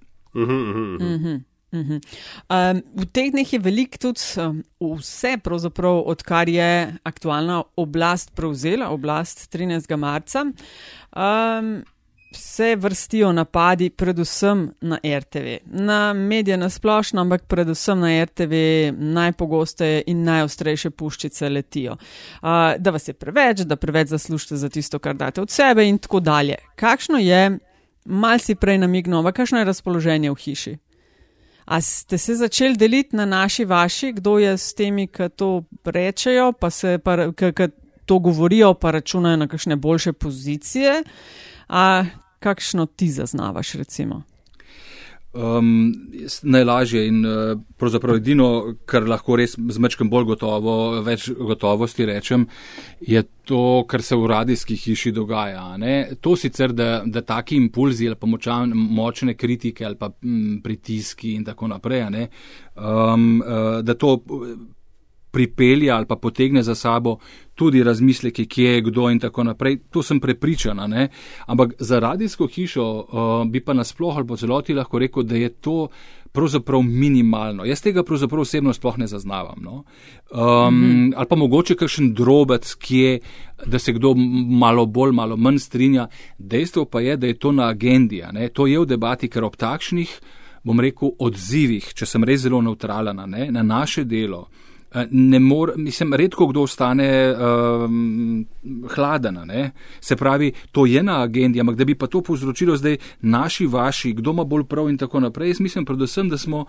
Um, 1.74 2.82
v 2.94 3.06
teh 3.10 3.32
dneh 3.34 3.48
je 3.50 3.58
veliko 3.58 3.98
tudi 3.98 4.22
um, 4.38 4.60
vse, 4.78 5.36
pravzaprav, 5.42 6.04
odkar 6.06 6.48
je 6.48 6.94
aktualna 7.02 7.64
oblast 7.76 8.34
prevzela, 8.34 8.92
oblast 8.94 9.50
13. 9.50 9.96
marca. 9.98 10.46
Um, 11.10 11.82
Se 12.36 12.76
vrstijo 12.76 13.32
napadi, 13.32 13.90
predvsem 13.90 14.70
na 14.80 14.98
RTV, 15.18 15.56
na 15.64 16.12
medije 16.12 16.56
na 16.56 16.70
splošno, 16.70 17.20
ampak 17.20 17.44
predvsem 17.46 18.00
na 18.00 18.24
RTV 18.24 18.52
najpogosteje 18.92 20.02
in 20.06 20.24
najostrejše 20.24 20.90
puščice 20.90 21.48
letijo. 21.48 21.96
Da 22.78 22.90
vas 22.90 23.08
je 23.08 23.14
preveč, 23.14 23.60
da 23.60 23.76
preveč 23.76 24.08
zaslužite 24.08 24.56
za 24.56 24.68
tisto, 24.68 24.98
kar 24.98 25.14
date 25.14 25.40
od 25.40 25.50
sebe 25.50 25.88
in 25.88 25.98
tako 25.98 26.20
dalje. 26.20 26.56
Kakšno 26.76 27.18
je, 27.18 27.58
mal 28.04 28.38
si 28.38 28.54
prej 28.54 28.78
namignil, 28.78 29.18
ampak 29.18 29.36
kakšno 29.36 29.62
je 29.62 29.70
razpoloženje 29.70 30.30
v 30.30 30.40
hiši? 30.40 30.74
A 31.64 31.80
ste 31.80 32.18
se 32.18 32.34
začeli 32.34 32.76
deliti 32.76 33.16
na 33.16 33.24
naši, 33.24 33.64
vaši, 33.64 34.12
kdo 34.12 34.38
je 34.38 34.58
s 34.58 34.74
temi, 34.74 35.06
ki 35.06 35.30
to 35.36 35.64
rečejo, 35.84 36.52
pa 36.52 36.70
se 36.70 36.98
pa, 36.98 37.32
ki, 37.32 37.52
ki 37.52 37.68
to 38.04 38.18
govorijo, 38.18 38.74
pa 38.74 38.90
računajo 38.90 39.36
na 39.36 39.48
kakšne 39.48 39.76
boljše 39.76 40.12
pozicije? 40.12 41.02
A 41.68 42.04
kakšno 42.44 42.86
ti 42.86 43.08
zaznavaš, 43.08 43.74
recimo? 43.80 44.22
Um, 45.34 45.94
najlažje 46.42 47.08
in 47.08 47.24
uh, 47.26 47.58
pravzaprav 47.76 48.20
edino, 48.20 48.48
kar 48.86 49.02
lahko 49.02 49.34
res 49.40 49.56
z 49.58 49.82
mečkem 49.82 50.06
bolj 50.06 50.28
gotovo, 50.28 50.74
več 51.02 51.26
gotovosti 51.34 52.06
rečem, 52.06 52.44
je 53.02 53.24
to, 53.42 53.82
kar 53.90 54.04
se 54.06 54.14
v 54.14 54.28
radijski 54.30 54.76
hiši 54.78 55.10
dogaja. 55.16 55.64
Ne? 55.82 55.96
To 56.22 56.36
sicer, 56.38 56.70
da, 56.70 57.02
da 57.02 57.24
taki 57.26 57.58
impulzi 57.58 58.06
ali 58.12 58.20
pa 58.20 58.30
močan, 58.30 58.76
močne 58.76 59.34
kritike 59.34 59.88
ali 59.88 59.98
pa 59.98 60.12
m, 60.22 60.60
pritiski 60.62 61.34
in 61.34 61.42
tako 61.50 61.72
naprej, 61.74 62.06
ne, 62.14 62.28
um, 62.78 63.42
uh, 63.42 63.82
da 63.82 63.98
to 63.98 64.20
pripelje 65.34 65.90
ali 65.90 66.06
pa 66.06 66.16
potegne 66.16 66.62
za 66.62 66.74
sabo 66.74 67.18
tudi 67.54 67.82
razmisleke, 67.82 68.44
kje 68.44 68.74
je 68.74 68.80
kdo 68.88 69.10
in 69.10 69.20
tako 69.20 69.44
naprej. 69.44 69.78
To 69.90 70.02
sem 70.02 70.20
prepričana. 70.20 70.86
Ne? 70.86 71.08
Ampak 71.46 71.74
za 71.78 71.98
radijsko 71.98 72.46
hišo 72.46 72.84
uh, 72.84 73.50
bi 73.50 73.60
pa 73.60 73.74
nasploh 73.74 74.16
ali 74.16 74.26
po 74.26 74.36
celoti 74.36 74.74
lahko 74.74 74.98
rekel, 74.98 75.22
da 75.22 75.36
je 75.36 75.48
to 75.48 75.88
pravzaprav 76.34 76.82
minimalno. 76.82 77.64
Jaz 77.64 77.82
tega 77.82 78.02
pravzaprav 78.02 78.42
osebno 78.42 78.72
sploh 78.74 78.98
ne 78.98 79.06
zaznavam. 79.06 79.60
No? 79.62 79.72
Um, 79.74 80.74
mm 80.74 80.82
-hmm. 80.82 81.12
Ali 81.16 81.26
pa 81.28 81.36
mogoče 81.36 81.74
kakšen 81.74 82.14
drobec, 82.14 82.74
kje, 82.74 83.20
da 83.66 83.78
se 83.78 83.92
kdo 83.92 84.14
malo 84.58 84.86
bolj, 84.86 85.12
malo 85.12 85.36
manj 85.36 85.58
strinja. 85.58 86.08
Dejstvo 86.38 86.84
pa 86.84 87.00
je, 87.00 87.16
da 87.16 87.26
je 87.26 87.38
to 87.38 87.52
na 87.52 87.68
agendi. 87.68 88.22
To 88.52 88.66
je 88.66 88.80
v 88.80 88.86
debati, 88.86 89.28
ker 89.28 89.44
ob 89.44 89.56
takšnih, 89.56 90.20
bom 90.64 90.80
rekel, 90.80 91.10
odzivih, 91.18 91.94
če 91.94 92.06
sem 92.06 92.24
res 92.24 92.40
zelo 92.40 92.62
neutralna, 92.62 93.26
ne, 93.26 93.50
na 93.50 93.62
naše 93.62 94.04
delo. 94.04 94.48
Eh, 94.94 95.06
Ne 95.10 95.38
mor, 95.38 95.72
mislim, 95.76 96.14
redko 96.14 96.46
kdo 96.46 96.62
ostane 96.62 97.34
um, 97.34 98.46
hladen. 98.94 99.38
Ne? 99.44 99.70
Se 100.00 100.16
pravi, 100.16 100.52
to 100.72 100.86
je 100.86 101.02
na 101.02 101.22
agendi, 101.22 101.60
ampak 101.60 101.76
da 101.76 101.84
bi 101.84 101.94
pa 101.94 102.06
to 102.06 102.22
povzročilo 102.22 102.76
zdaj 102.76 102.96
naši, 103.20 103.66
vaši, 103.66 104.12
kdo 104.12 104.30
ima 104.30 104.44
bolj 104.44 104.64
prav 104.64 104.88
in 104.88 104.98
tako 104.98 105.20
naprej. 105.20 105.48
Jaz 105.48 105.60
mislim 105.60 105.84
predvsem, 105.84 106.28
da 106.28 106.38
smo 106.38 106.64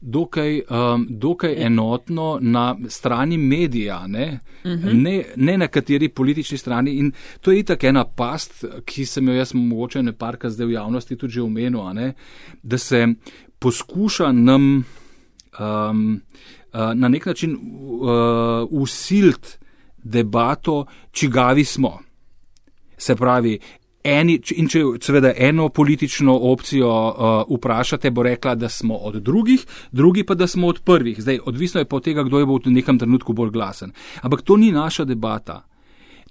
dokaj, 0.00 0.60
um, 0.70 1.06
dokaj 1.10 1.54
enotno 1.66 2.38
na 2.40 2.76
strani 2.88 3.38
medija, 3.38 4.06
ne? 4.06 4.40
Uh 4.64 4.70
-huh. 4.70 5.02
ne, 5.02 5.24
ne 5.36 5.58
na 5.58 5.68
kateri 5.68 6.08
politični 6.08 6.58
strani. 6.58 6.92
In 6.92 7.12
to 7.40 7.52
je 7.52 7.58
itak 7.58 7.84
ena 7.84 8.04
past, 8.04 8.64
ki 8.84 9.06
sem 9.06 9.28
jo 9.28 9.34
jaz 9.34 9.54
mogoče 9.54 10.02
neparka 10.02 10.50
zdaj 10.50 10.66
v 10.66 10.72
javnosti 10.72 11.16
tudi 11.16 11.32
že 11.32 11.42
omenil, 11.42 11.92
ne? 11.94 12.12
da 12.62 12.78
se 12.78 13.06
poskuša 13.58 14.32
nam 14.32 14.84
um, 15.58 16.20
na 16.72 17.08
nek 17.08 17.26
način 17.26 17.54
uh, 17.54 18.10
usilt 18.70 19.58
debato, 20.02 20.86
čigavi 21.12 21.64
smo. 21.64 21.98
Se 22.98 23.16
pravi, 23.16 23.58
eni, 24.04 24.38
in 24.56 24.68
če 24.68 24.82
seveda 25.00 25.32
eno 25.36 25.68
politično 25.68 26.34
opcijo 26.50 26.90
uh, 26.90 27.56
vprašate, 27.58 28.10
bo 28.10 28.22
rekla, 28.22 28.54
da 28.54 28.68
smo 28.68 28.96
od 28.96 29.22
drugih, 29.22 29.66
drugi 29.92 30.24
pa, 30.24 30.34
da 30.34 30.46
smo 30.46 30.66
od 30.66 30.80
prvih. 30.84 31.22
Zdaj, 31.22 31.40
odvisno 31.44 31.80
je 31.80 31.88
pa 31.88 31.96
od 31.96 32.04
tega, 32.04 32.22
kdo 32.22 32.38
je 32.38 32.46
bo 32.46 32.58
v 32.64 32.74
nekem 32.74 32.98
trenutku 32.98 33.32
bolj 33.32 33.50
glasen. 33.50 33.92
Ampak 34.22 34.42
to 34.42 34.56
ni 34.56 34.72
naša 34.72 35.04
debata. 35.04 35.64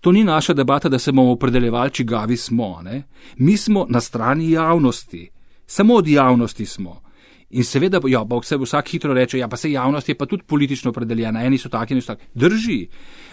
To 0.01 0.11
ni 0.11 0.23
naša 0.23 0.53
debata, 0.53 0.89
da 0.89 0.99
se 0.99 1.11
bomo 1.11 1.31
opredeljevali, 1.31 1.91
čigavi 1.91 2.37
smo. 2.37 2.81
Ne? 2.83 3.03
Mi 3.37 3.57
smo 3.57 3.85
na 3.89 4.01
strani 4.01 4.51
javnosti, 4.51 5.29
samo 5.65 5.95
od 5.95 6.07
javnosti 6.07 6.65
smo. 6.65 7.01
In 7.49 7.63
seveda, 7.63 8.01
ja, 8.11 8.25
bo 8.27 8.41
vse 8.43 8.57
vsak 8.59 8.89
hitro 8.91 9.13
reče, 9.15 9.37
ja, 9.39 9.47
pa 9.47 9.57
se 9.57 9.71
javnost 9.71 10.09
je 10.09 10.15
pa 10.19 10.25
tudi 10.25 10.43
politično 10.43 10.91
opredeljena, 10.91 11.45
eni 11.47 11.57
so 11.57 11.69
taki, 11.71 11.93
eni 11.93 12.01
so 12.01 12.11
taki. 12.11 12.27
Drži. 12.33 12.87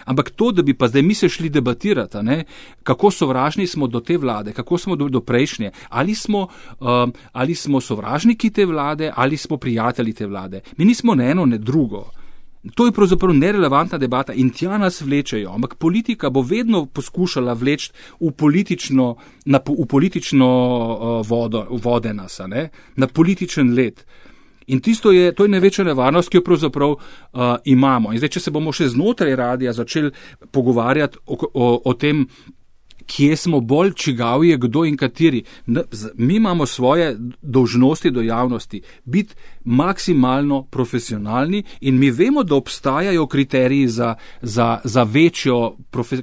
Ampak 0.05 0.29
to, 0.39 0.51
da 0.55 0.63
bi 0.63 0.73
pa 0.73 0.87
zdaj 0.87 1.03
mi 1.03 1.13
se 1.13 1.29
šli 1.29 1.49
debatirati, 1.49 2.23
ne, 2.23 2.43
kako 2.83 3.11
sovražni 3.11 3.67
smo 3.67 3.87
do 3.87 3.99
te 3.99 4.17
vlade, 4.17 4.53
kako 4.53 4.77
smo 4.77 4.95
do, 4.95 5.09
do 5.09 5.19
prejšnje, 5.21 5.71
ali 5.89 6.15
smo, 6.15 6.47
um, 6.79 7.13
ali 7.31 7.55
smo 7.55 7.81
sovražniki 7.81 8.49
te 8.49 8.65
vlade, 8.65 9.11
ali 9.15 9.37
smo 9.37 9.57
prijatelji 9.57 10.13
te 10.13 10.27
vlade. 10.27 10.61
Mi 10.77 10.85
nismo 10.85 11.15
ne 11.15 11.31
eno, 11.31 11.45
ne 11.45 11.57
drugo. 11.57 12.11
To 12.73 12.85
je 12.85 12.91
pravzaprav 12.91 13.33
nerelevantna 13.33 13.97
debata 13.97 14.33
in 14.33 14.49
tja 14.49 14.77
nas 14.77 15.01
vlečejo, 15.01 15.51
ampak 15.53 15.75
politika 15.75 16.29
bo 16.29 16.41
vedno 16.41 16.85
poskušala 16.85 17.53
vleči 17.53 17.91
v 18.19 18.31
politično, 18.31 19.15
na, 19.45 19.59
v 19.67 19.85
politično 19.85 20.47
uh, 20.47 21.27
vodo, 21.27 21.67
vode 21.69 22.13
nas, 22.13 22.41
ne? 22.47 22.69
na 22.95 23.07
političen 23.07 23.73
led. 23.73 24.01
In 24.67 24.81
tisto 24.81 25.11
je, 25.11 25.31
to 25.31 25.45
je 25.45 25.49
največja 25.53 25.85
nevarnost, 25.85 26.29
ki 26.29 26.37
jo 26.37 26.43
pravzaprav 26.43 26.95
uh, 26.95 27.01
imamo. 27.65 28.13
In 28.13 28.17
zdaj, 28.17 28.33
če 28.33 28.39
se 28.47 28.51
bomo 28.51 28.73
še 28.73 28.89
znotraj 28.89 29.35
radija 29.35 29.73
začeli 29.73 30.09
pogovarjati 30.51 31.21
o, 31.25 31.37
o, 31.53 31.67
o 31.85 31.93
tem, 31.93 32.25
kje 33.05 33.35
smo 33.35 33.59
bolj, 33.59 33.93
čigav 33.93 34.43
je 34.45 34.57
kdo 34.57 34.85
in 34.85 34.97
kateri. 34.97 35.43
Mi 36.15 36.35
imamo 36.35 36.65
svoje 36.65 37.17
dožnosti 37.41 38.11
do 38.11 38.21
javnosti, 38.21 38.81
biti 39.05 39.35
maksimalno 39.63 40.63
profesionalni 40.63 41.63
in 41.81 41.99
mi 41.99 42.11
vemo, 42.11 42.43
da 42.43 42.55
obstajajo 42.55 43.27
kriteriji 43.27 43.87
za, 43.87 44.15
za, 44.41 44.79
za 44.83 45.03
večjo, 45.03 45.75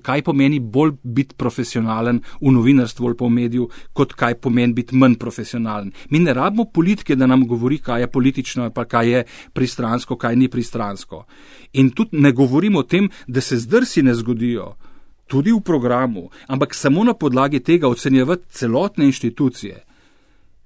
kaj 0.03 0.23
pomeni 0.23 0.61
bolj 0.61 0.93
biti 1.03 1.35
profesionalen 1.35 2.21
v 2.41 2.53
novinarstvu 2.53 3.07
ali 3.07 3.17
pa 3.17 3.25
v 3.25 3.31
mediju, 3.31 3.69
kot 3.93 4.13
kaj 4.13 4.35
pomeni 4.35 4.73
biti 4.73 4.97
manj 4.97 5.15
profesionalen. 5.15 5.93
Mi 6.11 6.19
ne 6.19 6.35
rabimo 6.35 6.65
politike, 6.65 7.17
da 7.17 7.27
nam 7.27 7.47
govori, 7.49 7.79
kaj 7.79 8.01
je 8.01 8.11
politično, 8.11 8.71
pa 8.71 8.85
kaj 8.85 9.11
je 9.11 9.25
pristransko, 9.53 10.17
kaj 10.17 10.37
ni 10.37 10.49
pristransko. 10.49 11.25
In 11.73 11.91
tudi 11.91 12.19
ne 12.21 12.33
govorimo 12.33 12.79
o 12.79 12.83
tem, 12.83 13.11
da 13.27 13.41
se 13.41 13.57
zdrsi 13.57 14.03
ne 14.03 14.15
zgodijo 14.15 14.75
tudi 15.33 15.53
v 15.53 15.63
programu, 15.65 16.29
ampak 16.47 16.75
samo 16.77 17.05
na 17.05 17.15
podlagi 17.17 17.63
tega 17.65 17.89
ocenjevati 17.89 18.53
celotne 18.53 19.09
inštitucije 19.09 19.79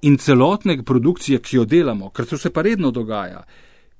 in 0.02 0.18
celotne 0.18 0.82
produkcije, 0.82 1.38
ki 1.38 1.56
jo 1.56 1.64
delamo, 1.64 2.10
ker 2.10 2.26
to 2.26 2.38
se 2.38 2.50
pa 2.50 2.62
redno 2.66 2.90
dogaja. 2.90 3.44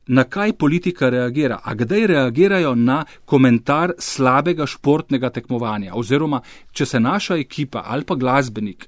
Na 0.06 0.24
kaj 0.24 0.52
politika 0.58 1.08
reagira? 1.10 1.60
A 1.64 1.74
kdaj 1.74 2.06
reagirajo 2.06 2.74
na 2.74 3.04
komentar 3.24 3.94
slabega 3.98 4.66
športnega 4.66 5.30
tekmovanja? 5.30 5.94
Oziroma, 5.94 6.42
če 6.72 6.86
se 6.86 7.00
naša 7.00 7.38
ekipa 7.42 7.82
ali 7.86 8.04
pa 8.04 8.14
glasbenik 8.14 8.86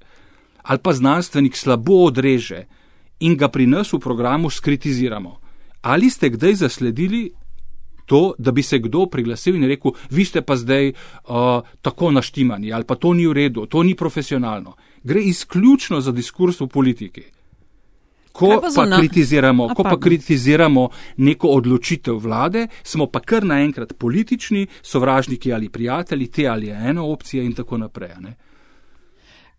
ali 0.68 0.78
pa 0.84 0.92
znanstvenik 0.92 1.56
slabo 1.56 2.02
odreže 2.04 2.66
in 3.24 3.36
ga 3.36 3.48
pri 3.48 3.66
nas 3.66 3.92
v 3.92 3.98
programu 3.98 4.50
skritiziramo. 4.50 5.38
Ali 5.82 6.10
ste 6.10 6.28
kdaj 6.28 6.54
zasledili 6.54 7.30
to, 8.09 8.32
da 8.38 8.52
bi 8.52 8.62
se 8.64 8.78
kdo 8.80 9.06
priglasil 9.06 9.56
in 9.56 9.68
rekel, 9.68 9.92
vi 10.11 10.24
ste 10.24 10.40
pa 10.42 10.56
zdaj 10.56 10.88
uh, 10.88 11.61
tako 11.84 12.11
naštimani 12.11 12.72
ali 12.72 12.84
pa 12.88 12.96
to 12.96 13.12
ni 13.12 13.26
v 13.28 13.36
redu, 13.36 13.66
to 13.66 13.82
ni 13.84 13.94
profesionalno. 13.94 14.76
Gre 15.04 15.20
izključno 15.20 16.00
za 16.00 16.12
diskurs 16.12 16.61
v 16.61 16.66
politiki. 16.72 17.26
Ko 18.32 18.48
pa, 18.62 18.70
pa, 18.74 18.86
kritiziramo, 18.96 19.68
ko 19.74 19.82
pa 19.82 19.96
kritiziramo 20.00 20.88
neko 21.16 21.48
odločitev 21.59 22.16
vlade, 22.22 22.68
smo 22.82 23.09
pa 23.11 23.20
kar 23.20 23.44
naenkrat 23.44 23.96
politični, 23.98 24.66
sovražniki 24.82 25.52
ali 25.52 25.68
prijatelji, 25.68 26.26
te 26.26 26.46
ali 26.46 26.70
ena 26.70 27.02
opcija 27.02 27.42
in 27.42 27.52
tako 27.54 27.78
naprej. 27.78 28.14
Ne? 28.20 28.36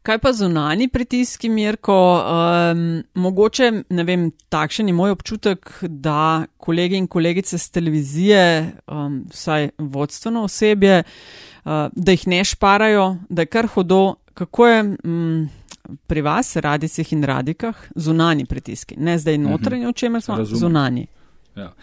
Kaj 0.01 0.17
pa 0.17 0.31
zunani 0.33 0.87
pritiski, 0.87 1.49
Mirko? 1.49 2.23
Um, 2.23 3.03
mogoče, 3.13 3.71
ne 3.89 4.03
vem, 4.03 4.29
takšen 4.49 4.87
je 4.87 4.93
moj 4.95 5.11
občutek, 5.11 5.73
da 5.81 6.45
kolegi 6.57 6.95
in 6.97 7.07
kolegice 7.07 7.57
z 7.57 7.71
televizije, 7.71 8.71
um, 8.87 9.25
vsaj 9.29 9.69
vodstveno 9.77 10.43
osebje, 10.47 11.03
uh, 11.03 11.71
da 11.91 12.15
jih 12.15 12.27
ne 12.27 12.43
šparajo, 12.43 13.15
da 13.29 13.41
je 13.41 13.51
kar 13.51 13.67
hodo. 13.67 14.15
Kako 14.33 14.67
je 14.67 14.83
um, 15.03 15.49
pri 16.07 16.21
vas, 16.21 16.55
radicih 16.55 17.13
in 17.13 17.23
radikah, 17.23 17.75
zunani 17.95 18.45
pritiski? 18.45 18.95
Ne 18.97 19.17
zdaj 19.17 19.37
mhm. 19.37 19.51
notranji, 19.51 19.85
o 19.85 19.91
čemer 19.91 20.21
smo, 20.21 20.37
Razumem. 20.37 20.59
zunani. 20.59 21.07
Ja. 21.55 21.73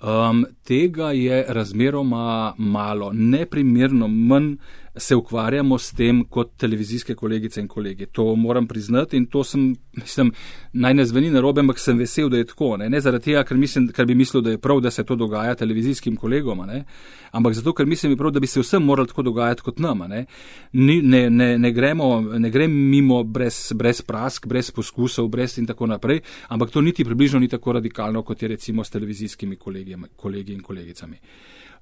Um, 0.00 0.46
tega 0.64 1.10
je 1.12 1.44
razmeroma 1.48 2.54
malo, 2.58 3.12
neprimerno 3.12 4.08
manj 4.08 4.56
se 4.96 5.16
ukvarjamo 5.16 5.78
s 5.78 5.92
tem 5.92 6.24
kot 6.24 6.56
televizijske 6.56 7.14
kolegice 7.14 7.60
in 7.60 7.68
kolegi. 7.68 8.06
To 8.06 8.34
moram 8.36 8.66
priznati 8.66 9.16
in 9.16 9.26
to 9.26 9.44
sem, 9.44 9.76
mislim, 9.92 10.32
naj 10.72 10.94
ne 10.94 11.04
zveni 11.04 11.30
na 11.30 11.40
robe, 11.40 11.60
ampak 11.60 11.78
sem 11.78 11.98
vesel, 11.98 12.28
da 12.28 12.36
je 12.36 12.46
tako. 12.46 12.76
Ne, 12.76 12.88
ne 12.90 13.00
zaradi 13.00 13.24
tega, 13.24 13.44
ker, 13.44 13.56
mislim, 13.56 13.88
ker 13.92 14.06
bi 14.06 14.14
mislil, 14.14 14.42
da 14.42 14.50
je 14.50 14.58
prav, 14.58 14.80
da 14.80 14.90
se 14.90 15.04
to 15.04 15.16
dogaja 15.16 15.54
televizijskim 15.54 16.16
kolegom, 16.16 16.64
ne? 16.66 16.84
ampak 17.30 17.54
zato, 17.54 17.72
ker 17.76 17.86
mislim, 17.86 18.16
prav, 18.16 18.32
da 18.32 18.40
bi 18.40 18.46
se 18.46 18.60
vsem 18.60 18.82
morali 18.82 19.08
tako 19.08 19.22
dogajati 19.22 19.62
kot 19.62 19.78
nama. 19.78 20.08
Ne, 20.08 20.24
ne, 20.72 21.30
ne, 21.30 21.58
ne, 21.58 21.72
gremo, 21.72 22.20
ne 22.20 22.50
grem 22.50 22.72
mimo 22.90 23.22
brez, 23.22 23.72
brez 23.76 24.02
prask, 24.02 24.46
brez 24.46 24.70
poskusov, 24.70 25.28
brez 25.28 25.58
in 25.58 25.66
tako 25.66 25.86
naprej, 25.86 26.22
ampak 26.48 26.70
to 26.70 26.80
niti 26.80 27.04
približno 27.04 27.40
ni 27.40 27.48
tako 27.48 27.76
radikalno, 27.76 28.22
kot 28.22 28.42
je 28.42 28.48
recimo 28.48 28.84
s 28.84 28.90
televizijskimi 28.90 29.56
kolegi, 29.56 29.96
kolegi 30.16 30.52
in 30.52 30.62
kolegicami. 30.62 31.20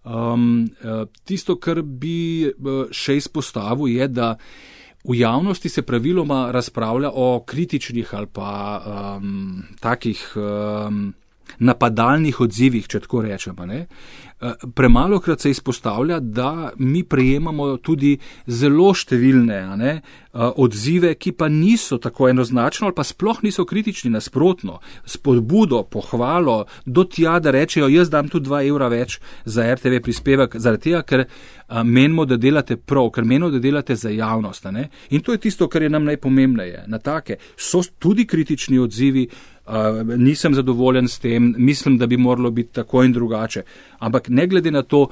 Um, 0.05 0.68
tisto, 1.24 1.57
kar 1.57 1.80
bi 1.82 2.44
eh, 2.44 2.72
še 2.92 3.16
izpostavil, 3.16 3.88
je, 3.88 4.09
da 4.09 4.34
v 5.05 5.16
javnosti 5.16 5.68
se 5.68 5.82
praviloma 5.82 6.50
razpravlja 6.52 7.11
o 7.12 7.40
kritičnih 7.46 8.14
ali 8.14 8.28
pa 8.32 8.52
um, 8.84 9.62
takih 9.80 10.20
um, 10.36 11.12
napadalnih 11.59 12.40
odzivih, 12.40 12.88
če 12.88 13.01
tako 13.07 13.22
rečemo. 13.22 13.66
Ne? 13.66 13.86
Eh, 14.45 14.53
premalo 14.74 15.20
krat 15.20 15.40
se 15.40 15.51
izpostavlja, 15.51 16.20
da 16.20 16.70
mi 16.76 17.05
prejemamo 17.05 17.76
tudi 17.76 18.18
zelo 18.47 18.90
številne 18.95 19.61
ne, 19.78 19.92
eh, 19.95 20.51
odzive, 20.61 21.14
ki 21.14 21.32
pa 21.38 21.49
niso 21.49 21.97
tako 22.03 22.28
enoznačno 22.28 22.90
ali 22.90 22.97
pa 22.97 23.05
sploh 23.07 23.40
niso 23.47 23.64
kritični, 23.64 24.11
nasprotno, 24.11 24.80
spodbudo, 25.07 25.84
pohvalo, 25.88 26.66
do 26.84 27.05
tja, 27.05 27.38
da 27.38 27.55
rečejo, 27.55 27.88
jaz 27.88 28.11
dam 28.11 28.28
tu 28.28 28.40
2 28.40 28.66
evra 28.68 28.90
več 28.92 29.20
za 29.45 29.64
RTV 29.74 30.03
prispevek, 30.03 30.59
zaradi 30.59 30.90
tega, 30.90 31.03
ker 31.09 31.24
eh, 31.24 31.28
menimo, 31.82 32.26
da 32.26 32.36
delate 32.36 32.76
prav, 32.76 33.14
ker 33.14 33.24
menimo, 33.24 33.49
da 33.55 33.62
delate 33.62 33.97
za 33.97 34.11
javnost. 34.11 34.68
Ne. 34.74 34.90
In 35.11 35.22
to 35.22 35.32
je 35.32 35.45
tisto, 35.47 35.70
kar 35.72 35.82
je 35.82 35.95
nam 35.95 36.05
najpomembneje. 36.05 36.84
Na 36.86 36.99
take 36.99 37.38
so 37.57 37.80
tudi 37.99 38.26
kritični 38.26 38.82
odzivi, 38.82 39.28
nisem 40.16 40.54
zadovoljen 40.54 41.08
s 41.08 41.18
tem, 41.18 41.54
mislim, 41.58 41.98
da 41.98 42.06
bi 42.06 42.16
moralo 42.16 42.50
biti 42.50 42.72
tako 42.72 43.02
in 43.02 43.12
drugače. 43.12 43.62
Ampak 43.98 44.28
ne 44.28 44.46
glede 44.46 44.70
na 44.70 44.82
to, 44.82 45.08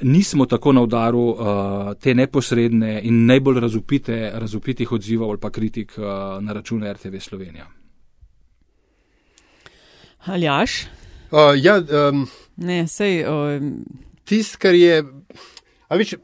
nismo 0.00 0.46
tako 0.46 0.72
na 0.72 0.82
udaru 0.82 1.20
uh, 1.20 1.38
te 2.00 2.14
neposredne 2.14 3.00
in 3.02 3.26
najbolj 3.26 3.60
razupite, 3.60 4.30
razupitih 4.34 4.92
odzivov 4.92 5.30
ali 5.30 5.38
pa 5.40 5.50
kritik 5.50 5.94
uh, 5.98 6.04
na 6.42 6.52
račun 6.52 6.92
RTV 6.92 7.18
Slovenija. 7.18 7.66
Aljaš? 10.24 10.82
Uh, 11.30 11.38
ja, 11.56 11.82
um, 12.10 12.26
ne, 12.56 12.86
sej. 12.88 13.24
Um... 13.26 13.84
Tisto, 14.24 14.58
kar 14.60 14.74
je. 14.74 15.02
Vič, 15.90 16.14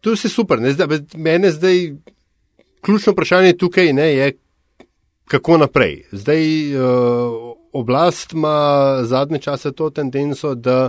to 0.00 0.10
je 0.10 0.16
vse 0.16 0.28
super. 0.28 0.58
Mene 1.16 1.50
zdaj 1.50 1.92
ključno 2.80 3.12
vprašanje 3.12 3.56
tukaj 3.56 3.92
ne, 3.92 4.08
je, 4.14 4.32
kako 5.32 5.56
naprej. 5.58 6.02
Zdaj 6.12 6.44
uh, 6.76 6.82
oblast 7.72 8.32
ima 8.32 8.98
zadnje 9.02 9.38
čase 9.38 9.72
to 9.72 9.90
tendenco, 9.90 10.54
da 10.54 10.88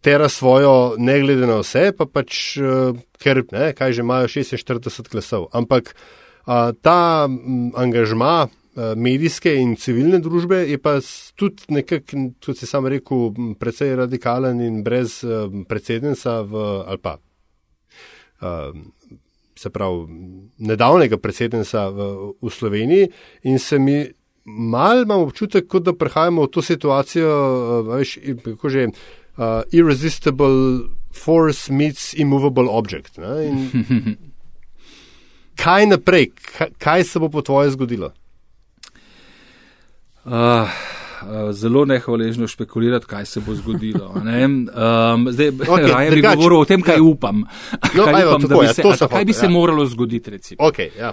tera 0.00 0.28
svojo, 0.28 0.94
ne 0.98 1.20
glede 1.20 1.46
na 1.46 1.62
vse, 1.62 1.92
pa 1.96 2.04
pač, 2.04 2.58
uh, 2.60 2.92
ker 3.22 3.40
ne, 3.52 3.72
kaj 3.72 3.96
že 3.96 4.04
imajo 4.04 4.28
46 4.28 5.08
glasov. 5.08 5.48
Ampak 5.52 5.94
uh, 5.94 6.76
ta 6.80 7.28
angažma 7.74 8.48
medijske 8.96 9.52
in 9.54 9.76
civilne 9.78 10.18
družbe 10.18 10.64
je 10.66 10.80
pa 10.82 10.96
tudi 11.38 11.62
nekako, 11.76 12.24
kot 12.42 12.58
si 12.58 12.66
sam 12.66 12.88
rekel, 12.90 13.28
precej 13.54 13.94
radikalen 14.00 14.58
in 14.60 14.80
brez 14.82 15.20
predsednica 15.70 16.40
v 16.42 16.64
Alpa. 16.82 17.14
Uh, 18.42 18.74
se 19.56 19.70
pravi, 19.70 20.06
nedavnega 20.58 21.18
predsednika 21.18 21.88
v, 21.88 22.08
v 22.42 22.50
Sloveniji 22.50 23.08
in 23.42 23.58
se 23.58 23.78
mi 23.78 24.04
mal 24.44 25.02
imam 25.02 25.24
občutek, 25.24 25.68
kot 25.68 25.86
da 25.86 25.94
prehajamo 25.96 26.44
v 26.44 26.50
to 26.52 26.62
situacijo, 26.62 27.30
uh, 27.30 27.94
veš, 27.94 28.18
kako 28.44 28.68
že, 28.68 28.88
uh, 28.90 29.62
irresistible 29.72 30.88
force 31.14 31.72
meets 31.72 32.12
immovable 32.14 32.68
object. 32.68 33.18
kaj 35.64 35.86
naprej, 35.86 36.32
kaj, 36.34 36.74
kaj 36.78 37.04
se 37.04 37.22
bo 37.22 37.28
po 37.28 37.42
tvoje 37.42 37.70
zgodilo? 37.76 38.12
Uh. 40.24 40.68
Eh, 41.24 41.52
zelo 41.52 41.84
nehvaležno 41.84 42.48
špekulirati, 42.48 43.06
kaj 43.06 43.26
se 43.26 43.40
bo 43.40 43.54
zgodilo. 43.54 44.12
Um, 44.14 45.28
zdaj, 45.30 45.50
okay, 45.74 45.92
raje 45.92 46.10
bi 46.10 46.22
govoril 46.22 46.58
o 46.58 46.64
tem, 46.64 46.82
kaj 46.82 46.96
ja. 46.96 47.02
upam. 47.02 47.44
No, 47.94 48.04
kaj, 48.04 48.26
upam, 48.26 48.42
tako, 48.42 48.62
ja, 48.62 48.74
se, 48.74 48.82
kaj 49.10 49.24
bi 49.24 49.32
se 49.32 49.46
ja. 49.46 49.50
moralo 49.50 49.86
zgoditi, 49.86 50.30
recimo. 50.30 50.58
Okay, 50.68 50.88
ja. 50.98 51.12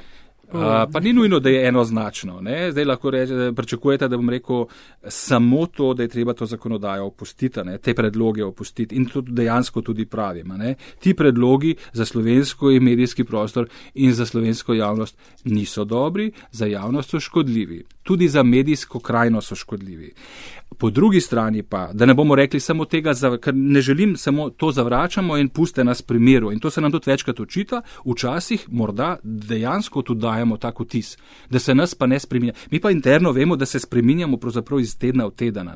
Uh, 0.53 0.91
pa 0.93 0.99
ni 0.99 1.13
nujno, 1.13 1.39
da 1.39 1.49
je 1.49 1.67
enoznačno. 1.67 2.41
Ne? 2.41 2.71
Zdaj 2.71 2.85
lahko 2.85 3.09
reče, 3.09 3.51
pričakujete, 3.55 4.07
da 4.07 4.17
bom 4.17 4.29
rekel 4.29 4.65
samo 5.07 5.65
to, 5.65 5.93
da 5.93 6.03
je 6.03 6.09
treba 6.09 6.33
to 6.33 6.45
zakonodajo 6.45 7.05
opustiti, 7.05 7.63
ne? 7.63 7.77
te 7.77 7.93
predloge 7.93 8.43
opustiti 8.43 8.95
in 8.95 9.05
to 9.05 9.21
dejansko 9.21 9.81
tudi 9.81 10.05
pravim. 10.05 10.53
Ne? 10.57 10.75
Ti 10.99 11.13
predlogi 11.13 11.75
za 11.93 12.05
slovensko 12.05 12.71
in 12.71 12.83
medijski 12.83 13.23
prostor 13.23 13.69
in 13.93 14.13
za 14.13 14.25
slovensko 14.25 14.73
javnost 14.73 15.17
niso 15.43 15.85
dobri, 15.85 16.31
za 16.51 16.65
javnost 16.65 17.09
so 17.09 17.19
škodljivi. 17.19 17.83
Tudi 18.03 18.27
za 18.27 18.43
medijsko 18.43 18.99
krajino 18.99 19.41
so 19.41 19.55
škodljivi. 19.55 20.13
Po 20.81 20.89
drugi 20.89 21.21
strani 21.21 21.63
pa, 21.63 21.89
da 21.93 22.05
ne 22.05 22.13
bomo 22.13 22.35
rekli 22.35 22.59
samo 22.59 22.85
tega, 22.85 23.13
ker 23.41 23.53
ne 23.55 23.81
želim 23.81 24.15
samo 24.17 24.49
to 24.49 24.71
zavračamo 24.71 25.37
in 25.37 25.49
puste 25.49 25.83
nas 25.83 26.01
pri 26.01 26.19
miru. 26.19 26.51
In 26.51 26.59
to 26.59 26.69
se 26.69 26.81
nam 26.81 26.91
tudi 26.91 27.11
večkrat 27.11 27.39
očita, 27.39 27.81
včasih 28.05 28.65
morda 28.71 29.17
dejansko 29.23 30.01
tudi 30.01 30.21
dajemo 30.21 30.57
tako 30.57 30.85
tis, 30.85 31.17
da 31.49 31.59
se 31.59 31.75
nas 31.75 31.93
pa 31.95 32.07
ne 32.07 32.19
spreminja. 32.19 32.53
Mi 32.71 32.79
pa 32.79 32.91
interno 32.91 33.31
vemo, 33.31 33.55
da 33.55 33.65
se 33.65 33.79
spreminjamo 33.79 34.37
pravzaprav 34.37 34.79
iz 34.79 34.97
tedna 34.97 35.25
v 35.25 35.31
teden. 35.31 35.69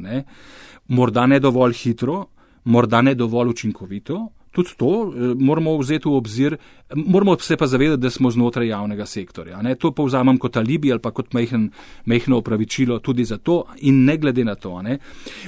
Morda 0.88 1.28
ne 1.28 1.40
dovolj 1.40 1.74
hitro, 1.74 2.26
morda 2.64 3.02
ne 3.02 3.14
dovolj 3.16 3.50
učinkovito, 3.50 4.28
Tudi 4.56 4.78
to 4.80 4.92
eh, 5.04 5.34
moramo 5.36 5.76
vzeti 5.78 6.08
v 6.08 6.16
obzir, 6.16 6.58
moramo 6.96 7.36
se 7.40 7.58
pa 7.58 7.68
zavedati, 7.68 8.02
da 8.02 8.10
smo 8.10 8.32
znotraj 8.32 8.68
javnega 8.68 9.06
sektorja. 9.06 9.62
Ne? 9.62 9.76
To 9.76 9.92
povzamem 9.92 10.38
kot 10.38 10.58
alibi 10.58 10.92
ali 10.92 11.02
pa 11.04 11.12
kot 11.12 11.34
mehen, 11.34 11.70
mehno 12.06 12.38
opravičilo 12.38 13.00
tudi 13.00 13.26
za 13.26 13.38
to 13.38 13.64
in 13.78 14.06
ne 14.06 14.18
glede 14.18 14.46
na 14.46 14.56
to. 14.56 14.82
Ne? 14.82 15.00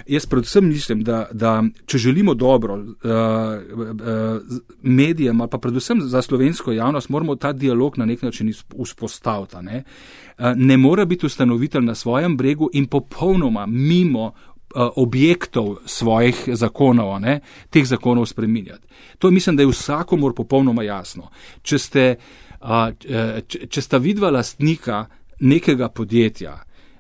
Jaz 0.07 0.25
predvsem 0.25 0.67
mislim, 0.67 1.03
da, 1.07 1.27
da 1.31 1.63
če 1.85 1.97
želimo 1.97 2.33
dobro 2.33 2.75
uh, 2.75 2.83
uh, 2.83 4.41
medijem 4.81 5.41
ali 5.41 5.49
pa 5.49 5.57
predvsem 5.57 6.01
za 6.01 6.21
slovensko 6.21 6.71
javnost, 6.71 7.09
moramo 7.09 7.35
ta 7.35 7.53
dialog 7.53 7.97
na 7.97 8.05
nek 8.05 8.21
način 8.21 8.51
vzpostaviti. 8.83 9.55
Ne? 9.61 9.83
Uh, 10.37 10.51
ne 10.55 10.77
more 10.77 11.05
biti 11.05 11.25
ustanovitelj 11.25 11.85
na 11.85 11.95
svojem 11.95 12.37
bregu 12.37 12.69
in 12.73 12.87
popolnoma 12.87 13.65
mimo 13.65 14.31
objektov 14.75 15.77
svojih 15.85 16.49
zakonov, 16.53 17.19
ne, 17.19 17.39
teh 17.69 17.85
zakonov 17.87 18.25
spreminjati. 18.25 18.87
To 19.19 19.31
mislim, 19.31 19.55
da 19.55 19.63
je 19.63 19.71
vsakomor 19.71 20.33
popolnoma 20.35 20.83
jasno. 20.83 21.29
Če, 21.61 21.79
ste, 21.79 22.15
eh, 22.61 23.41
če 23.69 23.81
sta 23.81 23.97
vidva 23.97 24.29
lastnika 24.29 25.05
nekega 25.39 25.89
podjetja, 25.89 26.57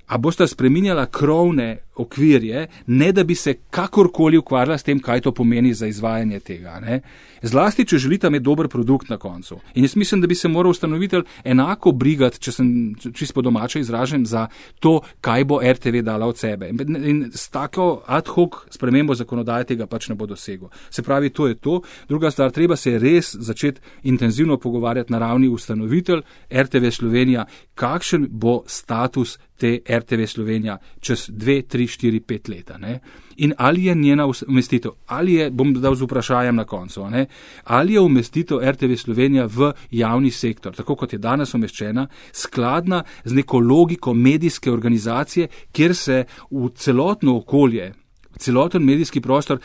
a 0.07 0.17
boste 0.17 0.47
spreminjala 0.47 1.05
krovne 1.05 1.77
okvirje, 1.97 2.67
ne 2.87 3.11
da 3.11 3.23
bi 3.23 3.35
se 3.35 3.53
kakorkoli 3.69 4.37
ukvarjala 4.37 4.77
s 4.77 4.83
tem, 4.83 4.99
kaj 4.99 5.21
to 5.21 5.31
pomeni 5.31 5.73
za 5.73 5.87
izvajanje 5.87 6.39
tega. 6.39 6.79
Ne? 6.79 7.01
Zlasti, 7.41 7.85
če 7.85 7.97
želite 7.97 8.27
imeti 8.27 8.43
dober 8.43 8.67
produkt 8.67 9.09
na 9.09 9.17
koncu. 9.17 9.59
In 9.75 9.83
jaz 9.83 9.95
mislim, 9.95 10.21
da 10.21 10.27
bi 10.27 10.35
se 10.35 10.47
moral 10.47 10.71
ustanovitelj 10.71 11.23
enako 11.43 11.91
brigati, 11.91 12.39
če 12.39 12.51
sem 12.51 12.69
čisto 13.13 13.33
po 13.33 13.41
domače 13.41 13.79
izražen, 13.79 14.25
za 14.25 14.47
to, 14.79 14.99
kaj 15.21 15.45
bo 15.45 15.59
RTV 15.63 16.01
dala 16.03 16.27
od 16.27 16.37
sebe. 16.37 16.69
In 16.69 17.31
s 17.33 17.49
tako 17.49 18.01
ad 18.05 18.27
hoc 18.27 18.55
spremembo 18.73 19.15
zakonodaje 19.15 19.69
tega 19.73 19.87
pač 19.87 20.09
ne 20.09 20.15
bo 20.15 20.25
dosegel. 20.25 20.69
Se 20.89 21.03
pravi, 21.03 21.29
to 21.29 21.47
je 21.47 21.55
to. 21.55 21.81
Druga 22.09 22.31
stvar, 22.31 22.51
treba 22.51 22.75
se 22.75 22.97
res 22.99 23.35
začeti 23.35 23.81
intenzivno 24.03 24.57
pogovarjati 24.57 25.11
na 25.11 25.19
ravni 25.19 25.47
ustanovitelj 25.47 26.21
RTV 26.51 26.91
Slovenija, 26.91 27.45
kakšen 27.75 28.27
bo 28.29 28.63
status 28.67 29.37
te 29.57 29.79
RTV 29.89 30.25
Slovenija 30.27 30.77
čez 30.99 31.29
dve, 31.33 31.61
tri, 31.61 31.86
štiri, 31.87 32.19
pet 32.19 32.47
leta. 32.49 32.77
Ne? 32.77 32.99
In 33.37 33.53
ali 33.57 33.85
je 33.85 33.95
njena 33.95 34.27
umestitev, 34.47 34.91
ali 35.05 35.33
je, 35.33 35.49
bom 35.51 35.73
dal 35.73 35.95
z 35.95 36.05
vprašanjem 36.05 36.55
na 36.55 36.65
koncu, 36.65 37.09
ne? 37.09 37.25
ali 37.63 37.93
je 37.93 38.01
umestitev 38.01 38.59
RTV 38.71 38.95
Slovenija 38.95 39.45
v 39.45 39.71
javni 39.91 40.31
sektor, 40.31 40.75
tako 40.75 40.95
kot 40.95 41.13
je 41.13 41.19
danes 41.19 41.53
umeščena, 41.53 42.07
skladna 42.31 43.03
z 43.23 43.33
neko 43.33 43.59
logiko 43.59 44.13
medijske 44.13 44.71
organizacije, 44.71 45.47
kjer 45.71 45.95
se 45.95 46.23
v 46.51 46.69
celotno 46.75 47.37
okolje, 47.37 47.93
celoten 48.37 48.83
medijski 48.83 49.21
prostor 49.21 49.59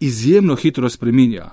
izjemno 0.00 0.56
hitro 0.56 0.88
spreminja. 0.88 1.50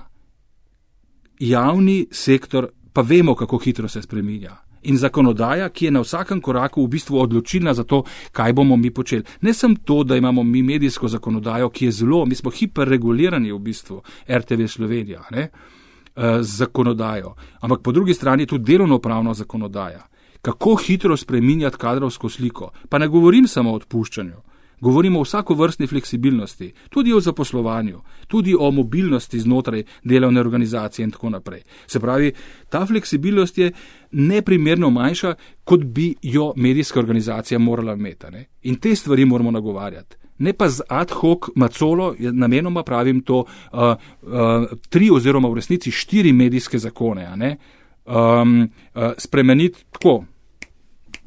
Javni 1.38 2.06
sektor 2.10 2.68
pa 2.92 3.02
vemo, 3.02 3.34
kako 3.34 3.58
hitro 3.58 3.88
se 3.88 4.02
spreminja 4.02 4.63
in 4.84 4.96
zakonodaja, 4.98 5.68
ki 5.68 5.84
je 5.84 5.90
na 5.90 6.00
vsakem 6.00 6.40
koraku 6.40 6.84
v 6.84 6.88
bistvu 6.88 7.18
odločilna 7.20 7.74
za 7.74 7.84
to, 7.84 8.02
kaj 8.32 8.52
bomo 8.52 8.76
mi 8.76 8.90
počeli. 8.90 9.24
Ne 9.40 9.54
samo 9.54 9.76
to, 9.84 10.02
da 10.04 10.16
imamo 10.16 10.42
mi 10.42 10.62
medijsko 10.62 11.08
zakonodajo, 11.08 11.70
ki 11.70 11.84
je 11.84 11.92
zelo, 11.92 12.24
mi 12.26 12.34
smo 12.34 12.50
hiperregulirani 12.50 13.52
v 13.52 13.58
bistvu 13.58 14.02
RTV 14.28 14.66
Slovenija 14.66 15.22
ne, 15.30 15.48
eh, 15.48 16.42
z 16.42 16.56
zakonodajo, 16.56 17.34
ampak 17.60 17.82
po 17.82 17.92
drugi 17.92 18.14
strani 18.14 18.46
tudi 18.46 18.64
delovno-pravno 18.64 19.34
zakonodaja. 19.34 20.06
Kako 20.42 20.76
hitro 20.76 21.16
spreminjati 21.16 21.76
kadrovsko 21.76 22.28
sliko? 22.28 22.70
Pa 22.88 22.98
ne 22.98 23.08
govorim 23.08 23.48
samo 23.48 23.72
o 23.72 23.74
odpuščanju. 23.74 24.53
Govorimo 24.80 25.20
o 25.20 25.22
vsako 25.22 25.54
vrstni 25.54 25.86
fleksibilnosti, 25.86 26.72
tudi 26.90 27.12
o 27.12 27.20
zaposlovanju, 27.20 28.00
tudi 28.26 28.54
o 28.58 28.70
mobilnosti 28.70 29.40
znotraj 29.40 29.82
delovne 30.04 30.40
organizacije 30.40 31.04
in 31.04 31.10
tako 31.10 31.30
naprej. 31.30 31.62
Se 31.86 32.00
pravi, 32.00 32.32
ta 32.68 32.86
fleksibilnost 32.86 33.58
je 33.58 33.72
neprimerno 34.12 34.90
manjša, 34.90 35.34
kot 35.64 35.84
bi 35.84 36.14
jo 36.22 36.52
medijska 36.56 37.00
organizacija 37.00 37.58
morala 37.58 37.92
imeti. 37.92 38.26
Ne? 38.30 38.44
In 38.62 38.76
te 38.76 38.94
stvari 38.94 39.24
moramo 39.24 39.50
nagovarjati. 39.50 40.16
Ne 40.38 40.52
pa 40.52 40.68
z 40.68 40.82
ad 40.88 41.10
hoc 41.10 41.48
macolo, 41.54 42.14
namenoma 42.18 42.82
pravim 42.82 43.22
to, 43.22 43.44
uh, 43.72 43.80
uh, 44.22 44.66
tri 44.90 45.10
oziroma 45.10 45.48
v 45.48 45.54
resnici 45.54 45.90
štiri 45.90 46.32
medijske 46.32 46.78
zakone, 46.78 47.56
um, 48.04 48.62
uh, 48.94 49.12
spremeniti 49.18 49.84
tako. 49.90 50.24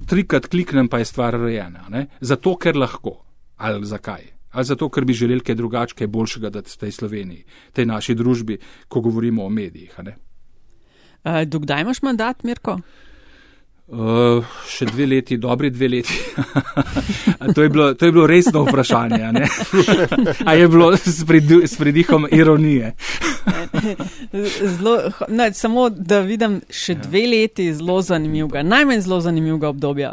Trikrat 0.08 0.48
kliknem, 0.48 0.88
pa 0.88 1.00
je 1.00 1.06
stvar 1.06 1.40
rejena. 1.40 2.06
Zato, 2.22 2.56
ker 2.56 2.78
lahko. 2.78 3.27
Ali 3.58 3.86
zakaj? 3.86 4.38
Ali 4.52 4.66
zato, 4.66 4.90
ker 4.90 5.06
bi 5.06 5.14
želeli 5.14 5.44
kaj 5.44 5.56
drugače, 5.56 5.96
kaj 5.98 6.08
boljšega, 6.08 6.50
da 6.50 6.64
ste 6.66 6.88
v 6.88 6.96
Sloveniji, 6.96 7.44
tej 7.74 7.86
naši 7.86 8.16
družbi, 8.16 8.58
ko 8.88 9.02
govorimo 9.02 9.46
o 9.46 9.50
medijih. 9.50 9.94
Uh, 10.00 11.44
dokdaj 11.46 11.82
imaš 11.82 12.02
mandat, 12.02 12.44
Mirko? 12.44 12.80
Uh, 13.88 14.44
še 14.68 14.84
dve 14.90 15.06
leti, 15.08 15.38
dobri 15.40 15.70
dve 15.72 15.88
leti. 15.88 16.16
to, 17.56 17.64
je 17.64 17.70
bilo, 17.72 17.94
to 17.96 18.06
je 18.06 18.12
bilo 18.12 18.26
resno 18.28 18.66
vprašanje. 18.66 19.30
A 20.44 20.54
je 20.60 20.68
bilo 20.68 20.90
s, 20.98 21.24
prid, 21.28 21.52
s 21.64 21.80
pridihom 21.80 22.28
ironije? 22.32 22.92
zlo, 24.78 24.98
ne, 25.32 25.54
samo 25.54 25.88
da 25.90 26.20
vidim 26.20 26.60
še 26.68 26.98
ja. 26.98 27.00
dve 27.06 27.24
leti 27.32 27.70
zelo 27.80 28.02
zanimivega, 28.04 28.66
najmanj 28.68 29.06
zelo 29.08 29.22
zanimivega 29.24 29.72
obdobja, 29.72 30.12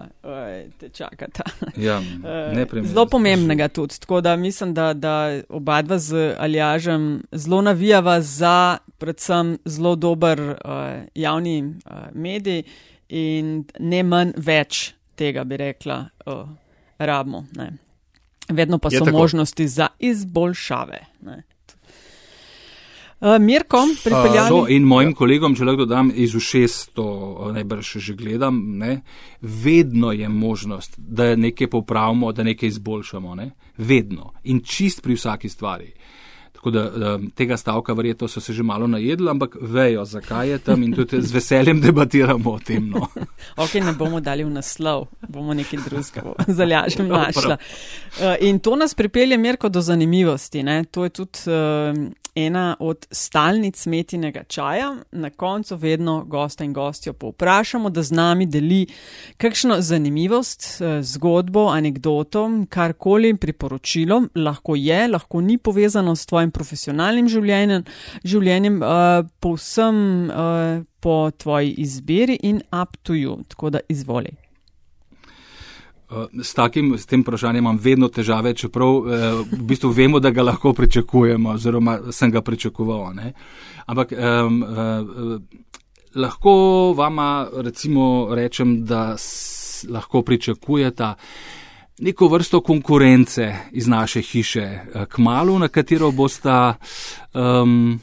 te 0.78 0.92
čakata. 0.94 1.42
Ja, 1.74 1.98
zelo 2.78 3.08
pomembnega 3.10 3.68
tudi. 3.74 3.98
Tako 4.06 4.22
da 4.22 4.36
mislim, 4.38 4.70
da, 4.74 4.92
da 4.94 5.16
oba 5.48 5.82
dva 5.82 5.98
z 5.98 6.30
Aljažem 6.38 7.24
zelo 7.32 7.58
navijava 7.66 8.20
za 8.22 8.78
predvsem 9.02 9.56
zelo 9.66 9.96
dober 9.98 10.40
uh, 10.40 10.56
javni 11.14 11.58
uh, 11.64 12.06
medij 12.14 12.62
in 13.08 13.64
ne 13.78 14.02
manj 14.02 14.32
več 14.36 14.92
tega, 15.16 15.44
bi 15.44 15.56
rekla, 15.56 16.04
uh, 16.26 16.44
rabimo. 16.98 17.46
Ne. 17.56 17.72
Vedno 18.48 18.78
pa 18.78 18.88
Je 18.92 18.98
so 18.98 19.04
tako. 19.04 19.18
možnosti 19.18 19.68
za 19.68 19.88
izboljšave. 19.98 21.00
Ne. 21.22 21.42
Uh, 23.20 23.38
Mirko, 23.40 23.78
pripeljani. 24.04 24.52
Uh, 24.52 24.70
in 24.70 24.82
mojim 24.82 25.14
kolegom, 25.14 25.54
če 25.56 25.64
lahko 25.64 25.86
dodam 25.86 26.10
iz 26.14 26.34
ušes, 26.34 26.74
to 26.92 27.06
najbrž 27.54 27.94
že 28.04 28.14
gledam, 28.14 28.58
ne, 28.78 28.98
vedno 29.40 30.12
je 30.12 30.28
možnost, 30.28 30.98
da 30.98 31.36
nekaj 31.36 31.70
popravimo, 31.70 32.32
da 32.32 32.44
nekaj 32.44 32.68
izboljšamo. 32.68 33.34
Ne. 33.34 33.50
Vedno 33.78 34.32
in 34.44 34.60
čist 34.60 35.02
pri 35.02 35.14
vsaki 35.14 35.48
stvari. 35.48 35.92
Tako 36.64 36.70
da, 36.70 36.90
da 36.90 37.18
tega 37.34 37.56
stavka 37.56 37.92
verjetno 37.92 38.28
so 38.28 38.40
se 38.40 38.52
že 38.52 38.62
malo 38.62 38.86
najedli, 38.86 39.28
ampak 39.30 39.56
vejo, 39.60 40.04
zakaj 40.04 40.48
je 40.48 40.58
tam 40.58 40.82
in 40.82 40.94
tudi 40.96 41.20
z 41.22 41.32
veseljem 41.32 41.80
debatiramo 41.80 42.50
o 42.50 42.58
tem. 42.58 42.88
No. 42.88 43.08
ok, 43.64 43.74
ne 43.84 43.92
bomo 43.92 44.20
dali 44.20 44.44
v 44.44 44.50
naslov, 44.50 45.04
bomo 45.28 45.52
nekaj 45.54 45.82
drugega 45.84 46.32
zalažem 46.48 47.08
našla. 47.08 47.58
Uh, 47.60 48.40
in 48.40 48.58
to 48.64 48.76
nas 48.80 48.94
pripelje, 48.94 49.36
Mirko, 49.36 49.68
do 49.68 49.84
zanimivosti. 49.84 50.62
Ne? 50.62 50.84
To 50.84 51.04
je 51.04 51.10
tudi 51.10 51.52
uh, 51.52 52.00
ena 52.34 52.76
od 52.80 53.06
stalnic 53.10 53.86
metinega 53.86 54.44
čaja. 54.44 54.96
Na 55.12 55.30
koncu 55.30 55.76
vedno 55.76 56.24
gosta 56.24 56.64
in 56.64 56.72
gostjo 56.72 57.12
povprašamo, 57.12 57.90
da 57.90 58.02
z 58.02 58.12
nami 58.12 58.46
deli 58.46 58.86
kakšno 59.36 59.80
zanimivost, 59.80 60.80
uh, 60.80 61.02
zgodbo, 61.02 61.66
anegdoto, 61.68 62.50
karkoli 62.68 63.36
priporočilo. 63.36 64.22
Lahko 64.34 64.74
je, 64.76 65.08
lahko 65.08 65.40
ni 65.40 65.58
povezano 65.58 66.16
s 66.16 66.26
tvojim 66.26 66.50
profesionalnim 66.50 67.28
življenjem, 67.28 67.84
življenjem 68.24 68.82
uh, 68.82 69.26
povsem 69.40 70.30
uh, 70.30 70.84
po 71.00 71.30
tvoji 71.30 71.74
izbiri 71.78 72.38
in 72.42 72.62
up 72.82 72.96
to 73.02 73.12
you. 73.12 73.42
Tako 73.48 73.70
da 73.70 73.80
izvoli. 73.88 74.43
Eh, 76.14 76.42
s, 76.42 76.54
takim, 76.54 76.98
s 76.98 77.06
tem 77.06 77.22
vprašanjem 77.22 77.64
imam 77.64 77.78
vedno 77.82 78.08
težave, 78.08 78.54
čeprav 78.54 78.88
eh, 78.88 79.24
v 79.52 79.62
bistvu 79.62 79.90
vemo, 79.90 80.20
da 80.20 80.30
ga 80.30 80.42
lahko 80.42 80.72
pričakujemo, 80.72 81.50
oziroma 81.50 81.98
sem 82.12 82.30
ga 82.30 82.42
pričakoval. 82.42 83.14
Ne? 83.14 83.32
Ampak 83.86 84.12
eh, 84.12 84.18
eh, 84.18 85.38
lahko 86.14 86.94
vama 86.96 87.48
recimo 87.56 88.28
rečem, 88.34 88.84
da 88.84 89.16
s, 89.16 89.84
lahko 89.90 90.22
pričakujete 90.22 91.14
neko 91.98 92.28
vrsto 92.28 92.60
konkurence 92.60 93.56
iz 93.72 93.86
naše 93.86 94.22
hiše, 94.22 94.60
eh, 94.60 95.06
k 95.08 95.18
malu, 95.18 95.58
na 95.58 95.68
katero 95.68 96.10
bosta 96.10 96.74
um, 97.34 98.00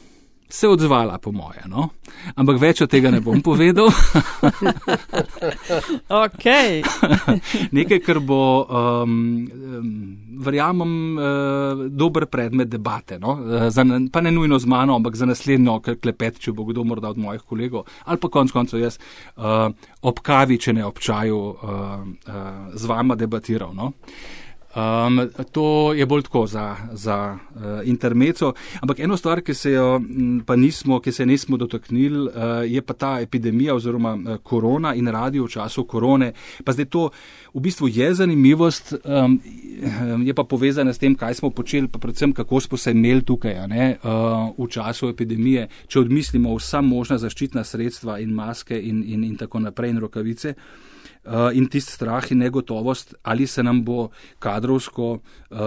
se 0.52 0.68
odzvala, 0.68 1.18
po 1.18 1.32
moje. 1.32 1.64
No? 1.66 1.88
Ampak 2.36 2.58
več 2.60 2.82
od 2.84 2.90
tega 2.92 3.10
ne 3.10 3.22
bom 3.24 3.40
povedal. 3.40 3.88
okay. 6.26 6.82
Nekaj, 7.76 8.00
kar 8.04 8.20
bo, 8.20 8.40
um, 8.68 9.14
verjamem, 10.44 10.92
uh, 11.16 11.86
dober 11.88 12.28
predmet 12.28 12.68
debate. 12.68 13.16
No? 13.22 13.38
Uh, 13.40 13.70
za, 13.72 13.86
pa 14.12 14.20
ne 14.20 14.34
nujno 14.34 14.60
z 14.60 14.68
mano, 14.68 14.98
ampak 15.00 15.16
za 15.16 15.28
naslednjo 15.30 15.80
klepet, 15.96 16.42
če 16.44 16.52
bo 16.52 16.68
kdo 16.68 16.84
morda 16.84 17.14
od 17.14 17.20
mojih 17.22 17.42
kolegov 17.48 17.88
ali 18.04 18.20
pa 18.20 18.28
konc 18.28 18.52
koncev 18.52 18.80
jaz 18.82 18.98
uh, 19.36 19.72
ob 20.02 20.20
kavi, 20.20 20.58
če 20.60 20.76
ne 20.76 20.84
ob 20.84 21.00
čaju, 21.00 21.40
uh, 21.40 21.56
uh, 22.28 22.52
z 22.76 22.90
vama 22.90 23.16
debatiral. 23.16 23.72
No? 23.72 23.92
Um, 24.72 25.28
to 25.52 25.92
je 25.92 26.06
bolj 26.06 26.22
tako 26.22 26.46
za, 26.46 26.76
za 26.92 27.38
uh, 27.54 27.60
intermeco. 27.84 28.54
Ampak 28.80 29.00
eno 29.00 29.16
stvar, 29.16 29.42
ki 29.44 29.54
se 29.54 29.70
jo 29.72 30.00
pa 30.46 30.56
nismo, 30.56 31.00
ki 31.00 31.12
se 31.12 31.26
nismo 31.26 31.56
dotaknili, 31.56 32.20
uh, 32.20 32.32
je 32.64 32.82
pa 32.82 32.94
ta 32.94 33.20
epidemija 33.20 33.74
oziroma 33.74 34.14
uh, 34.14 34.36
korona 34.42 34.94
in 34.94 35.08
radio 35.08 35.44
v 35.44 35.52
času 35.52 35.84
korone. 35.84 36.32
Pa 36.64 36.72
zdaj 36.72 36.88
to 36.88 37.10
v 37.54 37.60
bistvu 37.60 37.88
je 37.88 38.14
zanimivost, 38.14 38.94
um, 39.04 39.40
je 40.24 40.34
pa 40.34 40.44
povezana 40.44 40.92
s 40.92 40.98
tem, 40.98 41.14
kaj 41.14 41.34
smo 41.34 41.50
počeli, 41.50 41.88
pa 41.88 41.98
predvsem 41.98 42.32
kako 42.32 42.60
smo 42.60 42.78
se 42.78 42.90
imeli 42.90 43.22
tukaj 43.22 43.68
ne, 43.68 43.98
uh, 44.02 44.56
v 44.56 44.70
času 44.70 45.12
epidemije, 45.12 45.68
če 45.86 46.00
odmislimo 46.00 46.56
vsa 46.56 46.80
možna 46.80 47.18
zaščitna 47.18 47.64
sredstva 47.64 48.18
in 48.24 48.32
maske 48.32 48.80
in, 48.80 49.04
in, 49.04 49.24
in 49.24 49.36
tako 49.36 49.60
naprej 49.60 49.90
in 49.90 50.00
rokavice. 50.00 50.54
Uh, 50.56 50.91
in 51.54 51.68
tisti 51.70 51.92
strah 51.92 52.32
in 52.32 52.38
negotovost, 52.38 53.14
ali 53.22 53.46
se 53.46 53.62
nam 53.62 53.84
bo 53.84 54.08
kadrovsko 54.38 55.12
uh, 55.12 55.58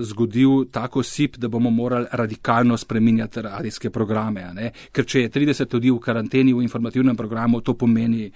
zgodil 0.00 0.64
tako 0.70 1.02
sip, 1.02 1.36
da 1.36 1.48
bomo 1.48 1.70
morali 1.70 2.06
radikalno 2.12 2.76
spreminjati 2.76 3.42
radijske 3.42 3.90
programe. 3.90 4.72
Ker 4.92 5.06
če 5.06 5.20
je 5.20 5.30
30 5.30 5.74
ljudi 5.74 5.90
v 5.90 5.98
karanteni 5.98 6.54
v 6.54 6.62
informativnem 6.62 7.16
programu, 7.16 7.60
to 7.60 7.74
pomeni 7.74 8.30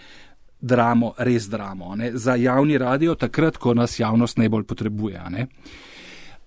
dramo, 0.60 1.12
res 1.18 1.48
dramo. 1.48 1.94
Ne? 1.96 2.10
Za 2.14 2.34
javni 2.34 2.78
radio, 2.78 3.14
takrat, 3.14 3.56
ko 3.56 3.74
nas 3.74 3.98
javnost 4.00 4.38
najbolj 4.38 4.64
potrebuje. 4.64 5.20
Ne? 5.30 5.46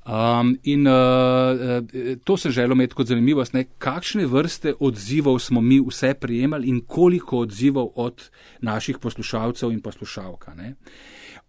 Um, 0.07 0.53
in 0.63 0.87
uh, 0.87 1.83
to 2.23 2.37
sem 2.37 2.51
želel 2.51 2.71
imeti 2.71 2.95
kot 2.95 3.09
zanimivost, 3.09 3.53
ne, 3.53 3.65
kakšne 3.77 4.23
vrste 4.25 4.71
odzivov 4.79 5.41
smo 5.43 5.61
mi 5.61 5.81
vse 5.83 6.13
prijemali 6.13 6.69
in 6.71 6.79
koliko 6.87 7.41
odzivov 7.43 7.89
od 7.95 8.29
naših 8.61 9.01
poslušalcev 9.03 9.71
in 9.71 9.81
poslušalka. 9.81 10.53
Ne. 10.55 10.73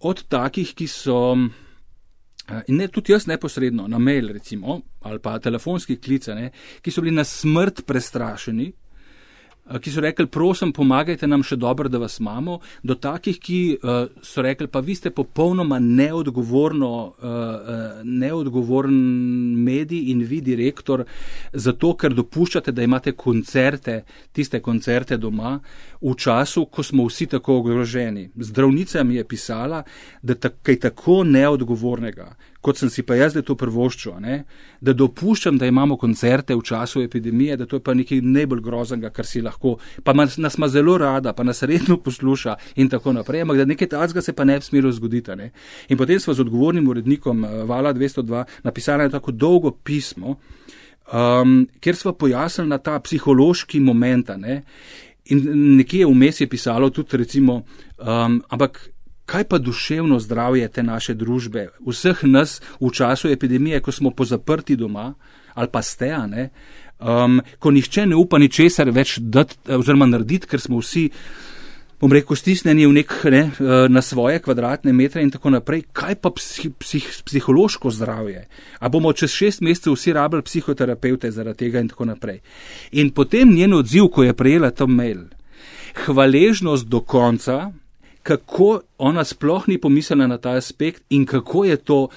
Od 0.00 0.24
takih, 0.28 0.74
ki 0.74 0.86
so, 0.90 1.36
in 2.66 2.76
ne 2.82 2.88
tudi 2.88 3.12
jaz 3.12 3.28
neposredno, 3.30 3.86
na 3.88 3.98
mail 3.98 4.32
recimo, 4.32 4.80
ali 5.00 5.22
pa 5.22 5.38
telefonski 5.38 5.96
klice, 5.96 6.34
ne, 6.34 6.50
ki 6.82 6.90
so 6.90 7.02
bili 7.02 7.14
na 7.14 7.24
smrt 7.24 7.86
prestrašeni, 7.86 8.72
Eh, 8.72 8.87
ki 9.76 9.92
so 9.92 10.00
rekli, 10.00 10.26
prosim, 10.26 10.72
pomagajte 10.72 11.28
nam 11.28 11.42
še 11.44 11.58
dobro, 11.60 11.90
da 11.92 12.00
vas 12.00 12.18
imamo, 12.22 12.58
do 12.82 12.96
takih, 12.96 13.38
ki 13.40 13.60
uh, 13.76 13.98
so 14.24 14.42
rekli, 14.44 14.68
pa 14.72 14.80
vi 14.84 14.96
ste 14.96 15.12
popolnoma 15.14 15.78
neodgovorno, 15.82 16.90
uh, 17.18 18.00
neodgovoren 18.04 18.96
medij 19.64 20.08
in 20.12 20.24
vi 20.28 20.40
direktor, 20.44 21.04
zato 21.52 21.92
ker 22.00 22.16
dopuščate, 22.16 22.72
da 22.72 22.86
imate 22.86 23.12
koncerte, 23.12 24.02
tiste 24.32 24.62
koncerte 24.64 25.18
doma, 25.20 25.58
v 26.00 26.14
času, 26.16 26.66
ko 26.72 26.82
smo 26.82 27.08
vsi 27.08 27.28
tako 27.34 27.60
ogroženi. 27.60 28.28
Zdravnica 28.36 29.04
mi 29.04 29.18
je 29.18 29.26
pisala, 29.28 29.82
da 30.22 30.36
je 30.38 30.54
kaj 30.62 30.80
tako 30.88 31.22
neodgovornega, 31.28 32.32
kot 32.68 32.80
sem 32.80 32.90
si 32.92 33.02
pa 33.06 33.16
jaz 33.16 33.32
zdaj 33.32 33.46
to 33.48 33.56
prvoščil, 33.58 34.18
ne? 34.20 34.42
da 34.84 34.92
dopuščam, 34.92 35.56
da 35.58 35.66
imamo 35.66 35.96
koncerte 35.98 36.56
v 36.56 36.62
času 36.64 37.02
epidemije, 37.02 37.56
da 37.56 37.66
to 37.66 37.80
je 37.80 37.84
pa 37.84 37.94
nekaj 37.96 38.20
najbolj 38.22 38.60
groznega, 38.64 39.10
kar 39.14 39.26
si 39.26 39.40
lahko, 39.42 39.78
pa 40.04 40.12
nas 40.14 40.36
ima 40.36 40.68
zelo 40.68 40.98
rada, 41.00 41.32
pa 41.32 41.46
nas 41.46 41.64
redno 41.66 41.96
posluša 42.04 42.58
in 42.76 42.90
tako 42.92 43.16
naprej, 43.16 43.46
ampak 43.46 43.62
da 43.62 43.68
nekaj 43.68 43.90
tazga 43.94 44.22
se 44.22 44.36
pa 44.36 44.44
ne 44.44 44.58
bi 44.60 44.68
smelo 44.68 44.92
zgoditi. 44.92 45.36
Ne? 45.38 45.50
In 45.88 45.98
potem 45.98 46.20
smo 46.20 46.34
z 46.36 46.44
odgovornim 46.44 46.88
urednikom 46.88 47.44
eh, 47.44 47.56
Vala 47.68 47.94
202 47.94 48.44
napisali 48.68 49.10
tako 49.10 49.32
dolgo 49.32 49.70
pismo, 49.72 50.36
um, 51.12 51.68
kjer 51.80 51.96
smo 51.96 52.12
pojasnili 52.12 52.68
na 52.68 52.78
ta 52.78 52.98
psihološki 53.00 53.80
moment. 53.80 54.30
In 55.28 55.42
nekje 55.76 56.06
vmes 56.06 56.40
je 56.40 56.48
pisalo 56.48 56.90
tudi, 56.90 57.16
recimo, 57.16 57.62
um, 57.98 58.42
ampak 58.48 58.80
kaj 59.28 59.44
pa 59.44 59.58
duševno 59.60 60.18
zdravje 60.24 60.68
te 60.72 60.82
naše 60.82 61.14
družbe, 61.14 61.68
vseh 61.84 62.24
nas 62.24 62.60
v 62.80 62.90
času 62.94 63.28
epidemije, 63.28 63.82
ko 63.84 63.92
smo 63.92 64.10
pozaprti 64.10 64.76
doma 64.76 65.12
ali 65.58 65.68
pa 65.72 65.82
ste, 65.82 66.14
ne, 66.30 66.50
um, 67.00 67.40
ko 67.58 67.70
nihče 67.70 68.06
ne 68.06 68.16
upa 68.16 68.38
ničesar 68.38 68.90
več 68.94 69.18
dati 69.18 69.58
oziroma 69.74 70.06
narediti, 70.06 70.46
ker 70.46 70.62
smo 70.62 70.78
vsi. 70.78 71.08
Bom 71.98 72.12
rekel, 72.14 72.38
stisnjeni 72.38 72.84
v 72.86 72.94
nek 72.94 73.14
ne, 73.26 73.40
na 73.90 74.02
svoje 74.06 74.38
kvadratne 74.38 74.92
metre 74.94 75.22
in 75.22 75.32
tako 75.34 75.50
naprej. 75.50 75.82
Kaj 75.92 76.14
pa 76.22 76.30
psih, 76.30 76.70
psih, 76.78 77.08
psihološko 77.26 77.90
zdravje? 77.90 78.44
A 78.78 78.88
bomo 78.88 79.10
čez 79.12 79.34
šest 79.34 79.64
mesecev 79.66 79.96
vsi 79.96 80.14
rabili 80.14 80.46
psihoterapeute 80.46 81.32
zaradi 81.34 81.64
tega 81.64 81.82
in 81.82 81.90
tako 81.90 82.06
naprej? 82.12 82.38
In 83.02 83.10
potem 83.10 83.50
njen 83.50 83.74
odziv, 83.80 84.12
ko 84.14 84.22
je 84.22 84.36
prejela 84.38 84.70
ta 84.70 84.86
mail. 84.86 85.26
Hvaležnost 86.04 86.86
do 86.86 87.02
konca, 87.02 87.72
kako 88.22 88.80
ona 88.98 89.24
sploh 89.24 89.68
ni 89.68 89.78
pomislila 89.78 90.26
na 90.26 90.38
ta 90.38 90.56
aspekt 90.56 91.02
in 91.10 91.26
kako 91.26 91.64
je 91.64 91.76
to 91.76 92.08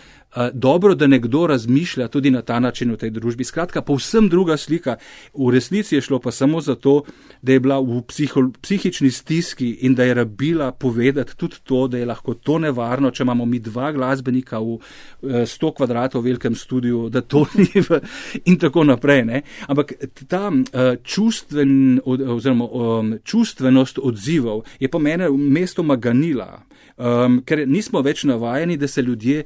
dobro, 0.53 0.95
da 0.95 1.07
nekdo 1.07 1.47
razmišlja 1.47 2.07
tudi 2.07 2.31
na 2.31 2.41
ta 2.41 2.59
način 2.59 2.91
v 2.91 2.97
tej 2.97 3.09
družbi. 3.09 3.43
Skratka, 3.43 3.81
povsem 3.81 4.29
druga 4.29 4.57
slika. 4.57 4.95
V 5.33 5.51
resnici 5.51 5.95
je 5.95 6.01
šlo 6.01 6.19
pa 6.19 6.31
samo 6.31 6.61
zato, 6.61 7.03
da 7.41 7.51
je 7.51 7.59
bila 7.59 7.79
v 7.79 8.01
psiho, 8.07 8.51
psihični 8.61 9.11
stiski 9.11 9.69
in 9.81 9.95
da 9.95 10.03
je 10.03 10.13
rabila 10.13 10.71
povedati 10.71 11.37
tudi 11.37 11.55
to, 11.63 11.87
da 11.87 11.97
je 11.97 12.05
lahko 12.05 12.33
to 12.33 12.59
nevarno, 12.59 13.11
če 13.11 13.23
imamo 13.23 13.45
mi 13.45 13.59
dva 13.59 13.91
glasbenika 13.91 14.59
v 14.59 14.77
100 15.21 15.67
eh, 15.67 15.73
kvadratov 15.77 16.23
velikem 16.23 16.55
studiu, 16.55 17.09
da 17.09 17.21
to 17.21 17.45
ni 17.57 17.81
v 17.81 17.99
in 18.45 18.57
tako 18.59 18.83
naprej. 18.83 19.25
Ne? 19.25 19.41
Ampak 19.67 19.93
ta 20.27 20.47
uh, 20.49 20.95
čustven, 21.03 21.99
oziroma 22.05 22.65
um, 22.65 23.13
čustvenost 23.23 23.99
odzivov 23.99 24.63
je 24.79 24.89
po 24.89 24.99
mene 24.99 25.29
mestoma 25.29 25.95
ganila, 25.95 26.63
um, 26.97 27.41
ker 27.45 27.65
nismo 27.67 28.01
več 28.01 28.23
navajeni, 28.23 28.77
da 28.77 28.87
se 28.87 29.01
ljudje 29.01 29.43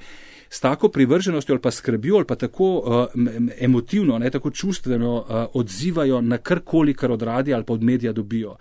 s 0.56 0.60
tako 0.60 0.90
privrženostjo 0.90 1.54
ali 1.54 1.62
pa 1.62 1.72
skrbijo 1.72 2.16
ali 2.16 2.26
pa 2.26 2.36
tako 2.36 2.78
uh, 2.78 3.24
emotivno, 3.60 4.20
ne, 4.20 4.30
tako 4.30 4.52
čustveno 4.52 5.16
uh, 5.16 5.26
odzivajo 5.54 6.22
na 6.22 6.38
karkoli, 6.38 6.94
kar 6.94 7.12
od 7.12 7.22
radia 7.22 7.56
ali 7.56 7.66
pa 7.66 7.74
od 7.74 7.84
medija 7.84 8.14
dobijo. 8.14 8.56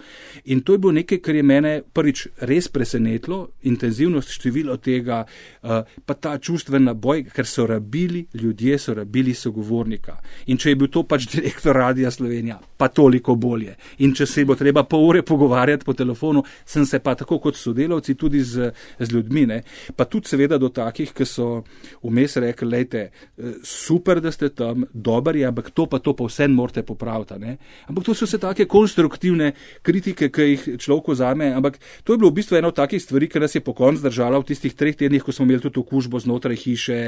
In 0.45 0.61
to 0.61 0.73
je 0.73 0.79
bilo 0.79 0.93
nekaj, 0.93 1.19
kar 1.19 1.35
je 1.35 1.43
mene 1.43 1.83
prvič 1.93 2.27
res 2.41 2.69
presenetilo, 2.69 3.49
intenzivnost 3.63 4.31
število 4.31 4.77
tega, 4.77 5.25
uh, 5.63 5.71
pa 6.07 6.15
ta 6.15 6.39
čustvena 6.39 6.95
boj, 6.95 7.25
ker 7.31 7.47
so 7.47 7.67
rabili, 7.67 8.27
ljudje 8.35 8.79
so 8.79 8.95
rabili 8.95 9.35
sogovornika. 9.35 10.17
In 10.47 10.59
če 10.59 10.75
je 10.75 10.77
bil 10.77 10.91
to 10.91 11.05
pač 11.07 11.29
direktor 11.37 11.77
Radia 11.77 12.11
Slovenija, 12.11 12.59
pa 12.77 12.89
toliko 12.89 13.35
bolje. 13.35 13.77
In 13.99 14.15
če 14.15 14.27
se 14.27 14.45
bo 14.45 14.59
treba 14.59 14.83
pol 14.83 15.07
ure 15.13 15.23
pogovarjati 15.23 15.85
po 15.85 15.95
telefonu, 15.95 16.43
sem 16.67 16.87
se 16.87 16.99
pa 16.99 17.15
tako 17.15 17.39
kot 17.39 17.57
sodelavci 17.57 18.15
tudi 18.15 18.43
z, 18.43 18.73
z 18.99 19.13
ljudmi, 19.13 19.47
ne, 19.47 19.63
pa 19.97 20.05
tudi 20.11 20.35
seveda 20.35 20.59
do 20.59 20.75
takih, 20.75 21.15
ki 21.15 21.25
so 21.25 21.63
vmes 22.03 22.37
rekli, 22.37 22.69
lejte, 22.69 23.01
eh, 23.11 23.57
super, 23.63 24.21
da 24.21 24.33
ste 24.33 24.49
tam, 24.49 24.85
dober 24.93 25.37
je, 25.37 25.47
ampak 25.47 25.71
to 25.71 25.87
pa 25.87 25.99
to 25.99 26.15
pa 26.17 26.29
vse 26.29 26.49
morate 26.49 26.83
popraviti. 26.83 27.39
Ne? 27.39 27.57
Ampak 27.89 28.05
to 28.05 28.15
so 28.15 28.29
vse 28.29 28.39
take 28.39 28.67
konstruktivne 28.71 29.53
kritike, 29.83 30.29
ki 30.29 30.49
jih 30.51 30.67
človek 30.79 31.15
vzame. 31.15 31.53
Ampak 31.55 31.79
to 32.05 32.15
je 32.15 32.19
bilo 32.19 32.31
v 32.31 32.41
bistvu 32.41 32.59
ena 32.59 32.69
od 32.69 32.77
takih 32.77 33.03
stvari, 33.03 33.29
ki 33.29 33.41
nas 33.41 33.55
je 33.55 33.65
po 33.65 33.75
koncu 33.75 34.05
zdržala 34.05 34.39
v 34.39 34.49
tistih 34.53 34.75
treh 34.75 34.97
tednih, 34.97 35.23
ko 35.23 35.33
smo 35.33 35.47
imeli 35.49 35.65
tudi 35.65 35.81
okužbo 35.81 36.21
znotraj 36.21 36.57
hiše, 36.57 37.01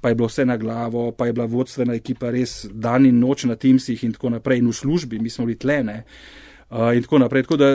pa 0.00 0.12
je 0.12 0.18
bilo 0.18 0.28
vse 0.28 0.44
na 0.44 0.56
glavo, 0.56 1.10
pa 1.12 1.26
je 1.26 1.32
bila 1.32 1.46
vodstvena 1.46 1.94
ekipa 1.94 2.30
res 2.30 2.66
dan 2.70 3.06
in 3.06 3.20
noč 3.20 3.44
na 3.44 3.56
Teamsih 3.56 4.04
in 4.04 4.12
tako 4.12 4.32
naprej 4.34 4.62
in 4.62 4.70
v 4.70 4.76
službi, 4.76 5.18
mi 5.18 5.30
smo 5.30 5.46
bili 5.46 5.58
tlene. 5.58 6.02
Uh, 6.02 6.42
in 6.96 7.02
tako 7.02 7.18
naprej. 7.18 7.42
Tako 7.42 7.56
da 7.56 7.66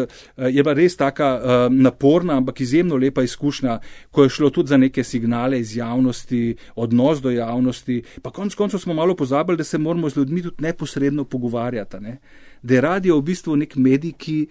je 0.48 0.64
bila 0.64 0.74
res 0.74 0.98
taka 0.98 1.30
uh, 1.38 1.74
naporna, 1.74 2.38
ampak 2.38 2.62
izjemno 2.62 2.96
lepa 2.96 3.24
izkušnja, 3.24 3.80
ko 4.12 4.24
je 4.24 4.30
šlo 4.30 4.50
tudi 4.50 4.70
za 4.70 4.78
neke 4.78 5.04
signale 5.04 5.60
iz 5.60 5.76
javnosti, 5.78 6.56
odnos 6.76 7.22
do 7.22 7.32
javnosti. 7.32 8.02
Pa 8.22 8.32
konec 8.32 8.56
koncev 8.56 8.80
smo 8.80 8.94
malo 8.94 9.16
pozabili, 9.16 9.58
da 9.58 9.64
se 9.64 9.78
moramo 9.78 10.10
z 10.10 10.18
ljudmi 10.18 10.42
tudi 10.42 10.64
neposredno 10.64 11.24
pogovarjati. 11.24 11.98
Ne? 12.00 12.18
Da 12.62 12.74
je 12.74 12.82
radio 12.82 13.18
v 13.18 13.22
bistvu 13.22 13.56
nek 13.56 13.76
medij, 13.76 14.14
ki. 14.18 14.48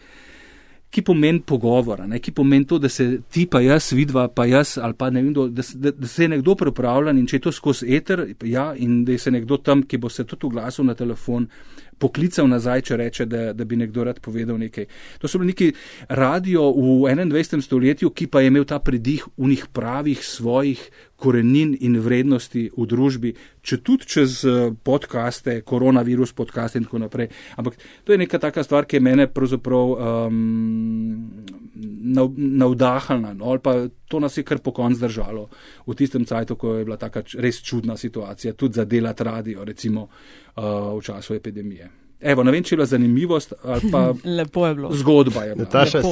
Ki 0.86 1.02
pomeni 1.02 1.40
pogovor, 1.42 1.98
ne, 2.08 2.20
ki 2.22 2.30
pomeni 2.32 2.64
to, 2.64 2.78
da 2.78 2.88
se 2.88 3.18
ti, 3.28 3.42
pa 3.50 3.58
jaz, 3.60 3.90
vidva, 3.92 4.28
pa 4.32 4.44
jaz, 4.46 4.76
ali 4.78 4.94
pa 4.94 5.08
ne 5.10 5.20
vem, 5.22 5.32
da, 5.34 5.62
da, 5.74 5.90
da 5.90 6.08
se 6.08 6.24
je 6.24 6.28
nekdo 6.30 6.54
pripravljen 6.56 7.18
in 7.18 7.26
če 7.26 7.36
je 7.36 7.42
to 7.42 7.52
skozi 7.52 7.88
eter, 7.96 8.22
ja, 8.46 8.68
in 8.78 9.02
da 9.04 9.12
je 9.12 9.18
se 9.18 9.32
nekdo 9.34 9.58
tam, 9.58 9.82
ki 9.82 9.98
bo 9.98 10.08
se 10.08 10.24
tudi 10.24 10.46
oglasil 10.46 10.86
na 10.86 10.94
telefon, 10.94 11.48
poklical 11.98 12.48
nazaj, 12.48 12.82
če 12.90 12.96
reče, 13.00 13.26
da, 13.30 13.42
da 13.56 13.64
bi 13.64 13.78
nekdo 13.80 14.04
rad 14.04 14.20
povedal 14.20 14.58
nekaj. 14.60 14.86
To 15.22 15.28
so 15.28 15.40
bili 15.40 15.54
neki 15.54 15.72
radio 16.08 16.68
v 16.76 17.08
21. 17.08 17.62
stoletju, 17.64 18.10
ki 18.10 18.28
pa 18.32 18.42
je 18.42 18.52
imel 18.52 18.66
ta 18.68 18.78
pridih 18.78 19.24
v 19.36 19.52
njih 19.52 19.66
pravih 19.72 20.24
svojih 20.24 20.82
korenin 21.16 21.72
in 21.80 21.96
vrednosti 22.04 22.66
v 22.76 22.86
družbi, 22.86 23.32
če 23.64 23.80
tudi 23.80 24.08
čez 24.12 24.42
eh, 24.44 24.68
podkaste, 24.84 25.62
koronavirus 25.64 26.34
podkaste 26.36 26.78
in 26.78 26.84
tako 26.84 27.00
naprej. 27.06 27.30
Ampak 27.56 27.80
to 28.04 28.12
je 28.12 28.20
neka 28.20 28.38
taka 28.38 28.64
stvar, 28.66 28.84
ki 28.84 28.98
je 28.98 29.04
mene 29.04 29.26
pravzaprav 29.32 29.96
um, 29.96 30.36
navdahnila, 32.60 33.32
no, 33.32 33.52
ali 33.54 33.64
pa 33.64 33.78
to 34.08 34.20
nas 34.20 34.36
je 34.36 34.44
kar 34.44 34.60
po 34.60 34.72
koncu 34.76 35.00
zdržalo 35.00 35.48
v 35.86 35.96
tistem 35.96 36.28
cajtu, 36.28 36.56
ko 36.60 36.76
je 36.76 36.84
bila 36.84 37.00
taka 37.00 37.24
res 37.40 37.62
čudna 37.64 37.96
situacija, 37.96 38.52
tudi 38.52 38.76
za 38.76 38.84
delati 38.84 39.24
radio, 39.24 39.64
recimo 39.64 40.06
uh, 40.06 40.45
v 40.56 41.02
času 41.02 41.34
epidemije. 41.34 41.90
Evo, 42.20 42.42
ne 42.42 42.52
vem, 42.52 42.62
če 42.62 42.74
je 42.74 42.76
bila 42.76 42.86
zanimivost 42.86 43.52
ali 43.62 43.90
pa 43.92 44.14
Lepo 44.36 44.66
je 44.66 44.74
bilo. 44.74 44.92
zgodba. 44.92 45.44
Je 45.44 45.56
Nataša, 45.56 46.02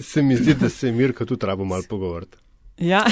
se 0.00 0.22
mi 0.22 0.36
zdi, 0.36 0.54
da 0.54 0.68
se 0.68 0.86
je 0.86 0.92
Mirka 0.92 1.24
tudi 1.24 1.46
rabo 1.46 1.64
malo 1.64 1.82
pogovoriti. 1.88 2.36
Ja, 2.78 3.04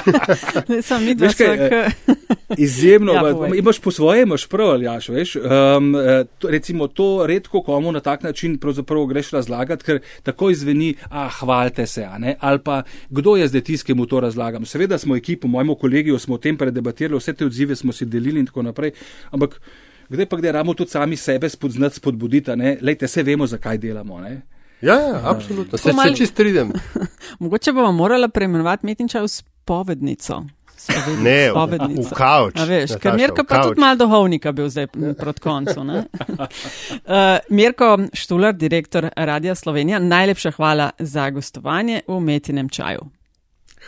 sem 0.86 1.04
mi 1.04 1.14
dva 1.14 1.28
kaj, 1.34 1.56
vsak. 1.58 2.16
Izjemno, 2.58 3.12
Ja, 3.16 3.22
povej. 3.22 3.58
imaš 3.58 3.78
po 3.78 3.90
svoje, 3.90 4.22
imaš 4.22 4.46
prav, 4.46 4.70
ali 4.70 4.84
jaš, 4.84 5.08
veš. 5.08 5.36
Um, 5.36 5.94
eh, 5.94 6.24
to, 6.38 6.50
recimo 6.50 6.86
to 6.88 7.26
redko 7.26 7.62
komu 7.62 7.92
na 7.92 8.00
tak 8.00 8.22
način 8.22 8.58
pravzaprav 8.58 9.06
greš 9.06 9.30
razlagati, 9.30 9.84
ker 9.84 10.00
tako 10.22 10.50
izveni, 10.50 10.94
ah, 11.10 11.28
hvalite 11.40 11.86
se, 11.86 12.04
a 12.04 12.18
ne, 12.18 12.36
ali 12.40 12.58
pa 12.58 12.82
kdo 13.10 13.36
je 13.36 13.48
zdaj 13.48 13.60
tisti, 13.60 13.86
ki 13.86 13.94
mu 13.94 14.06
to 14.06 14.20
razlagam. 14.20 14.64
Seveda 14.66 14.98
smo 14.98 15.16
ekipo, 15.16 15.48
mojemu 15.48 15.74
kolegiju 15.74 16.18
smo 16.18 16.34
o 16.34 16.38
tem 16.38 16.56
predebatirali, 16.56 17.18
vse 17.18 17.32
te 17.32 17.46
odzive 17.46 17.76
smo 17.76 17.92
si 17.92 18.06
delili 18.06 18.40
in 18.40 18.46
tako 18.46 18.62
naprej, 18.62 18.92
ampak 19.30 19.60
kdaj 20.08 20.26
pa 20.26 20.36
kdaj 20.36 20.52
ramo 20.52 20.74
tudi 20.74 20.90
sami 20.90 21.16
sebe 21.16 21.48
spodznati, 21.48 21.96
spodbuditi, 21.96 22.50
a 22.50 22.56
ne, 22.56 22.78
lejte, 22.82 23.06
vse 23.06 23.22
vemo, 23.22 23.46
zakaj 23.46 23.78
delamo, 23.78 24.20
ne. 24.20 24.55
Ja, 24.80 24.94
ja, 24.94 25.20
absolutno. 25.24 25.78
Se, 25.78 25.92
malo- 25.92 26.10
se 26.10 26.16
čist 26.16 26.32
stridem. 26.32 26.72
Mogoče 27.40 27.72
bomo 27.72 27.92
morala 27.92 28.28
preimenovati 28.28 28.86
Metinča 28.86 29.22
v 29.22 29.28
spovednico. 29.28 30.42
Spovednico. 30.76 31.22
Ne, 31.22 31.48
v, 31.48 31.54
spovednico. 31.54 32.08
v 32.08 32.18
kavč. 32.18 32.60
A 32.60 32.64
veš, 32.64 32.90
ker 33.00 33.12
Nataša, 33.12 33.16
Mirka 33.16 33.42
v 33.42 33.46
pa 33.48 33.62
tudi 33.64 33.80
malo 33.80 33.96
duhovnika 33.96 34.52
bil 34.52 34.68
zdaj 34.68 34.86
proti 35.18 35.40
koncu. 35.40 35.84
ne? 35.84 36.04
uh, 36.04 37.38
Mirko 37.56 37.98
Štular, 38.12 38.52
direktor 38.54 39.08
Radia 39.16 39.54
Slovenija, 39.54 39.98
najlepša 39.98 40.50
hvala 40.50 40.90
za 40.98 41.30
gostovanje 41.30 42.02
v 42.08 42.20
Metinem 42.20 42.68
čaju. 42.68 43.08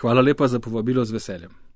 Hvala 0.00 0.20
lepa 0.20 0.48
za 0.48 0.60
povabilo 0.60 1.04
z 1.04 1.12
veseljem. 1.12 1.67